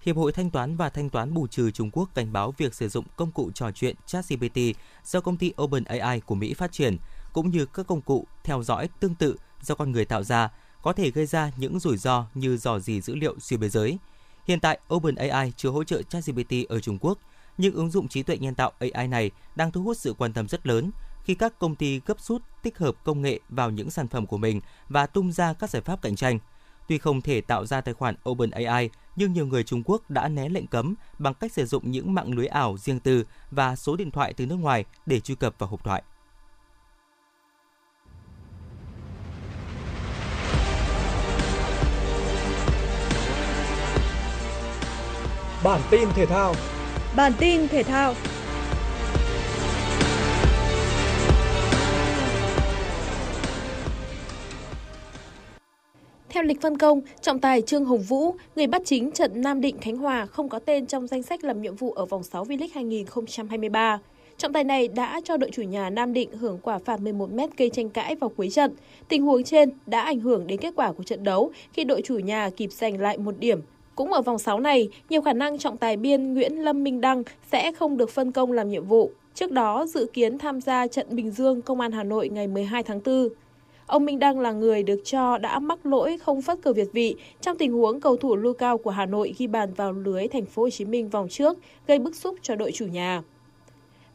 Hiệp 0.00 0.16
hội 0.16 0.32
Thanh 0.32 0.50
toán 0.50 0.76
và 0.76 0.88
Thanh 0.88 1.10
toán 1.10 1.34
bù 1.34 1.46
trừ 1.46 1.70
Trung 1.70 1.90
Quốc 1.90 2.10
cảnh 2.14 2.32
báo 2.32 2.54
việc 2.58 2.74
sử 2.74 2.88
dụng 2.88 3.04
công 3.16 3.30
cụ 3.30 3.50
trò 3.54 3.70
chuyện 3.70 3.96
ChatGPT 4.06 4.58
do 5.04 5.20
công 5.20 5.36
ty 5.36 5.52
OpenAI 5.62 6.20
của 6.20 6.34
Mỹ 6.34 6.54
phát 6.54 6.72
triển, 6.72 6.96
cũng 7.32 7.50
như 7.50 7.66
các 7.66 7.86
công 7.86 8.00
cụ 8.00 8.26
theo 8.44 8.62
dõi 8.62 8.88
tương 9.00 9.14
tự 9.14 9.36
do 9.62 9.74
con 9.74 9.92
người 9.92 10.04
tạo 10.04 10.22
ra, 10.22 10.48
có 10.82 10.92
thể 10.92 11.10
gây 11.10 11.26
ra 11.26 11.50
những 11.56 11.80
rủi 11.80 11.96
ro 11.96 12.26
như 12.34 12.56
dò 12.56 12.78
dỉ 12.78 13.00
dữ 13.00 13.14
liệu 13.14 13.34
xuyên 13.40 13.60
biên 13.60 13.70
giới. 13.70 13.98
Hiện 14.46 14.60
tại, 14.60 14.78
OpenAI 14.94 15.52
chưa 15.56 15.70
hỗ 15.70 15.84
trợ 15.84 16.02
ChatGPT 16.02 16.68
ở 16.68 16.80
Trung 16.80 16.98
Quốc, 17.00 17.18
nhưng 17.58 17.74
ứng 17.74 17.90
dụng 17.90 18.08
trí 18.08 18.22
tuệ 18.22 18.38
nhân 18.38 18.54
tạo 18.54 18.72
AI 18.78 19.08
này 19.08 19.30
đang 19.56 19.72
thu 19.72 19.82
hút 19.82 19.96
sự 19.96 20.14
quan 20.18 20.32
tâm 20.32 20.48
rất 20.48 20.66
lớn 20.66 20.90
khi 21.24 21.34
các 21.34 21.58
công 21.58 21.74
ty 21.74 22.00
gấp 22.06 22.20
rút 22.20 22.42
tích 22.62 22.78
hợp 22.78 22.94
công 23.04 23.22
nghệ 23.22 23.40
vào 23.48 23.70
những 23.70 23.90
sản 23.90 24.08
phẩm 24.08 24.26
của 24.26 24.38
mình 24.38 24.60
và 24.88 25.06
tung 25.06 25.32
ra 25.32 25.52
các 25.52 25.70
giải 25.70 25.82
pháp 25.82 26.02
cạnh 26.02 26.16
tranh. 26.16 26.38
Tuy 26.88 26.98
không 26.98 27.20
thể 27.20 27.40
tạo 27.40 27.66
ra 27.66 27.80
tài 27.80 27.94
khoản 27.94 28.14
OpenAI, 28.30 28.90
nhưng 29.16 29.32
nhiều 29.32 29.46
người 29.46 29.62
Trung 29.62 29.82
Quốc 29.84 30.10
đã 30.10 30.28
né 30.28 30.48
lệnh 30.48 30.66
cấm 30.66 30.94
bằng 31.18 31.34
cách 31.34 31.52
sử 31.52 31.66
dụng 31.66 31.90
những 31.90 32.14
mạng 32.14 32.34
lưới 32.34 32.46
ảo 32.46 32.78
riêng 32.78 33.00
tư 33.00 33.24
và 33.50 33.76
số 33.76 33.96
điện 33.96 34.10
thoại 34.10 34.32
từ 34.32 34.46
nước 34.46 34.56
ngoài 34.56 34.84
để 35.06 35.20
truy 35.20 35.34
cập 35.34 35.54
vào 35.58 35.68
hộp 35.68 35.84
thoại. 35.84 36.02
Bản 45.64 45.80
tin 45.90 46.08
thể 46.14 46.26
thao. 46.26 46.54
Bản 47.16 47.32
tin 47.38 47.68
thể 47.68 47.82
thao. 47.82 48.14
Theo 56.28 56.42
lịch 56.42 56.60
phân 56.60 56.78
công, 56.78 57.00
trọng 57.20 57.38
tài 57.38 57.62
Trương 57.62 57.84
Hồng 57.84 58.02
Vũ, 58.02 58.34
người 58.56 58.66
bắt 58.66 58.82
chính 58.84 59.10
trận 59.10 59.42
Nam 59.42 59.60
Định 59.60 59.78
Khánh 59.80 59.96
Hòa 59.96 60.26
không 60.26 60.48
có 60.48 60.58
tên 60.58 60.86
trong 60.86 61.06
danh 61.06 61.22
sách 61.22 61.44
làm 61.44 61.62
nhiệm 61.62 61.76
vụ 61.76 61.92
ở 61.92 62.06
vòng 62.06 62.22
6 62.22 62.44
V-League 62.44 62.68
2023. 62.74 63.98
Trọng 64.36 64.52
tài 64.52 64.64
này 64.64 64.88
đã 64.88 65.20
cho 65.24 65.36
đội 65.36 65.50
chủ 65.52 65.62
nhà 65.62 65.90
Nam 65.90 66.12
Định 66.12 66.32
hưởng 66.32 66.58
quả 66.62 66.78
phạt 66.78 67.00
11 67.00 67.32
mét 67.32 67.56
gây 67.56 67.70
tranh 67.70 67.88
cãi 67.88 68.16
vào 68.16 68.30
cuối 68.36 68.50
trận. 68.50 68.74
Tình 69.08 69.22
huống 69.22 69.44
trên 69.44 69.70
đã 69.86 70.00
ảnh 70.00 70.20
hưởng 70.20 70.46
đến 70.46 70.60
kết 70.60 70.72
quả 70.76 70.92
của 70.92 71.02
trận 71.02 71.24
đấu 71.24 71.52
khi 71.72 71.84
đội 71.84 72.02
chủ 72.04 72.18
nhà 72.18 72.50
kịp 72.56 72.72
giành 72.72 73.00
lại 73.00 73.18
một 73.18 73.38
điểm 73.38 73.60
cũng 73.94 74.12
ở 74.12 74.22
vòng 74.22 74.38
6 74.38 74.60
này, 74.60 74.88
nhiều 75.08 75.22
khả 75.22 75.32
năng 75.32 75.58
trọng 75.58 75.76
tài 75.76 75.96
biên 75.96 76.34
Nguyễn 76.34 76.64
Lâm 76.64 76.84
Minh 76.84 77.00
Đăng 77.00 77.22
sẽ 77.52 77.72
không 77.72 77.96
được 77.96 78.10
phân 78.10 78.32
công 78.32 78.52
làm 78.52 78.68
nhiệm 78.68 78.84
vụ. 78.84 79.10
Trước 79.34 79.52
đó, 79.52 79.86
dự 79.86 80.06
kiến 80.12 80.38
tham 80.38 80.60
gia 80.60 80.86
trận 80.86 81.06
Bình 81.10 81.30
Dương 81.30 81.62
Công 81.62 81.80
an 81.80 81.92
Hà 81.92 82.02
Nội 82.02 82.28
ngày 82.28 82.46
12 82.46 82.82
tháng 82.82 83.00
4. 83.04 83.28
Ông 83.86 84.04
Minh 84.04 84.18
Đăng 84.18 84.40
là 84.40 84.52
người 84.52 84.82
được 84.82 85.00
cho 85.04 85.38
đã 85.38 85.58
mắc 85.58 85.86
lỗi 85.86 86.18
không 86.18 86.42
phát 86.42 86.58
cờ 86.62 86.72
Việt 86.72 86.88
vị 86.92 87.16
trong 87.40 87.58
tình 87.58 87.72
huống 87.72 88.00
cầu 88.00 88.16
thủ 88.16 88.36
lưu 88.36 88.52
cao 88.52 88.78
của 88.78 88.90
Hà 88.90 89.06
Nội 89.06 89.34
ghi 89.38 89.46
bàn 89.46 89.74
vào 89.74 89.92
lưới 89.92 90.28
thành 90.28 90.46
phố 90.46 90.62
Hồ 90.62 90.70
Chí 90.70 90.84
Minh 90.84 91.08
vòng 91.08 91.28
trước, 91.28 91.58
gây 91.86 91.98
bức 91.98 92.16
xúc 92.16 92.36
cho 92.42 92.54
đội 92.54 92.72
chủ 92.72 92.86
nhà. 92.86 93.22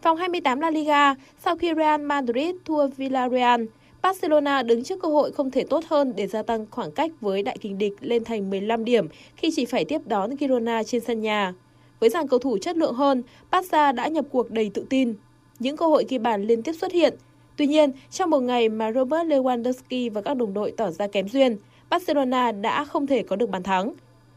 Vòng 0.03 0.17
28 0.17 0.59
La 0.59 0.71
Liga, 0.71 1.15
sau 1.39 1.55
khi 1.55 1.73
Real 1.75 2.01
Madrid 2.01 2.55
thua 2.65 2.87
Villarreal, 2.87 3.63
Barcelona 4.01 4.63
đứng 4.63 4.83
trước 4.83 5.01
cơ 5.01 5.07
hội 5.07 5.31
không 5.31 5.51
thể 5.51 5.63
tốt 5.63 5.83
hơn 5.87 6.13
để 6.15 6.27
gia 6.27 6.43
tăng 6.43 6.65
khoảng 6.71 6.91
cách 6.91 7.11
với 7.21 7.43
đại 7.43 7.57
kình 7.61 7.77
địch 7.77 7.93
lên 7.99 8.23
thành 8.23 8.49
15 8.49 8.85
điểm 8.85 9.07
khi 9.35 9.49
chỉ 9.55 9.65
phải 9.65 9.85
tiếp 9.85 10.01
đón 10.05 10.35
Girona 10.39 10.83
trên 10.83 11.01
sân 11.01 11.21
nhà. 11.21 11.53
Với 11.99 12.09
dàn 12.09 12.27
cầu 12.27 12.39
thủ 12.39 12.57
chất 12.57 12.77
lượng 12.77 12.93
hơn, 12.93 13.23
Barca 13.51 13.91
đã 13.91 14.07
nhập 14.07 14.25
cuộc 14.31 14.51
đầy 14.51 14.71
tự 14.73 14.85
tin. 14.89 15.13
Những 15.59 15.77
cơ 15.77 15.87
hội 15.87 16.05
ghi 16.09 16.17
bàn 16.17 16.43
liên 16.43 16.63
tiếp 16.63 16.73
xuất 16.73 16.91
hiện. 16.91 17.15
Tuy 17.55 17.67
nhiên, 17.67 17.91
trong 18.11 18.29
một 18.29 18.39
ngày 18.39 18.69
mà 18.69 18.91
Robert 18.91 19.27
Lewandowski 19.27 20.11
và 20.11 20.21
các 20.21 20.33
đồng 20.33 20.53
đội 20.53 20.73
tỏ 20.77 20.91
ra 20.91 21.07
kém 21.07 21.29
duyên, 21.29 21.57
Barcelona 21.89 22.51
đã 22.51 22.85
không 22.85 23.07
thể 23.07 23.23
có 23.23 23.35
được 23.35 23.49
bàn 23.49 23.63
thắng. 23.63 23.93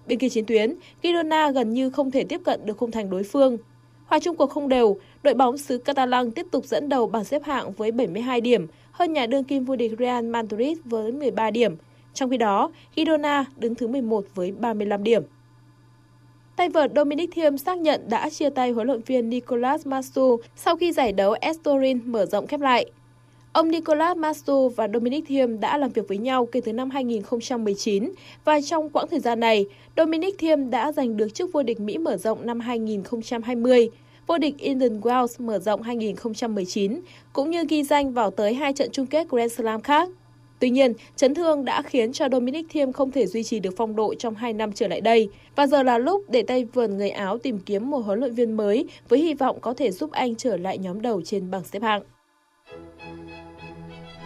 Bên 0.06 0.18
kia 0.18 0.28
chiến 0.28 0.46
tuyến, 0.46 0.74
Girona 1.02 1.50
gần 1.50 1.70
như 1.70 1.90
không 1.90 2.10
thể 2.10 2.24
tiếp 2.24 2.40
cận 2.44 2.66
được 2.66 2.76
khung 2.76 2.90
thành 2.90 3.10
đối 3.10 3.22
phương. 3.22 3.58
Hòa 4.06 4.18
chung 4.18 4.36
cuộc 4.36 4.50
không 4.50 4.68
đều, 4.68 4.96
đội 5.22 5.34
bóng 5.34 5.58
xứ 5.58 5.78
Catalan 5.78 6.30
tiếp 6.30 6.46
tục 6.50 6.64
dẫn 6.64 6.88
đầu 6.88 7.06
bảng 7.06 7.24
xếp 7.24 7.42
hạng 7.44 7.72
với 7.72 7.92
72 7.92 8.40
điểm, 8.40 8.66
hơn 9.02 9.12
nhà 9.12 9.26
đương 9.26 9.44
kim 9.44 9.64
vô 9.64 9.76
địch 9.76 9.92
Real 9.98 10.24
Madrid 10.24 10.78
với 10.84 11.12
13 11.12 11.50
điểm. 11.50 11.76
Trong 12.14 12.30
khi 12.30 12.36
đó, 12.36 12.70
Girona 12.96 13.44
đứng 13.56 13.74
thứ 13.74 13.86
11 13.86 14.24
với 14.34 14.52
35 14.52 15.04
điểm. 15.04 15.22
Tay 16.56 16.68
vợt 16.68 16.90
Dominic 16.96 17.30
Thiem 17.32 17.58
xác 17.58 17.78
nhận 17.78 18.08
đã 18.08 18.30
chia 18.30 18.50
tay 18.50 18.70
huấn 18.70 18.86
luyện 18.86 19.00
viên 19.06 19.30
Nicolas 19.30 19.86
Masu 19.86 20.40
sau 20.56 20.76
khi 20.76 20.92
giải 20.92 21.12
đấu 21.12 21.34
Estoril 21.40 21.96
mở 22.04 22.26
rộng 22.26 22.46
khép 22.46 22.60
lại. 22.60 22.90
Ông 23.52 23.70
Nicolas 23.70 24.16
Masu 24.16 24.68
và 24.68 24.88
Dominic 24.94 25.24
Thiem 25.26 25.60
đã 25.60 25.78
làm 25.78 25.90
việc 25.90 26.08
với 26.08 26.18
nhau 26.18 26.46
kể 26.46 26.60
từ 26.64 26.72
năm 26.72 26.90
2019 26.90 28.12
và 28.44 28.60
trong 28.60 28.90
quãng 28.90 29.08
thời 29.10 29.20
gian 29.20 29.40
này, 29.40 29.66
Dominic 29.96 30.38
Thiem 30.38 30.70
đã 30.70 30.92
giành 30.92 31.16
được 31.16 31.34
chức 31.34 31.52
vô 31.52 31.62
địch 31.62 31.80
Mỹ 31.80 31.98
mở 31.98 32.16
rộng 32.16 32.46
năm 32.46 32.60
2020 32.60 33.90
vô 34.26 34.38
địch 34.38 34.58
Indian 34.58 35.00
Wells 35.00 35.44
mở 35.46 35.58
rộng 35.58 35.82
2019, 35.82 37.00
cũng 37.32 37.50
như 37.50 37.64
ghi 37.68 37.82
danh 37.82 38.12
vào 38.12 38.30
tới 38.30 38.54
hai 38.54 38.72
trận 38.72 38.90
chung 38.92 39.06
kết 39.06 39.28
Grand 39.28 39.52
Slam 39.52 39.80
khác. 39.80 40.08
Tuy 40.58 40.70
nhiên, 40.70 40.92
chấn 41.16 41.34
thương 41.34 41.64
đã 41.64 41.82
khiến 41.82 42.12
cho 42.12 42.28
Dominic 42.32 42.66
Thiem 42.68 42.92
không 42.92 43.10
thể 43.10 43.26
duy 43.26 43.42
trì 43.42 43.60
được 43.60 43.74
phong 43.76 43.96
độ 43.96 44.14
trong 44.14 44.34
2 44.34 44.52
năm 44.52 44.72
trở 44.72 44.88
lại 44.88 45.00
đây. 45.00 45.28
Và 45.56 45.66
giờ 45.66 45.82
là 45.82 45.98
lúc 45.98 46.24
để 46.30 46.42
tay 46.42 46.64
vườn 46.64 46.96
người 46.96 47.10
Áo 47.10 47.38
tìm 47.38 47.58
kiếm 47.58 47.90
một 47.90 47.98
huấn 47.98 48.20
luyện 48.20 48.34
viên 48.34 48.52
mới 48.52 48.86
với 49.08 49.18
hy 49.18 49.34
vọng 49.34 49.58
có 49.60 49.74
thể 49.74 49.90
giúp 49.90 50.10
anh 50.10 50.34
trở 50.34 50.56
lại 50.56 50.78
nhóm 50.78 51.02
đầu 51.02 51.22
trên 51.22 51.50
bảng 51.50 51.64
xếp 51.64 51.82
hạng. 51.82 52.02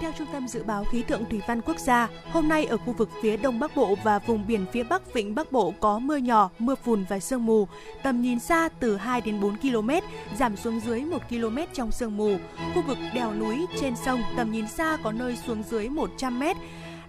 Theo 0.00 0.12
Trung 0.18 0.26
tâm 0.32 0.48
Dự 0.48 0.62
báo 0.62 0.84
Khí 0.84 1.02
tượng 1.02 1.24
Thủy 1.24 1.40
văn 1.46 1.60
Quốc 1.60 1.78
gia, 1.78 2.08
hôm 2.30 2.48
nay 2.48 2.64
ở 2.64 2.76
khu 2.76 2.92
vực 2.92 3.10
phía 3.22 3.36
Đông 3.36 3.58
Bắc 3.58 3.76
Bộ 3.76 3.94
và 4.02 4.18
vùng 4.18 4.46
biển 4.46 4.66
phía 4.72 4.82
Bắc 4.82 5.14
Vịnh 5.14 5.34
Bắc 5.34 5.52
Bộ 5.52 5.74
có 5.80 5.98
mưa 5.98 6.16
nhỏ, 6.16 6.50
mưa 6.58 6.74
phùn 6.74 7.04
và 7.08 7.18
sương 7.18 7.46
mù. 7.46 7.68
Tầm 8.02 8.22
nhìn 8.22 8.40
xa 8.40 8.68
từ 8.80 8.96
2 8.96 9.20
đến 9.20 9.40
4 9.40 9.56
km, 9.56 9.90
giảm 10.38 10.56
xuống 10.56 10.80
dưới 10.80 11.00
1 11.00 11.18
km 11.28 11.58
trong 11.72 11.92
sương 11.92 12.16
mù. 12.16 12.36
Khu 12.74 12.82
vực 12.82 12.98
đèo 13.14 13.34
núi 13.34 13.66
trên 13.80 13.96
sông 13.96 14.22
tầm 14.36 14.52
nhìn 14.52 14.68
xa 14.68 14.96
có 15.02 15.12
nơi 15.12 15.36
xuống 15.36 15.62
dưới 15.70 15.88
100 15.88 16.38
m. 16.38 16.42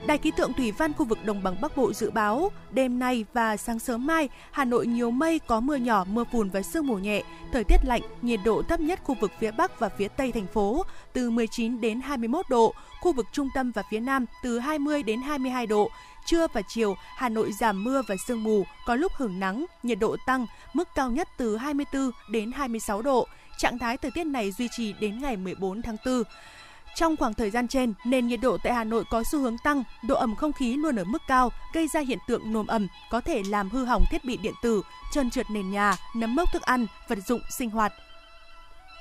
Đài 0.05 0.17
khí 0.17 0.31
tượng 0.37 0.53
thủy 0.53 0.71
văn 0.71 0.93
khu 0.93 1.05
vực 1.05 1.25
đồng 1.25 1.43
bằng 1.43 1.61
Bắc 1.61 1.77
Bộ 1.77 1.93
dự 1.93 2.11
báo 2.11 2.51
đêm 2.71 2.99
nay 2.99 3.25
và 3.33 3.57
sáng 3.57 3.79
sớm 3.79 4.07
mai, 4.07 4.29
Hà 4.51 4.65
Nội 4.65 4.87
nhiều 4.87 5.11
mây 5.11 5.39
có 5.39 5.59
mưa 5.59 5.75
nhỏ, 5.75 6.05
mưa 6.09 6.23
phùn 6.31 6.49
và 6.49 6.61
sương 6.61 6.87
mù 6.87 6.97
nhẹ, 6.97 7.23
thời 7.51 7.63
tiết 7.63 7.77
lạnh, 7.85 8.01
nhiệt 8.21 8.39
độ 8.45 8.61
thấp 8.61 8.79
nhất 8.79 8.99
khu 9.03 9.15
vực 9.19 9.31
phía 9.39 9.51
Bắc 9.51 9.79
và 9.79 9.89
phía 9.89 10.07
Tây 10.07 10.31
thành 10.31 10.47
phố 10.47 10.85
từ 11.13 11.29
19 11.29 11.81
đến 11.81 12.01
21 12.01 12.45
độ, 12.49 12.73
khu 13.01 13.13
vực 13.13 13.25
trung 13.31 13.49
tâm 13.55 13.71
và 13.71 13.83
phía 13.91 13.99
Nam 13.99 14.25
từ 14.43 14.59
20 14.59 15.03
đến 15.03 15.21
22 15.21 15.67
độ. 15.67 15.89
Trưa 16.25 16.47
và 16.53 16.61
chiều, 16.67 16.95
Hà 17.15 17.29
Nội 17.29 17.51
giảm 17.59 17.83
mưa 17.83 18.01
và 18.07 18.15
sương 18.27 18.43
mù, 18.43 18.63
có 18.85 18.95
lúc 18.95 19.11
hưởng 19.15 19.39
nắng, 19.39 19.65
nhiệt 19.83 19.99
độ 19.99 20.15
tăng, 20.25 20.45
mức 20.73 20.87
cao 20.95 21.11
nhất 21.11 21.27
từ 21.37 21.57
24 21.57 22.11
đến 22.31 22.51
26 22.51 23.01
độ. 23.01 23.27
Trạng 23.57 23.79
thái 23.79 23.97
thời 23.97 24.11
tiết 24.11 24.23
này 24.23 24.51
duy 24.51 24.67
trì 24.77 24.93
đến 24.99 25.21
ngày 25.21 25.37
14 25.37 25.81
tháng 25.81 25.97
4. 26.05 26.23
Trong 26.97 27.17
khoảng 27.17 27.33
thời 27.33 27.51
gian 27.51 27.67
trên, 27.67 27.93
nền 28.05 28.27
nhiệt 28.27 28.39
độ 28.41 28.57
tại 28.63 28.73
Hà 28.73 28.83
Nội 28.83 29.03
có 29.09 29.23
xu 29.23 29.39
hướng 29.39 29.57
tăng, 29.57 29.83
độ 30.07 30.15
ẩm 30.15 30.35
không 30.35 30.53
khí 30.53 30.77
luôn 30.77 30.95
ở 30.95 31.03
mức 31.03 31.21
cao, 31.27 31.51
gây 31.73 31.87
ra 31.87 31.99
hiện 31.99 32.17
tượng 32.27 32.53
nồm 32.53 32.67
ẩm, 32.67 32.87
có 33.11 33.21
thể 33.21 33.43
làm 33.43 33.69
hư 33.69 33.85
hỏng 33.85 34.03
thiết 34.11 34.25
bị 34.25 34.37
điện 34.37 34.53
tử, 34.63 34.81
trơn 35.11 35.29
trượt 35.29 35.45
nền 35.51 35.71
nhà, 35.71 35.95
nấm 36.15 36.35
mốc 36.35 36.53
thức 36.53 36.61
ăn, 36.61 36.85
vật 37.07 37.19
dụng 37.27 37.41
sinh 37.57 37.69
hoạt. 37.69 37.93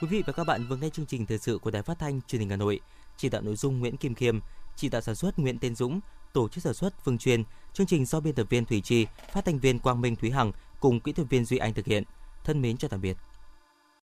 Quý 0.01 0.09
vị 0.09 0.23
và 0.27 0.33
các 0.33 0.45
bạn 0.45 0.67
vừa 0.69 0.77
nghe 0.77 0.89
chương 0.89 1.07
trình 1.07 1.27
thời 1.27 1.39
sự 1.39 1.59
của 1.59 1.71
Đài 1.71 1.83
Phát 1.83 1.99
thanh 1.99 2.21
Truyền 2.29 2.41
hình 2.41 2.51
Hà 2.51 2.57
Nội. 2.57 2.81
chỉ 3.17 3.29
đạo 3.29 3.43
nội 3.43 3.57
dung 3.57 3.81
Nguyễn 3.81 3.97
Kim 3.97 4.15
Khiêm, 4.15 4.39
chỉ 4.77 4.89
đạo 4.89 5.01
sản 5.01 5.15
xuất 5.15 5.39
Nguyễn 5.39 5.59
Tiến 5.59 5.75
Dũng, 5.75 6.01
tổ 6.33 6.49
chức 6.49 6.65
sản 6.65 6.75
xuất 6.75 7.05
Phương 7.05 7.19
Truyền, 7.19 7.45
chương 7.73 7.87
trình 7.87 8.07
do 8.07 8.21
biên 8.21 8.35
tập 8.35 8.47
viên 8.51 8.65
Thủy 8.65 8.81
Trì, 8.81 9.07
phát 9.33 9.45
thanh 9.45 9.59
viên 9.59 9.79
Quang 9.79 10.01
Minh 10.01 10.17
Thúy 10.17 10.31
Hằng 10.31 10.53
cùng 10.81 11.01
kỹ 11.01 11.13
thuật 11.13 11.29
viên 11.31 11.45
Duy 11.45 11.59
Anh 11.59 11.75
thực 11.75 11.87
hiện. 11.87 12.03
Thân 12.45 12.63
mến 12.63 12.77
chào 12.77 12.89
tạm 12.89 13.01
biệt. 13.01 13.17